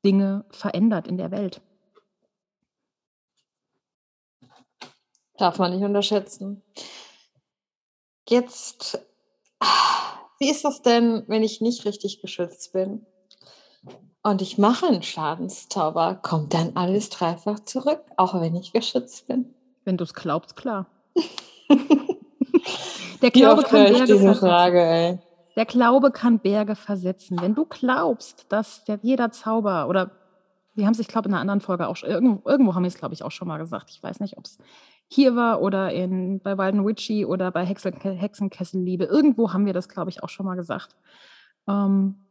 Dinge 0.05 0.45
verändert 0.51 1.07
in 1.07 1.17
der 1.17 1.31
Welt. 1.31 1.61
Darf 5.37 5.57
man 5.57 5.71
nicht 5.71 5.83
unterschätzen. 5.83 6.63
Jetzt, 8.29 8.99
wie 10.39 10.49
ist 10.49 10.63
das 10.63 10.81
denn, 10.81 11.23
wenn 11.27 11.43
ich 11.43 11.61
nicht 11.61 11.85
richtig 11.85 12.21
geschützt 12.21 12.73
bin? 12.73 13.05
Und 14.23 14.41
ich 14.41 14.57
mache 14.57 14.87
einen 14.87 15.03
Schadenszauber, 15.03 16.19
kommt 16.21 16.53
dann 16.53 16.71
alles 16.75 17.09
dreifach 17.09 17.59
zurück, 17.61 18.01
auch 18.17 18.39
wenn 18.39 18.55
ich 18.55 18.73
geschützt 18.73 19.27
bin. 19.27 19.53
Wenn 19.85 19.97
du 19.97 20.03
es 20.03 20.13
glaubst, 20.13 20.55
klar. 20.55 20.87
Der 23.21 23.31
Glaube 23.31 23.63
kann 23.63 23.83
Berge 23.83 24.05
diese 24.05 24.19
versetzen. 24.19 24.39
Frage. 24.39 25.19
Der 25.55 25.65
Glaube 25.65 26.11
kann 26.11 26.39
Berge 26.39 26.75
versetzen. 26.75 27.41
Wenn 27.41 27.55
du 27.55 27.65
glaubst, 27.65 28.45
dass 28.49 28.83
der, 28.83 28.99
jeder 29.01 29.31
Zauber 29.31 29.87
oder 29.87 30.11
wir 30.75 30.85
haben 30.85 30.93
es, 30.93 30.99
ich 30.99 31.07
glaube, 31.07 31.27
in 31.27 31.33
einer 31.33 31.41
anderen 31.41 31.61
Folge 31.61 31.87
auch 31.87 31.95
schon, 31.95 32.09
irgendwo, 32.09 32.47
irgendwo 32.47 32.75
haben 32.75 32.83
wir 32.83 32.87
es, 32.87 32.97
glaube 32.97 33.15
ich, 33.15 33.23
auch 33.23 33.31
schon 33.31 33.47
mal 33.47 33.57
gesagt. 33.57 33.89
Ich 33.89 34.03
weiß 34.03 34.19
nicht, 34.19 34.37
ob 34.37 34.45
es 34.45 34.59
hier 35.07 35.35
war 35.35 35.61
oder 35.61 35.91
in, 35.91 36.39
bei 36.41 36.57
Walden 36.57 36.85
Witchy 36.85 37.25
oder 37.25 37.51
bei 37.51 37.65
Hexen, 37.65 37.93
Hexenkesselliebe. 37.93 39.05
Irgendwo 39.05 39.51
haben 39.51 39.65
wir 39.65 39.73
das, 39.73 39.89
glaube 39.89 40.11
ich, 40.11 40.21
auch 40.21 40.29
schon 40.29 40.45
mal 40.45 40.55
gesagt. 40.55 40.95
Ähm, 41.67 42.26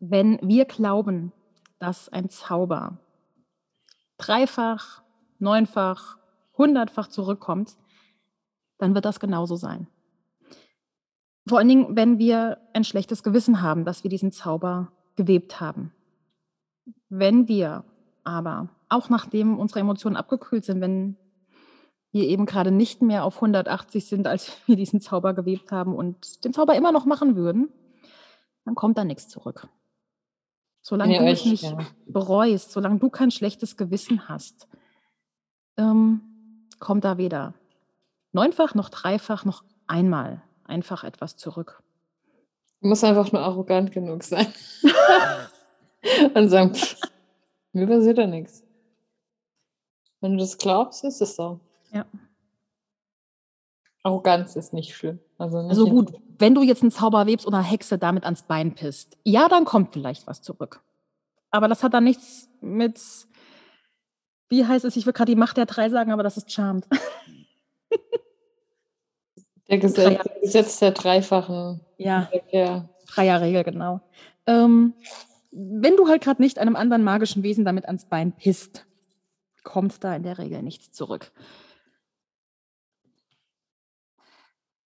wenn 0.00 0.38
wir 0.42 0.64
glauben, 0.64 1.32
dass 1.78 2.08
ein 2.08 2.30
Zauber 2.30 2.98
dreifach, 4.18 5.02
neunfach, 5.38 6.18
hundertfach 6.56 7.08
zurückkommt, 7.08 7.76
dann 8.78 8.94
wird 8.94 9.04
das 9.04 9.20
genauso 9.20 9.56
sein. 9.56 9.86
Vor 11.46 11.58
allen 11.58 11.68
Dingen, 11.68 11.96
wenn 11.96 12.18
wir 12.18 12.58
ein 12.74 12.84
schlechtes 12.84 13.22
Gewissen 13.22 13.62
haben, 13.62 13.84
dass 13.84 14.02
wir 14.02 14.10
diesen 14.10 14.32
Zauber 14.32 14.92
gewebt 15.16 15.60
haben. 15.60 15.92
Wenn 17.08 17.48
wir 17.48 17.84
aber, 18.24 18.68
auch 18.88 19.08
nachdem 19.08 19.58
unsere 19.58 19.80
Emotionen 19.80 20.16
abgekühlt 20.16 20.64
sind, 20.64 20.80
wenn 20.80 21.16
wir 22.12 22.24
eben 22.24 22.46
gerade 22.46 22.70
nicht 22.70 23.02
mehr 23.02 23.24
auf 23.24 23.36
180 23.36 24.06
sind, 24.06 24.26
als 24.26 24.52
wir 24.66 24.76
diesen 24.76 25.00
Zauber 25.00 25.34
gewebt 25.34 25.72
haben 25.72 25.94
und 25.94 26.44
den 26.44 26.52
Zauber 26.52 26.74
immer 26.74 26.92
noch 26.92 27.06
machen 27.06 27.36
würden, 27.36 27.70
dann 28.64 28.74
kommt 28.74 28.98
da 28.98 29.04
nichts 29.04 29.28
zurück. 29.28 29.68
Solange 30.82 31.14
ja, 31.14 31.20
du 31.20 31.30
es 31.30 31.44
nicht 31.44 31.64
ja. 31.64 31.78
bereust, 32.06 32.72
solange 32.72 32.98
du 32.98 33.10
kein 33.10 33.30
schlechtes 33.30 33.76
Gewissen 33.76 34.28
hast, 34.28 34.68
ähm, 35.76 36.22
kommt 36.78 37.04
da 37.04 37.18
weder 37.18 37.54
neunfach 38.32 38.74
noch 38.74 38.88
dreifach 38.88 39.44
noch 39.44 39.64
einmal 39.86 40.42
einfach 40.64 41.04
etwas 41.04 41.36
zurück. 41.36 41.82
Du 42.80 42.88
musst 42.88 43.04
einfach 43.04 43.30
nur 43.32 43.42
arrogant 43.42 43.92
genug 43.92 44.22
sein. 44.22 44.46
Und 46.34 46.48
sagen, 46.48 46.74
pff, 46.74 46.96
mir 47.72 47.86
passiert 47.86 48.18
da 48.18 48.26
nichts. 48.26 48.64
Wenn 50.20 50.32
du 50.32 50.38
das 50.38 50.56
glaubst, 50.56 51.04
ist 51.04 51.20
es 51.20 51.36
so. 51.36 51.60
Ja. 51.92 52.06
Arroganz 54.02 54.56
ist 54.56 54.72
nicht 54.72 54.94
schlimm. 54.94 55.18
Also, 55.38 55.60
nicht 55.62 55.70
also 55.70 55.88
gut, 55.88 56.12
wenn 56.38 56.54
du 56.54 56.62
jetzt 56.62 56.82
einen 56.82 56.90
Zauber 56.90 57.26
webst 57.26 57.46
oder 57.46 57.62
Hexe 57.62 57.98
damit 57.98 58.24
ans 58.24 58.42
Bein 58.42 58.74
pisst, 58.74 59.18
ja, 59.24 59.48
dann 59.48 59.64
kommt 59.64 59.92
vielleicht 59.92 60.26
was 60.26 60.42
zurück. 60.42 60.82
Aber 61.50 61.68
das 61.68 61.82
hat 61.82 61.94
dann 61.94 62.04
nichts 62.04 62.48
mit, 62.60 63.00
wie 64.48 64.64
heißt 64.64 64.84
es, 64.84 64.96
ich 64.96 65.04
will 65.06 65.12
gerade 65.12 65.32
die 65.32 65.38
Macht 65.38 65.56
der 65.56 65.66
drei 65.66 65.90
sagen, 65.90 66.12
aber 66.12 66.22
das 66.22 66.36
ist 66.36 66.50
Charmed. 66.50 66.86
Der 69.68 69.78
Gesetz, 69.78 70.28
Gesetz 70.40 70.78
der 70.80 70.90
dreifachen. 70.90 71.80
Ja, 71.96 72.28
ja. 72.50 72.88
Dreierregel, 73.06 73.62
genau. 73.62 74.00
Ähm, 74.46 74.94
wenn 75.52 75.96
du 75.96 76.08
halt 76.08 76.24
gerade 76.24 76.42
nicht 76.42 76.58
einem 76.58 76.74
anderen 76.74 77.04
magischen 77.04 77.44
Wesen 77.44 77.64
damit 77.64 77.86
ans 77.86 78.06
Bein 78.06 78.32
pisst, 78.32 78.84
kommt 79.62 80.02
da 80.02 80.16
in 80.16 80.24
der 80.24 80.38
Regel 80.38 80.62
nichts 80.62 80.90
zurück. 80.90 81.30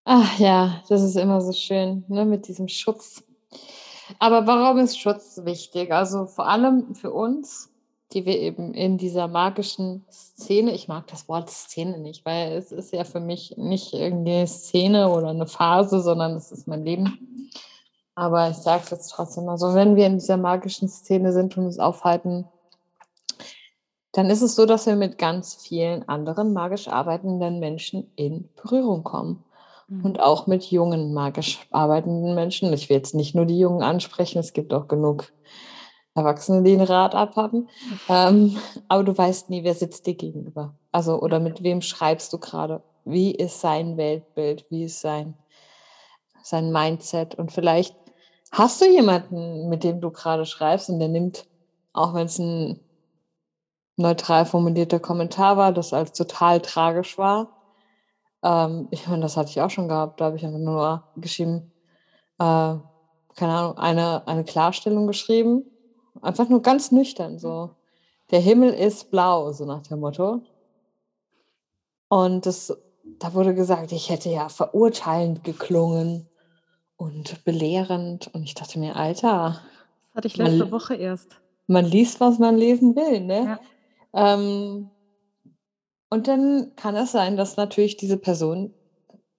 Ach 0.04 0.38
ja, 0.38 0.82
das 0.88 1.02
ist 1.02 1.16
immer 1.16 1.40
so 1.40 1.52
schön, 1.52 2.04
ne, 2.08 2.24
mit 2.24 2.48
diesem 2.48 2.68
Schutz. 2.68 3.22
Aber 4.18 4.46
warum 4.46 4.78
ist 4.78 4.98
Schutz 4.98 5.40
wichtig? 5.44 5.92
Also 5.92 6.26
vor 6.26 6.48
allem 6.48 6.94
für 6.94 7.12
uns, 7.12 7.70
die 8.12 8.26
wir 8.26 8.38
eben 8.38 8.74
in 8.74 8.98
dieser 8.98 9.28
magischen 9.28 10.04
Szene, 10.10 10.72
ich 10.72 10.88
mag 10.88 11.06
das 11.06 11.28
Wort 11.28 11.50
Szene 11.50 11.98
nicht, 11.98 12.24
weil 12.24 12.52
es 12.52 12.72
ist 12.72 12.92
ja 12.92 13.04
für 13.04 13.20
mich 13.20 13.54
nicht 13.56 13.92
irgendwie 13.92 14.32
eine 14.32 14.46
Szene 14.46 15.10
oder 15.10 15.28
eine 15.28 15.46
Phase, 15.46 16.00
sondern 16.00 16.32
es 16.32 16.50
ist 16.50 16.66
mein 16.66 16.84
Leben. 16.84 17.50
Aber 18.16 18.50
ich 18.50 18.56
sage 18.56 18.82
es 18.84 18.90
jetzt 18.90 19.08
trotzdem 19.10 19.44
mal 19.44 19.58
so, 19.58 19.74
wenn 19.74 19.96
wir 19.96 20.06
in 20.06 20.18
dieser 20.18 20.36
magischen 20.36 20.88
Szene 20.88 21.32
sind 21.32 21.56
und 21.56 21.66
uns 21.66 21.78
aufhalten, 21.78 22.46
dann 24.12 24.28
ist 24.28 24.42
es 24.42 24.56
so, 24.56 24.66
dass 24.66 24.86
wir 24.86 24.96
mit 24.96 25.18
ganz 25.18 25.54
vielen 25.54 26.08
anderen 26.08 26.52
magisch 26.52 26.88
arbeitenden 26.88 27.60
Menschen 27.60 28.10
in 28.16 28.48
Berührung 28.60 29.04
kommen. 29.04 29.44
Mhm. 29.90 30.04
Und 30.04 30.20
auch 30.20 30.46
mit 30.46 30.64
jungen 30.70 31.12
magisch 31.12 31.66
arbeitenden 31.70 32.34
Menschen. 32.34 32.72
Ich 32.72 32.88
will 32.88 32.96
jetzt 32.96 33.14
nicht 33.14 33.34
nur 33.34 33.44
die 33.44 33.58
Jungen 33.58 33.82
ansprechen, 33.82 34.38
es 34.38 34.52
gibt 34.52 34.72
auch 34.72 34.88
genug 34.88 35.32
Erwachsene, 36.14 36.62
die 36.62 36.74
ein 36.74 36.80
Rad 36.80 37.14
abhaben. 37.14 37.68
Ähm, 38.08 38.56
aber 38.88 39.04
du 39.04 39.16
weißt 39.16 39.50
nie, 39.50 39.64
wer 39.64 39.74
sitzt 39.74 40.06
dir 40.06 40.14
gegenüber. 40.14 40.74
Also, 40.92 41.20
oder 41.20 41.40
mit 41.40 41.62
wem 41.62 41.82
schreibst 41.82 42.32
du 42.32 42.38
gerade? 42.38 42.82
Wie 43.04 43.32
ist 43.32 43.60
sein 43.60 43.96
Weltbild? 43.96 44.66
Wie 44.70 44.84
ist 44.84 45.00
sein, 45.00 45.34
sein 46.42 46.72
Mindset? 46.72 47.34
Und 47.36 47.52
vielleicht 47.52 47.96
hast 48.52 48.80
du 48.80 48.86
jemanden, 48.86 49.68
mit 49.68 49.84
dem 49.84 50.00
du 50.00 50.10
gerade 50.10 50.46
schreibst 50.46 50.88
und 50.88 50.98
der 50.98 51.08
nimmt, 51.08 51.46
auch 51.92 52.14
wenn 52.14 52.26
es 52.26 52.38
ein 52.38 52.80
neutral 53.96 54.46
formulierter 54.46 54.98
Kommentar 54.98 55.56
war, 55.56 55.72
das 55.72 55.92
als 55.92 56.12
total 56.12 56.60
tragisch 56.60 57.18
war. 57.18 57.59
Ähm, 58.42 58.88
ich 58.90 59.06
meine, 59.06 59.22
das 59.22 59.36
hatte 59.36 59.50
ich 59.50 59.60
auch 59.60 59.70
schon 59.70 59.88
gehabt. 59.88 60.20
Da 60.20 60.26
habe 60.26 60.36
ich 60.36 60.44
einfach 60.44 60.58
nur 60.58 61.04
geschrieben, 61.16 61.72
äh, 62.38 62.76
keine 63.36 63.54
Ahnung, 63.54 63.78
eine, 63.78 64.26
eine 64.26 64.44
Klarstellung 64.44 65.06
geschrieben. 65.06 65.64
Einfach 66.22 66.48
nur 66.48 66.62
ganz 66.62 66.90
nüchtern, 66.90 67.38
so. 67.38 67.70
Der 68.30 68.40
Himmel 68.40 68.72
ist 68.72 69.10
blau, 69.10 69.52
so 69.52 69.64
nach 69.64 69.82
dem 69.82 70.00
Motto. 70.00 70.42
Und 72.08 72.46
das, 72.46 72.76
da 73.18 73.34
wurde 73.34 73.54
gesagt, 73.54 73.92
ich 73.92 74.10
hätte 74.10 74.28
ja 74.30 74.48
verurteilend 74.48 75.44
geklungen 75.44 76.28
und 76.96 77.44
belehrend. 77.44 78.32
Und 78.34 78.42
ich 78.42 78.54
dachte 78.54 78.78
mir, 78.78 78.96
Alter. 78.96 79.60
Das 80.08 80.14
hatte 80.16 80.28
ich 80.28 80.36
letzte 80.36 80.58
man, 80.58 80.70
Woche 80.72 80.94
erst. 80.94 81.40
Man 81.66 81.84
liest, 81.84 82.20
was 82.20 82.38
man 82.38 82.56
lesen 82.56 82.94
will, 82.96 83.20
ne? 83.20 83.58
Ja. 84.14 84.34
Ähm, 84.34 84.90
und 86.10 86.28
dann 86.28 86.72
kann 86.76 86.96
es 86.96 87.12
sein, 87.12 87.36
dass 87.36 87.56
natürlich 87.56 87.96
diese 87.96 88.16
Person 88.18 88.74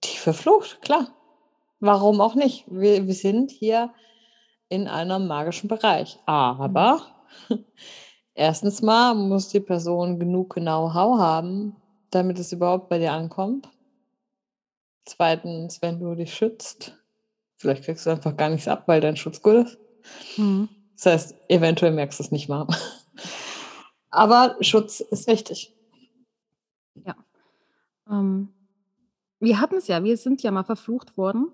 die 0.04 0.18
verflucht, 0.18 0.82
klar. 0.82 1.14
Warum 1.80 2.22
auch 2.22 2.36
nicht? 2.36 2.66
Wir, 2.68 3.06
wir 3.08 3.14
sind 3.14 3.52
hier 3.52 3.94
in 4.70 4.88
einem 4.88 5.28
magischen 5.28 5.68
Bereich. 5.68 6.18
Aber 6.26 7.02
mhm. 7.50 7.66
erstens 8.34 8.82
mal 8.82 9.14
muss 9.14 9.50
die 9.50 9.60
Person 9.60 10.18
genug 10.18 10.54
Know-how 10.56 11.20
haben, 11.20 11.76
damit 12.10 12.40
es 12.40 12.52
überhaupt 12.52 12.88
bei 12.88 12.98
dir 12.98 13.12
ankommt. 13.12 13.70
Zweitens, 15.06 15.82
wenn 15.82 16.00
du 16.00 16.16
dich 16.16 16.34
schützt, 16.34 16.96
vielleicht 17.58 17.84
kriegst 17.84 18.06
du 18.06 18.12
einfach 18.12 18.38
gar 18.38 18.50
nichts 18.50 18.68
ab, 18.68 18.84
weil 18.86 19.02
dein 19.02 19.18
Schutz 19.18 19.42
gut 19.42 19.68
ist. 19.68 19.78
Mhm. 20.38 20.70
Das 20.96 21.06
heißt, 21.14 21.36
eventuell 21.50 21.92
merkst 21.92 22.20
du 22.20 22.24
es 22.24 22.32
nicht 22.32 22.48
mal. 22.48 22.68
Aber 24.10 24.56
Schutz 24.62 25.00
ist 25.00 25.28
wichtig. 25.28 25.74
Ja. 26.96 27.16
Ähm, 28.10 28.50
wir 29.40 29.60
hatten 29.60 29.76
es 29.76 29.88
ja, 29.88 30.04
wir 30.04 30.18
sind 30.18 30.44
ja 30.44 30.52
mal 30.52 30.64
verflucht 30.64 31.18
worden. 31.18 31.52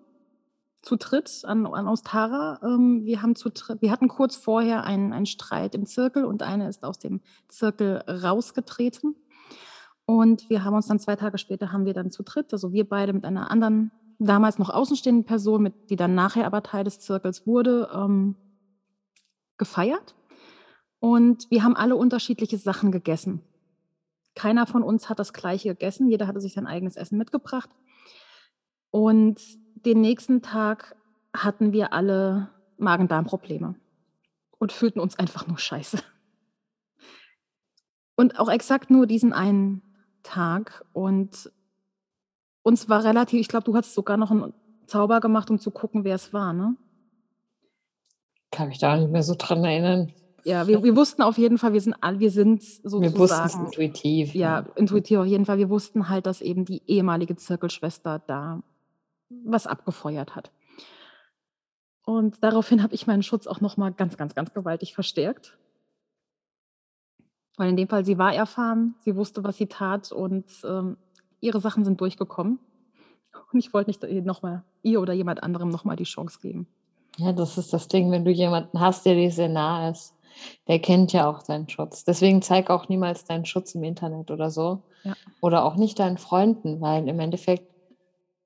Zu 0.82 0.96
dritt 0.96 1.42
an, 1.44 1.66
an 1.66 1.88
Ostara. 1.88 2.60
Ähm, 2.64 3.06
wir, 3.06 3.22
haben 3.22 3.36
zu, 3.36 3.50
wir 3.80 3.92
hatten 3.92 4.08
kurz 4.08 4.36
vorher 4.36 4.84
einen, 4.84 5.14
einen 5.14 5.26
Streit 5.26 5.76
im 5.76 5.86
Zirkel 5.86 6.26
und 6.26 6.44
eine 6.44 6.70
ist 6.70 6.84
aus 6.84 7.00
dem 7.00 7.22
Zirkel 7.48 8.04
rausgetreten. 8.08 9.16
Und 10.06 10.50
wir 10.50 10.64
haben 10.64 10.76
uns 10.76 10.88
dann 10.88 11.00
zwei 11.00 11.18
Tage 11.18 11.38
später 11.38 11.74
haben 11.74 11.86
wir 11.86 11.94
dann 11.94 12.12
zu 12.12 12.24
dritt, 12.24 12.54
also 12.54 12.72
wir 12.72 12.88
beide 12.88 13.12
mit 13.12 13.26
einer 13.26 13.52
anderen, 13.52 13.92
damals 14.20 14.58
noch 14.58 14.70
außenstehenden 14.70 15.26
Person, 15.26 15.64
mit, 15.64 15.90
die 15.90 15.98
dann 15.98 16.16
nachher 16.16 16.46
aber 16.46 16.64
Teil 16.64 16.86
des 16.86 17.00
Zirkels 17.00 17.46
wurde, 17.46 17.90
ähm, 17.94 18.36
gefeiert. 19.58 20.16
Und 21.00 21.50
wir 21.52 21.64
haben 21.64 21.76
alle 21.76 21.96
unterschiedliche 21.96 22.58
Sachen 22.58 22.92
gegessen. 22.92 23.42
Keiner 24.38 24.68
von 24.68 24.84
uns 24.84 25.10
hat 25.10 25.18
das 25.18 25.34
gleiche 25.34 25.70
gegessen, 25.70 26.12
jeder 26.12 26.28
hatte 26.28 26.40
sich 26.40 26.54
sein 26.54 26.68
eigenes 26.68 26.96
Essen 26.96 27.18
mitgebracht. 27.18 27.72
Und 28.92 29.42
den 29.84 30.00
nächsten 30.00 30.44
Tag 30.44 30.96
hatten 31.34 31.74
wir 31.74 31.92
alle 31.92 32.52
Magen-Darm-Probleme 32.78 33.74
und 34.60 34.72
fühlten 34.72 35.00
uns 35.00 35.18
einfach 35.18 35.48
nur 35.48 35.58
scheiße. 35.58 35.98
Und 38.16 38.40
auch 38.40 38.50
exakt 38.50 38.92
nur 38.92 39.08
diesen 39.08 39.34
einen 39.34 39.82
Tag. 40.22 40.86
Und 40.94 41.52
uns 42.62 42.88
war 42.90 43.04
relativ, 43.04 43.40
ich 43.40 43.48
glaube, 43.48 43.66
du 43.66 43.76
hast 43.76 43.96
sogar 43.96 44.18
noch 44.18 44.30
einen 44.30 44.54
Zauber 44.86 45.20
gemacht, 45.20 45.50
um 45.50 45.58
zu 45.58 45.72
gucken, 45.72 46.04
wer 46.04 46.14
es 46.14 46.32
war, 46.32 46.54
ne? 46.54 46.76
Kann 48.52 48.68
mich 48.68 48.78
da 48.78 48.98
nicht 48.98 49.10
mehr 49.10 49.24
so 49.24 49.34
dran 49.36 49.66
erinnern. 49.66 50.14
Ja, 50.48 50.66
wir, 50.66 50.82
wir 50.82 50.96
wussten 50.96 51.24
auf 51.24 51.38
jeden 51.38 51.58
Fall, 51.58 51.74
wir 51.74 51.82
sind 51.82 51.94
all, 52.00 52.20
wir 52.20 52.32
sind 52.32 52.64
sozusagen. 52.64 53.04
Wir 53.04 53.18
wussten 53.18 53.46
es 53.46 53.56
intuitiv. 53.56 54.34
Ja, 54.34 54.60
intuitiv 54.76 55.20
auf 55.20 55.26
jeden 55.26 55.46
Fall. 55.46 55.58
Wir 55.58 55.70
wussten 55.70 56.08
halt, 56.08 56.26
dass 56.26 56.40
eben 56.40 56.64
die 56.64 56.82
ehemalige 56.88 57.36
Zirkelschwester 57.36 58.20
da 58.28 58.64
was 59.30 59.68
abgefeuert 59.68 60.38
hat. 60.38 60.52
Und 62.06 62.42
daraufhin 62.42 62.82
habe 62.82 62.96
ich 62.96 63.08
meinen 63.08 63.24
Schutz 63.24 63.46
auch 63.46 63.60
nochmal 63.60 63.92
ganz, 63.92 64.16
ganz, 64.16 64.36
ganz 64.36 64.54
gewaltig 64.54 64.94
verstärkt. 64.94 65.58
Weil 67.58 67.68
in 67.68 67.76
dem 67.76 67.90
Fall, 67.90 68.06
sie 68.06 68.18
war 68.18 68.34
erfahren, 68.34 68.96
sie 69.00 69.18
wusste, 69.18 69.44
was 69.44 69.58
sie 69.58 69.68
tat 69.68 70.14
und 70.14 70.46
ähm, 70.64 70.96
ihre 71.42 71.60
Sachen 71.60 71.84
sind 71.84 72.00
durchgekommen. 72.00 72.60
Und 73.52 73.60
ich 73.60 73.74
wollte 73.74 73.90
nicht 73.90 74.26
nochmal 74.26 74.64
ihr 74.82 75.02
oder 75.02 75.12
jemand 75.12 75.44
anderem 75.44 75.68
nochmal 75.68 75.98
die 75.98 76.06
Chance 76.06 76.40
geben. 76.42 76.68
Ja, 77.18 77.34
das 77.34 77.58
ist 77.58 77.74
das 77.74 77.90
Ding, 77.90 78.12
wenn 78.12 78.24
du 78.24 78.32
jemanden 78.32 78.80
hast, 78.80 79.06
der 79.06 79.16
dir 79.16 79.32
sehr 79.32 79.50
nah 79.50 79.90
ist 79.90 80.17
der 80.68 80.80
kennt 80.80 81.14
ja 81.14 81.30
auch 81.30 81.42
seinen 81.42 81.70
Schutz. 81.70 82.04
Deswegen 82.04 82.42
zeig 82.42 82.70
auch 82.70 82.90
niemals 82.90 83.26
deinen 83.26 83.46
Schutz 83.46 83.76
im 83.76 83.84
Internet 83.84 84.32
oder 84.32 84.50
so. 84.50 84.84
Ja. 85.04 85.14
Oder 85.42 85.66
auch 85.66 85.76
nicht 85.76 86.00
deinen 86.00 86.18
Freunden, 86.18 86.82
weil 86.82 87.08
im 87.08 87.20
Endeffekt 87.20 87.68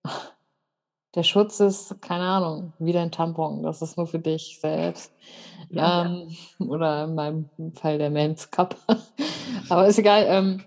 der 1.16 1.24
Schutz 1.24 1.60
ist, 1.60 2.02
keine 2.02 2.24
Ahnung, 2.24 2.74
wie 2.80 2.94
dein 2.94 3.12
Tampon. 3.12 3.64
Das 3.64 3.82
ist 3.82 3.98
nur 3.98 4.08
für 4.08 4.20
dich 4.20 4.60
selbst. 4.62 5.14
Ja, 5.70 6.06
ähm, 6.06 6.30
ja. 6.60 6.66
Oder 6.66 7.04
in 7.06 7.16
meinem 7.16 7.50
Fall 7.74 7.98
der 7.98 8.10
Men's 8.10 8.50
Cup. 8.52 8.76
Aber 9.70 9.88
ist 9.88 10.00
egal. 10.00 10.26
Ähm, 10.28 10.64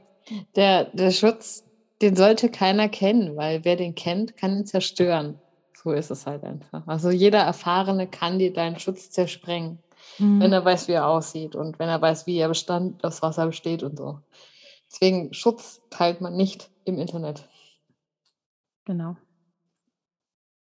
der, 0.57 0.85
der 0.85 1.11
Schutz, 1.11 1.65
den 2.03 2.17
sollte 2.17 2.51
keiner 2.51 2.89
kennen, 2.89 3.37
weil 3.37 3.65
wer 3.65 3.77
den 3.77 3.95
kennt, 3.95 4.37
kann 4.37 4.59
ihn 4.59 4.67
zerstören. 4.67 5.39
So 5.75 5.93
ist 5.93 6.11
es 6.11 6.27
halt 6.27 6.45
einfach. 6.45 6.87
Also 6.87 7.11
jeder 7.11 7.41
Erfahrene 7.41 8.07
kann 8.07 8.39
dir 8.39 8.53
deinen 8.53 8.79
Schutz 8.79 9.11
zersprengen 9.11 9.79
mhm. 10.19 10.41
wenn 10.41 10.53
er 10.53 10.65
weiß, 10.65 10.89
wie 10.89 10.93
er 10.93 11.09
aussieht 11.09 11.55
und 11.55 11.79
wenn 11.79 11.89
er 11.89 12.01
weiß, 12.01 12.27
wie 12.27 12.37
er 12.37 12.49
bestand, 12.49 13.05
aus 13.05 13.23
was 13.23 13.39
er 13.39 13.47
besteht 13.47 13.83
und 13.83 13.97
so. 13.97 14.21
Deswegen 14.91 15.33
Schutz 15.35 15.83
teilt 15.91 16.21
man 16.21 16.37
nicht 16.37 16.71
im 16.85 16.99
Internet. 16.99 17.49
Genau. 18.85 19.17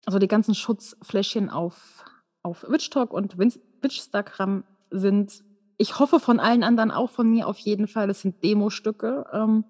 Also 0.04 0.18
die 0.18 0.28
ganzen 0.28 0.54
Schutzfläschchen 0.54 1.48
auf, 1.48 2.04
auf 2.42 2.64
Witchtalk 2.68 3.12
und 3.12 3.38
Witchstagram 3.38 4.64
sind, 4.90 5.44
ich 5.76 5.98
hoffe 5.98 6.20
von 6.20 6.40
allen 6.40 6.64
anderen 6.64 6.90
auch 6.90 7.10
von 7.10 7.30
mir 7.30 7.46
auf 7.46 7.58
jeden 7.58 7.88
Fall, 7.88 8.10
es 8.10 8.20
sind 8.20 8.42
Demo-Stücke. 8.42 9.26
Ähm, 9.32 9.64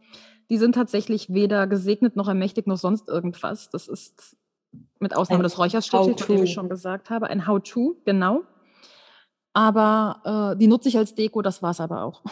die 0.51 0.59
sind 0.59 0.75
tatsächlich 0.75 1.33
weder 1.33 1.67
gesegnet 1.67 2.17
noch 2.17 2.29
ermächtigt 2.29 2.67
noch 2.67 2.77
sonst 2.77 3.09
irgendwas. 3.09 3.71
Das 3.71 3.89
ist 3.89 4.37
mit 4.99 5.17
Ausnahme 5.17 5.41
ein 5.41 5.45
des 5.45 5.59
Räucherstößchens, 5.59 6.23
von 6.23 6.37
dem 6.37 6.45
ich 6.45 6.53
schon 6.53 6.69
gesagt 6.69 7.11
habe, 7.11 7.29
ein 7.29 7.47
How-To, 7.47 7.97
genau. 8.05 8.43
Aber 9.53 10.53
äh, 10.55 10.59
die 10.59 10.67
nutze 10.67 10.89
ich 10.89 10.97
als 10.97 11.15
Deko, 11.15 11.43
das 11.43 11.63
war 11.63 11.71
es 11.71 11.81
aber 11.81 12.03
auch. 12.03 12.23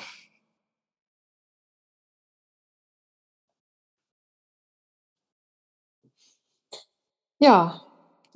Ja, 7.39 7.83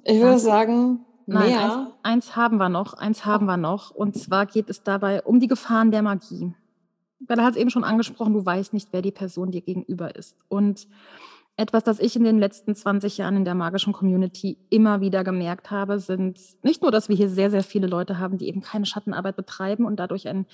ich 0.02 0.18
würde 0.20 0.38
sagen, 0.38 1.04
Nein, 1.26 1.48
mehr. 1.50 1.60
Eins, 1.62 1.92
eins, 2.02 2.36
haben 2.36 2.56
wir 2.56 2.70
noch, 2.70 2.94
eins 2.94 3.24
haben 3.26 3.46
wir 3.46 3.58
noch. 3.58 3.90
Und 3.90 4.16
zwar 4.16 4.46
geht 4.46 4.70
es 4.70 4.82
dabei 4.82 5.22
um 5.22 5.40
die 5.40 5.46
Gefahren 5.46 5.90
der 5.90 6.02
Magie. 6.02 6.54
Weil 7.20 7.38
er 7.38 7.44
hat 7.44 7.52
es 7.52 7.60
eben 7.60 7.70
schon 7.70 7.84
angesprochen, 7.84 8.34
du 8.34 8.44
weißt 8.44 8.72
nicht, 8.72 8.88
wer 8.92 9.02
die 9.02 9.10
Person 9.10 9.50
dir 9.50 9.60
gegenüber 9.62 10.14
ist. 10.16 10.36
Und 10.48 10.86
etwas, 11.56 11.84
das 11.84 12.00
ich 12.00 12.16
in 12.16 12.24
den 12.24 12.38
letzten 12.38 12.74
20 12.74 13.18
Jahren 13.18 13.36
in 13.36 13.44
der 13.44 13.54
magischen 13.54 13.92
Community 13.92 14.58
immer 14.70 15.00
wieder 15.00 15.22
gemerkt 15.22 15.70
habe, 15.70 16.00
sind 16.00 16.40
nicht 16.62 16.82
nur, 16.82 16.90
dass 16.90 17.08
wir 17.08 17.16
hier 17.16 17.28
sehr, 17.28 17.50
sehr 17.50 17.62
viele 17.62 17.86
Leute 17.86 18.18
haben, 18.18 18.38
die 18.38 18.48
eben 18.48 18.60
keine 18.60 18.86
Schattenarbeit 18.86 19.36
betreiben 19.36 19.84
und 19.84 19.96
dadurch 19.96 20.26
ein 20.26 20.46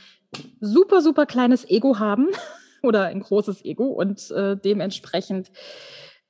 super, 0.61 1.01
super 1.01 1.25
kleines 1.25 1.69
Ego 1.69 1.99
haben 1.99 2.29
oder 2.83 3.05
ein 3.05 3.21
großes 3.21 3.65
Ego 3.65 3.87
und 3.87 4.31
äh, 4.31 4.57
dementsprechend 4.57 5.51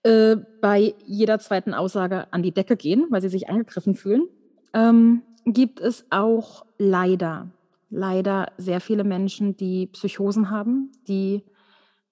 äh, 0.05 0.37
bei 0.61 0.95
jeder 1.05 1.41
zweiten 1.41 1.75
Aussage 1.75 2.33
an 2.33 2.43
die 2.43 2.53
Decke 2.53 2.77
gehen, 2.77 3.07
weil 3.11 3.23
sie 3.23 3.29
sich 3.29 3.49
angegriffen 3.49 3.97
fühlen, 3.97 4.29
ähm, 4.73 5.23
gibt 5.45 5.81
es 5.81 6.07
auch 6.11 6.64
leider, 6.79 7.51
leider 7.91 8.53
sehr 8.57 8.81
viele 8.81 9.03
Menschen, 9.03 9.57
die 9.57 9.89
Psychosen 9.89 10.51
haben, 10.51 10.93
die 11.09 11.43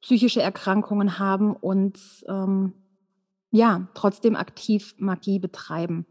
psychische 0.00 0.42
Erkrankungen 0.42 1.18
haben 1.18 1.54
und 1.54 1.98
ähm, 2.28 2.72
ja, 3.50 3.88
trotzdem 3.94 4.36
aktiv 4.36 4.94
Magie 4.98 5.38
betreiben. 5.38 6.06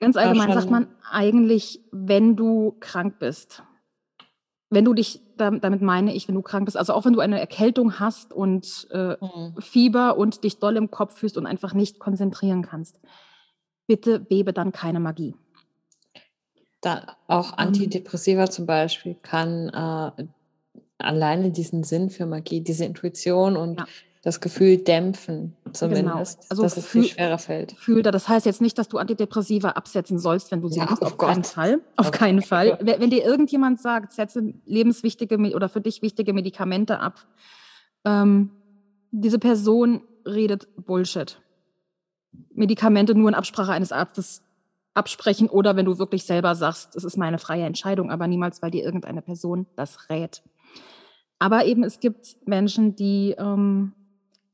Ganz 0.00 0.16
allgemein 0.16 0.52
sagt 0.52 0.70
man 0.70 0.88
eigentlich, 1.10 1.80
wenn 1.90 2.36
du 2.36 2.76
krank 2.80 3.18
bist, 3.18 3.62
wenn 4.68 4.84
du 4.84 4.92
dich, 4.92 5.20
damit 5.36 5.80
meine 5.80 6.14
ich, 6.14 6.28
wenn 6.28 6.34
du 6.34 6.42
krank 6.42 6.66
bist, 6.66 6.76
also 6.76 6.92
auch 6.92 7.04
wenn 7.04 7.12
du 7.12 7.20
eine 7.20 7.40
Erkältung 7.40 7.98
hast 7.98 8.32
und 8.32 8.88
äh, 8.90 9.16
mhm. 9.20 9.54
Fieber 9.60 10.18
und 10.18 10.44
dich 10.44 10.58
doll 10.58 10.76
im 10.76 10.90
Kopf 10.90 11.18
fühlst 11.18 11.38
und 11.38 11.46
einfach 11.46 11.72
nicht 11.72 11.98
konzentrieren 11.98 12.62
kannst, 12.62 13.00
bitte 13.86 14.18
bebe 14.20 14.52
dann 14.52 14.72
keine 14.72 15.00
Magie. 15.00 15.34
Da 16.80 17.16
auch 17.26 17.52
ähm. 17.52 17.68
Antidepressiva 17.68 18.50
zum 18.50 18.66
Beispiel 18.66 19.14
kann 19.14 19.68
äh, 19.70 20.26
alleine 20.98 21.50
diesen 21.50 21.84
Sinn 21.84 22.10
für 22.10 22.26
Magie, 22.26 22.60
diese 22.60 22.84
Intuition 22.84 23.56
und 23.56 23.80
ja. 23.80 23.86
das 24.22 24.40
Gefühl 24.40 24.78
dämpfen, 24.78 25.56
genau. 25.64 25.74
zumindest, 25.74 26.40
genau. 26.40 26.50
also 26.50 26.62
dass 26.62 26.76
es 26.76 26.86
viel 26.86 27.04
schwerer 27.04 27.38
fällt. 27.38 27.72
Fühl 27.72 28.02
da. 28.02 28.10
Das 28.10 28.28
heißt 28.28 28.46
jetzt 28.46 28.60
nicht, 28.60 28.78
dass 28.78 28.88
du 28.88 28.98
Antidepressiva 28.98 29.70
absetzen 29.70 30.18
sollst, 30.18 30.50
wenn 30.50 30.62
du 30.62 30.68
sie 30.68 30.78
ja, 30.78 30.88
hast. 30.88 31.02
Auf, 31.02 31.12
auf 31.12 31.18
keinen 31.18 31.44
Fall. 31.44 31.80
Auf, 31.96 32.06
auf 32.06 32.10
keinen 32.12 32.42
Fall. 32.42 32.78
Wenn, 32.80 33.00
wenn 33.00 33.10
dir 33.10 33.24
irgendjemand 33.24 33.80
sagt, 33.80 34.12
setze 34.12 34.54
lebenswichtige 34.64 35.36
oder 35.54 35.68
für 35.68 35.80
dich 35.80 36.02
wichtige 36.02 36.32
Medikamente 36.32 37.00
ab, 37.00 37.26
ähm, 38.04 38.50
diese 39.10 39.38
Person 39.38 40.02
redet 40.24 40.68
Bullshit. 40.76 41.40
Medikamente 42.52 43.14
nur 43.14 43.28
in 43.28 43.34
Absprache 43.34 43.72
eines 43.72 43.92
Arztes 43.92 44.42
absprechen 44.96 45.48
oder 45.48 45.76
wenn 45.76 45.84
du 45.84 45.98
wirklich 45.98 46.24
selber 46.24 46.54
sagst, 46.54 46.96
es 46.96 47.04
ist 47.04 47.16
meine 47.16 47.38
freie 47.38 47.64
Entscheidung, 47.64 48.10
aber 48.10 48.26
niemals, 48.26 48.62
weil 48.62 48.70
dir 48.70 48.82
irgendeine 48.82 49.22
Person 49.22 49.66
das 49.76 50.08
rät. 50.08 50.42
Aber 51.38 51.66
eben 51.66 51.84
es 51.84 52.00
gibt 52.00 52.36
Menschen, 52.46 52.96
die 52.96 53.34
ähm, 53.38 53.92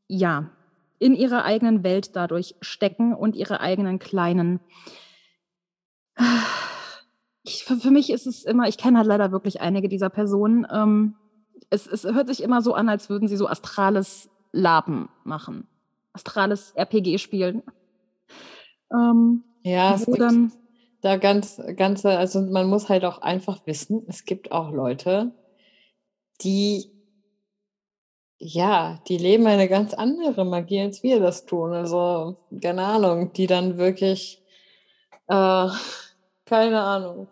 ja 0.09 0.51
in 0.99 1.15
ihrer 1.15 1.45
eigenen 1.45 1.83
Welt 1.83 2.15
dadurch 2.15 2.55
stecken 2.61 3.15
und 3.15 3.35
ihre 3.35 3.61
eigenen 3.61 3.99
kleinen. 3.99 4.61
Ich, 7.43 7.65
für, 7.65 7.77
für, 7.77 7.91
mich 7.91 8.11
ist 8.11 8.27
es 8.27 8.45
immer, 8.45 8.69
ich 8.69 8.79
kenne 8.79 8.99
halt 8.99 9.09
leider 9.09 9.33
wirklich 9.33 9.61
einige 9.61 9.89
dieser 9.89 10.11
Personen. 10.11 10.65
Ähm, 10.71 11.17
es, 11.71 11.89
es 11.89 12.05
hört 12.05 12.29
sich 12.29 12.43
immer 12.43 12.63
so 12.63 12.75
an, 12.75 12.89
als 12.89 13.11
würden 13.11 13.27
sie 13.27 13.37
so 13.37 13.49
astrales 13.49 14.31
Laben 14.53 15.09
machen, 15.25 15.67
astrales 16.13 16.73
RPG 16.77 17.19
spielen. 17.19 17.63
Ähm, 18.93 19.43
ja, 19.65 19.95
es 19.95 20.07
gibt 20.07 20.21
da 21.01 21.17
ganz, 21.17 21.61
ganze, 21.77 22.17
also 22.17 22.43
man 22.43 22.69
muss 22.69 22.89
halt 22.89 23.05
auch 23.05 23.19
einfach 23.23 23.67
wissen, 23.67 24.05
es 24.07 24.25
gibt 24.25 24.53
auch 24.53 24.71
Leute, 24.71 25.33
die, 26.45 26.91
ja, 28.39 29.01
die 29.09 29.19
leben 29.19 29.47
eine 29.47 29.69
ganz 29.69 29.95
andere 29.95 30.45
Magie, 30.45 30.81
als 30.81 31.03
wir 31.03 31.21
das 31.21 31.47
tun. 31.47 31.73
Also, 31.73 32.37
keine 32.63 32.85
Ahnung, 32.85 33.33
die 33.33 33.47
dann 33.47 33.79
wirklich, 33.79 34.43
äh, 35.29 35.69
keine 36.45 36.83
Ahnung, 36.83 37.29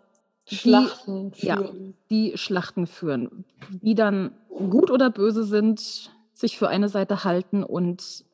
Schlachten 0.47 1.31
die, 1.31 1.39
führen. 1.39 1.87
Ja, 1.87 1.93
die 2.09 2.37
Schlachten 2.37 2.87
führen. 2.87 3.45
Die 3.69 3.95
dann 3.95 4.35
gut 4.49 4.91
oder 4.91 5.09
böse 5.09 5.43
sind, 5.43 6.11
sich 6.33 6.57
für 6.57 6.67
eine 6.67 6.89
Seite 6.89 7.23
halten 7.23 7.63
und 7.63 8.25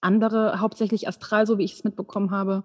andere, 0.00 0.60
hauptsächlich 0.60 1.08
astral, 1.08 1.46
so 1.46 1.58
wie 1.58 1.64
ich 1.64 1.74
es 1.74 1.84
mitbekommen 1.84 2.30
habe, 2.30 2.64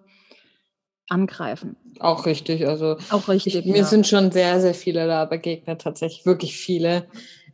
angreifen. 1.09 1.75
Auch 1.99 2.25
richtig, 2.25 2.67
also 2.67 2.97
auch 3.09 3.27
richtig. 3.27 3.55
Ich, 3.55 3.65
mir 3.65 3.77
ja. 3.77 3.83
sind 3.83 4.07
schon 4.07 4.31
sehr, 4.31 4.59
sehr 4.59 4.73
viele 4.73 5.07
da 5.07 5.25
begegnet, 5.25 5.81
tatsächlich 5.81 6.25
wirklich 6.25 6.57
viele, 6.57 7.07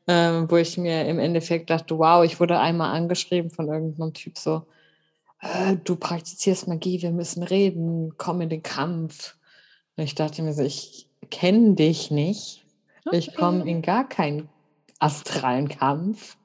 ähm, 0.08 0.50
wo 0.50 0.58
ich 0.58 0.78
mir 0.78 1.06
im 1.06 1.20
Endeffekt 1.20 1.70
dachte, 1.70 1.98
wow, 1.98 2.24
ich 2.24 2.40
wurde 2.40 2.60
einmal 2.60 2.96
angeschrieben 2.96 3.52
von 3.52 3.68
irgendeinem 3.68 4.14
Typ 4.14 4.38
so, 4.38 4.64
äh, 5.42 5.76
du 5.84 5.96
praktizierst 5.96 6.68
Magie, 6.68 7.02
wir 7.02 7.12
müssen 7.12 7.44
reden, 7.44 8.14
komm 8.18 8.42
in 8.42 8.50
den 8.50 8.64
Kampf. 8.64 9.36
Und 9.96 10.04
ich 10.04 10.16
dachte 10.16 10.42
mir 10.42 10.54
so, 10.54 10.64
ich 10.64 11.08
kenne 11.30 11.76
dich 11.76 12.10
nicht, 12.12 12.66
okay. 13.06 13.18
ich 13.18 13.36
komme 13.36 13.70
in 13.70 13.82
gar 13.82 14.08
keinen 14.08 14.50
astralen 15.00 15.68
Kampf. 15.68 16.38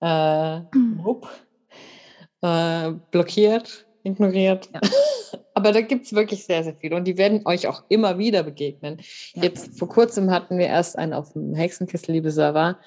Äh, 0.00 0.60
äh, 2.42 2.90
blockiert, 3.10 3.86
ignoriert. 4.02 4.68
Ja. 4.72 4.80
Aber 5.54 5.70
da 5.70 5.80
gibt 5.80 6.06
es 6.06 6.12
wirklich 6.12 6.44
sehr, 6.44 6.64
sehr 6.64 6.74
viele 6.74 6.96
und 6.96 7.04
die 7.04 7.16
werden 7.16 7.42
euch 7.46 7.68
auch 7.68 7.84
immer 7.88 8.18
wieder 8.18 8.42
begegnen. 8.42 9.00
Ja. 9.34 9.44
Jetzt 9.44 9.78
vor 9.78 9.88
kurzem 9.88 10.30
hatten 10.30 10.58
wir 10.58 10.66
erst 10.66 10.98
einen 10.98 11.12
auf 11.12 11.32
dem 11.32 11.54
Hexenkessel, 11.54 12.12
liebe 12.12 12.32
Server. 12.32 12.78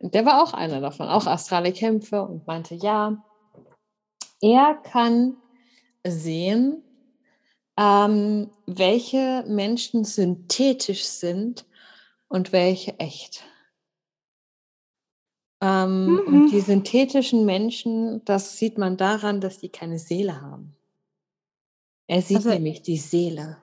Der 0.00 0.26
war 0.26 0.42
auch 0.42 0.52
einer 0.52 0.80
davon, 0.80 1.08
auch 1.08 1.26
astrale 1.26 1.72
Kämpfe 1.72 2.22
und 2.22 2.46
meinte, 2.46 2.74
ja, 2.74 3.24
er 4.42 4.74
kann 4.82 5.36
sehen, 6.04 6.82
ähm, 7.78 8.50
welche 8.66 9.44
Menschen 9.46 10.04
synthetisch 10.04 11.04
sind 11.04 11.64
und 12.28 12.52
welche 12.52 12.98
echt. 12.98 13.44
Ähm, 15.60 16.06
mhm. 16.06 16.18
Und 16.26 16.50
die 16.50 16.60
synthetischen 16.60 17.46
Menschen, 17.46 18.24
das 18.24 18.58
sieht 18.58 18.78
man 18.78 18.96
daran, 18.96 19.40
dass 19.40 19.58
die 19.58 19.70
keine 19.70 19.98
Seele 19.98 20.42
haben. 20.42 20.73
Er 22.06 22.22
sieht 22.22 22.38
also, 22.38 22.50
nämlich 22.50 22.82
die 22.82 22.98
Seele. 22.98 23.58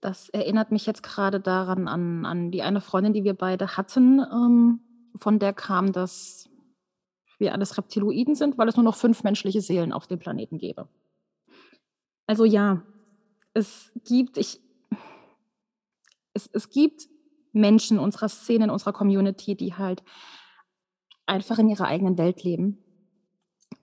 Das 0.00 0.28
erinnert 0.28 0.72
mich 0.72 0.86
jetzt 0.86 1.02
gerade 1.02 1.40
daran 1.40 1.88
an, 1.88 2.24
an 2.26 2.50
die 2.50 2.62
eine 2.62 2.80
Freundin, 2.80 3.12
die 3.12 3.24
wir 3.24 3.34
beide 3.34 3.76
hatten, 3.76 4.20
ähm, 4.20 4.80
von 5.16 5.38
der 5.38 5.52
kam, 5.52 5.92
dass 5.92 6.48
wir 7.38 7.52
alles 7.52 7.76
Reptiloiden 7.76 8.34
sind, 8.34 8.58
weil 8.58 8.68
es 8.68 8.76
nur 8.76 8.84
noch 8.84 8.96
fünf 8.96 9.22
menschliche 9.22 9.60
Seelen 9.60 9.92
auf 9.92 10.06
dem 10.06 10.18
Planeten 10.18 10.58
gäbe. 10.58 10.88
Also 12.26 12.44
ja, 12.44 12.82
es 13.52 13.92
gibt, 14.04 14.38
ich, 14.38 14.60
es, 16.32 16.48
es 16.52 16.70
gibt 16.70 17.08
Menschen 17.52 17.98
in 17.98 18.02
unserer 18.02 18.28
Szene, 18.28 18.64
in 18.64 18.70
unserer 18.70 18.92
Community, 18.92 19.54
die 19.54 19.74
halt 19.74 20.02
einfach 21.26 21.58
in 21.58 21.68
ihrer 21.68 21.86
eigenen 21.86 22.16
Welt 22.18 22.42
leben. 22.44 22.78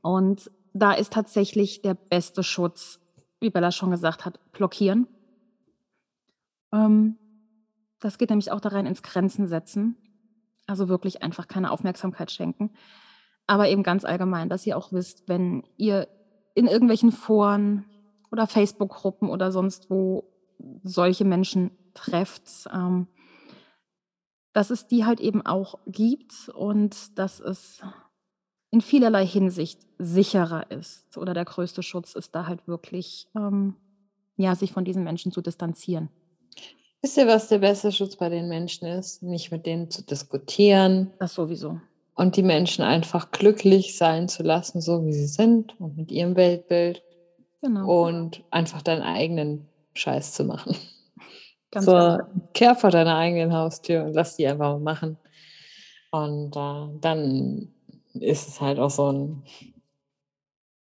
Und 0.02 0.50
da 0.74 0.94
ist 0.94 1.14
tatsächlich 1.14 1.82
der 1.82 1.94
beste 1.94 2.44
Schutz 2.44 3.00
wie 3.40 3.50
Bella 3.50 3.72
schon 3.72 3.92
gesagt 3.92 4.26
hat, 4.26 4.40
blockieren. 4.52 5.08
Ähm, 6.72 7.18
das 8.00 8.18
geht 8.18 8.30
nämlich 8.30 8.52
auch 8.52 8.60
da 8.60 8.70
rein 8.70 8.86
ins 8.86 9.04
Grenzen 9.04 9.48
setzen. 9.48 9.98
Also 10.68 10.88
wirklich 10.88 11.24
einfach 11.24 11.48
keine 11.48 11.72
Aufmerksamkeit 11.72 12.32
schenken. 12.32 12.72
Aber 13.48 13.68
eben 13.68 13.84
ganz 13.84 14.06
allgemein, 14.06 14.50
dass 14.50 14.66
ihr 14.68 14.78
auch 14.78 14.92
wisst, 14.92 15.28
wenn 15.28 15.64
ihr 15.78 16.08
in 16.54 16.68
irgendwelchen 16.68 17.12
Foren 17.12 17.86
oder 18.32 18.48
Facebook-Gruppen 18.48 19.30
oder 19.30 19.52
sonst 19.52 19.90
wo 19.90 20.32
solche 20.84 21.26
Menschen 21.26 21.72
trefft, 21.94 22.68
ähm, 22.72 23.08
dass 24.54 24.70
es 24.70 24.88
die 24.88 25.06
halt 25.06 25.20
eben 25.20 25.46
auch 25.46 25.80
gibt 25.88 26.50
und 26.50 27.18
dass 27.18 27.40
es 27.40 27.82
in 28.72 28.82
vielerlei 28.82 29.26
Hinsicht 29.26 29.80
sicherer 29.98 30.70
ist 30.72 31.18
oder 31.18 31.34
der 31.34 31.46
größte 31.46 31.84
Schutz 31.84 32.16
ist 32.16 32.36
da 32.36 32.46
halt 32.46 32.68
wirklich, 32.68 33.28
ähm, 33.36 33.76
ja, 34.38 34.56
sich 34.56 34.72
von 34.72 34.86
diesen 34.86 35.04
Menschen 35.04 35.32
zu 35.32 35.42
distanzieren. 35.42 36.10
Wisst 37.02 37.18
ihr, 37.18 37.28
was 37.28 37.48
der 37.48 37.60
beste 37.60 37.92
Schutz 37.92 38.18
bei 38.18 38.30
den 38.30 38.50
Menschen 38.50 38.88
ist? 38.88 39.24
Nicht 39.24 39.52
mit 39.52 39.66
denen 39.66 39.90
zu 39.90 40.04
diskutieren. 40.04 41.12
Das 41.20 41.34
sowieso. 41.34 41.80
Und 42.16 42.36
die 42.36 42.44
Menschen 42.44 42.84
einfach 42.84 43.32
glücklich 43.32 43.98
sein 43.98 44.28
zu 44.28 44.44
lassen, 44.44 44.82
so 44.82 45.06
wie 45.06 45.14
sie 45.14 45.28
sind 45.28 45.80
und 45.80 45.98
mit 45.98 46.12
ihrem 46.12 46.36
Weltbild. 46.36 47.02
Genau. 47.62 48.08
Und 48.08 48.44
einfach 48.52 48.82
deinen 48.82 49.02
eigenen 49.02 49.66
Scheiß 49.94 50.34
zu 50.34 50.44
machen. 50.44 50.76
Ganz 51.72 51.86
so, 51.86 51.92
genau. 51.92 52.18
kehr 52.54 52.76
vor 52.76 52.90
deiner 52.90 53.16
eigenen 53.16 53.54
Haustür 53.54 54.04
und 54.04 54.14
lass 54.14 54.36
die 54.36 54.48
einfach 54.48 54.80
machen. 54.80 55.18
Und 56.12 56.56
äh, 56.56 57.00
dann 57.00 57.70
ist 58.22 58.48
es 58.48 58.62
halt 58.62 58.80
auch 58.80 58.90
so 58.90 59.12
ein, 59.12 59.44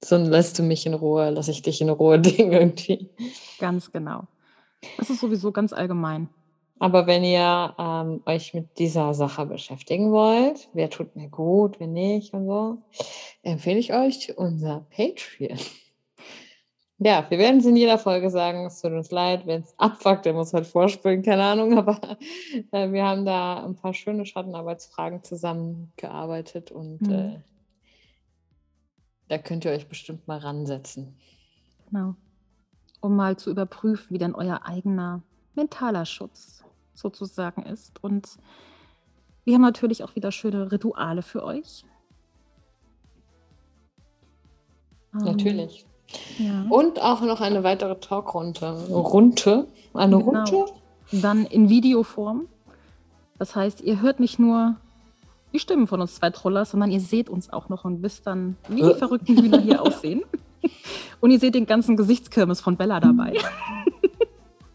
so 0.03 0.15
ein 0.15 0.25
lässt 0.25 0.59
du 0.59 0.63
mich 0.63 0.85
in 0.85 0.93
Ruhe, 0.93 1.29
lass 1.29 1.47
ich 1.47 1.61
dich 1.61 1.81
in 1.81 1.89
Ruhe 1.89 2.19
Ding 2.21 2.51
irgendwie. 2.51 3.09
Ganz 3.59 3.91
genau. 3.91 4.27
Das 4.97 5.09
ist 5.09 5.19
sowieso 5.19 5.51
ganz 5.51 5.73
allgemein. 5.73 6.29
Aber 6.79 7.07
wenn 7.07 7.23
ihr 7.23 7.75
ähm, 7.79 8.21
euch 8.25 8.53
mit 8.53 8.77
dieser 8.77 9.13
Sache 9.15 9.47
beschäftigen 9.47 10.11
wollt, 10.11 10.69
wer 10.73 10.89
tut 10.89 11.15
mir 11.15 11.27
gut, 11.27 11.79
wer 11.79 11.87
nicht 11.87 12.33
und 12.33 12.45
so, 12.45 12.77
empfehle 13.41 13.79
ich 13.79 13.93
euch 13.93 14.37
unser 14.37 14.85
Patreon. 14.95 15.57
Ja, 16.99 17.27
wir 17.29 17.37
werden 17.37 17.59
es 17.59 17.65
in 17.65 17.75
jeder 17.75 17.99
Folge 17.99 18.31
sagen. 18.31 18.65
Es 18.65 18.81
tut 18.81 18.91
uns 18.91 19.11
leid, 19.11 19.45
wenn 19.45 19.61
es 19.61 19.77
abfuckt, 19.77 20.25
der 20.25 20.33
muss 20.33 20.53
halt 20.53 20.65
vorspringen, 20.65 21.23
keine 21.23 21.43
Ahnung. 21.43 21.77
Aber 21.77 22.17
äh, 22.71 22.91
wir 22.91 23.05
haben 23.05 23.23
da 23.25 23.63
ein 23.63 23.75
paar 23.75 23.93
schöne 23.93 24.25
Schattenarbeitsfragen 24.25 25.23
zusammengearbeitet 25.23 26.71
und 26.71 27.01
mhm. 27.01 27.11
äh, 27.11 27.39
da 29.27 29.37
könnt 29.37 29.65
ihr 29.65 29.71
euch 29.71 29.87
bestimmt 29.87 30.27
mal 30.27 30.39
ransetzen. 30.39 31.15
Genau. 31.89 32.15
Um 32.99 33.15
mal 33.15 33.37
zu 33.37 33.51
überprüfen, 33.51 34.13
wie 34.15 34.17
dann 34.17 34.33
euer 34.33 34.61
eigener 34.65 35.21
mentaler 35.53 36.05
Schutz 36.05 36.63
sozusagen 36.95 37.63
ist. 37.63 38.03
Und 38.03 38.37
wir 39.43 39.53
haben 39.53 39.61
natürlich 39.61 40.03
auch 40.03 40.15
wieder 40.15 40.31
schöne 40.31 40.71
Rituale 40.71 41.21
für 41.21 41.43
euch. 41.43 41.85
Natürlich. 45.13 45.85
Ja. 46.37 46.65
Und 46.69 47.01
auch 47.01 47.21
noch 47.21 47.41
eine 47.41 47.63
weitere 47.63 47.95
Talkrunde. 47.99 48.87
Runde. 48.89 49.67
Eine 49.93 50.17
genau. 50.17 50.43
Runde? 50.43 50.71
Dann 51.11 51.45
in 51.45 51.69
Videoform. 51.69 52.47
Das 53.37 53.55
heißt, 53.55 53.81
ihr 53.81 54.01
hört 54.01 54.19
nicht 54.19 54.39
nur 54.39 54.75
die 55.53 55.59
Stimmen 55.59 55.87
von 55.87 56.01
uns 56.01 56.15
zwei 56.15 56.29
Trollers, 56.29 56.71
sondern 56.71 56.91
ihr 56.91 56.99
seht 56.99 57.29
uns 57.29 57.51
auch 57.51 57.69
noch 57.69 57.85
und 57.85 58.03
wisst 58.03 58.27
dann, 58.27 58.57
wie 58.67 58.81
die 58.81 58.91
äh. 58.91 58.95
verrückten 58.95 59.37
Hühner 59.37 59.59
hier 59.59 59.81
aussehen. 59.81 60.23
Und 61.21 61.31
ihr 61.31 61.39
seht 61.39 61.55
den 61.55 61.65
ganzen 61.65 61.97
Gesichtskirmes 61.97 62.61
von 62.61 62.77
Bella 62.77 62.99
dabei. 62.99 63.33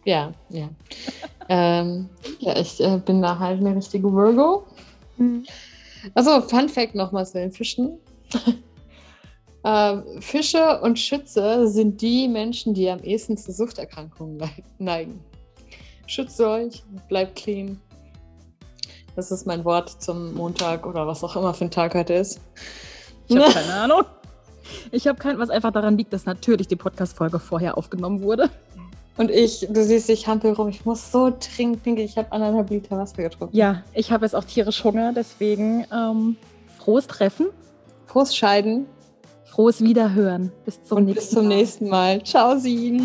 Ja, 0.05 0.33
ja. 0.49 0.69
ähm, 1.47 2.09
ja, 2.39 2.57
ich 2.57 2.83
äh, 2.83 2.97
bin 2.97 3.21
da 3.21 3.39
halt 3.39 3.59
eine 3.59 3.75
richtige 3.75 4.11
Virgo. 4.11 4.65
Mhm. 5.17 5.45
Also, 6.13 6.41
Fun 6.41 6.67
Fact 6.67 6.95
nochmal 6.95 7.25
zu 7.25 7.39
den 7.39 7.51
Fischen. 7.51 7.97
Ähm, 9.65 10.03
Fische 10.19 10.81
und 10.81 10.99
Schütze 10.99 11.67
sind 11.67 12.01
die 12.01 12.27
Menschen, 12.27 12.73
die 12.73 12.89
am 12.89 12.99
ehesten 12.99 13.37
zu 13.37 13.51
Suchterkrankungen 13.51 14.41
neigen. 14.77 15.23
Schütze 16.05 16.49
euch, 16.49 16.83
bleibt 17.07 17.37
clean. 17.37 17.79
Das 19.15 19.31
ist 19.31 19.45
mein 19.45 19.63
Wort 19.63 20.01
zum 20.01 20.33
Montag 20.33 20.85
oder 20.85 21.07
was 21.07 21.23
auch 21.23 21.35
immer 21.35 21.53
für 21.53 21.65
ein 21.65 21.71
Tag 21.71 21.93
heute 21.93 22.13
ist. 22.13 22.41
Ich 23.27 23.37
habe 23.37 23.51
keine 23.53 23.73
Ahnung. 23.73 24.01
Ich 24.91 25.07
habe 25.07 25.19
kein, 25.19 25.37
was 25.39 25.49
einfach 25.49 25.71
daran 25.71 25.97
liegt, 25.97 26.13
dass 26.13 26.25
natürlich 26.25 26.67
die 26.67 26.75
Podcast-Folge 26.75 27.39
vorher 27.39 27.77
aufgenommen 27.77 28.21
wurde. 28.21 28.49
Und 29.15 29.29
ich, 29.29 29.67
du 29.69 29.83
siehst, 29.83 30.09
ich 30.09 30.27
hampel 30.27 30.53
rum. 30.53 30.69
Ich 30.69 30.85
muss 30.85 31.11
so 31.11 31.29
trinken. 31.29 31.97
Ich 31.97 32.17
habe 32.17 32.31
anderthalb 32.31 32.69
Liter 32.71 32.97
Wasser 32.97 33.21
getrunken. 33.21 33.55
Ja, 33.55 33.83
ich 33.93 34.11
habe 34.11 34.25
jetzt 34.25 34.35
auch 34.35 34.43
tierisch 34.43 34.83
Hunger. 34.83 35.13
Deswegen 35.13 35.85
ähm, 35.93 36.35
frohes 36.79 37.05
Treffen. 37.05 37.47
Frohes 38.07 38.35
Scheiden. 38.35 38.87
Frohes 39.53 39.81
Wiederhören. 39.81 40.51
Bis 40.65 40.83
zum, 40.83 41.05
nächsten, 41.05 41.13
bis 41.13 41.29
zum 41.29 41.47
Mal. 41.47 41.55
nächsten 41.55 41.89
Mal. 41.89 42.23
Ciao, 42.23 42.57
Sie. 42.57 43.03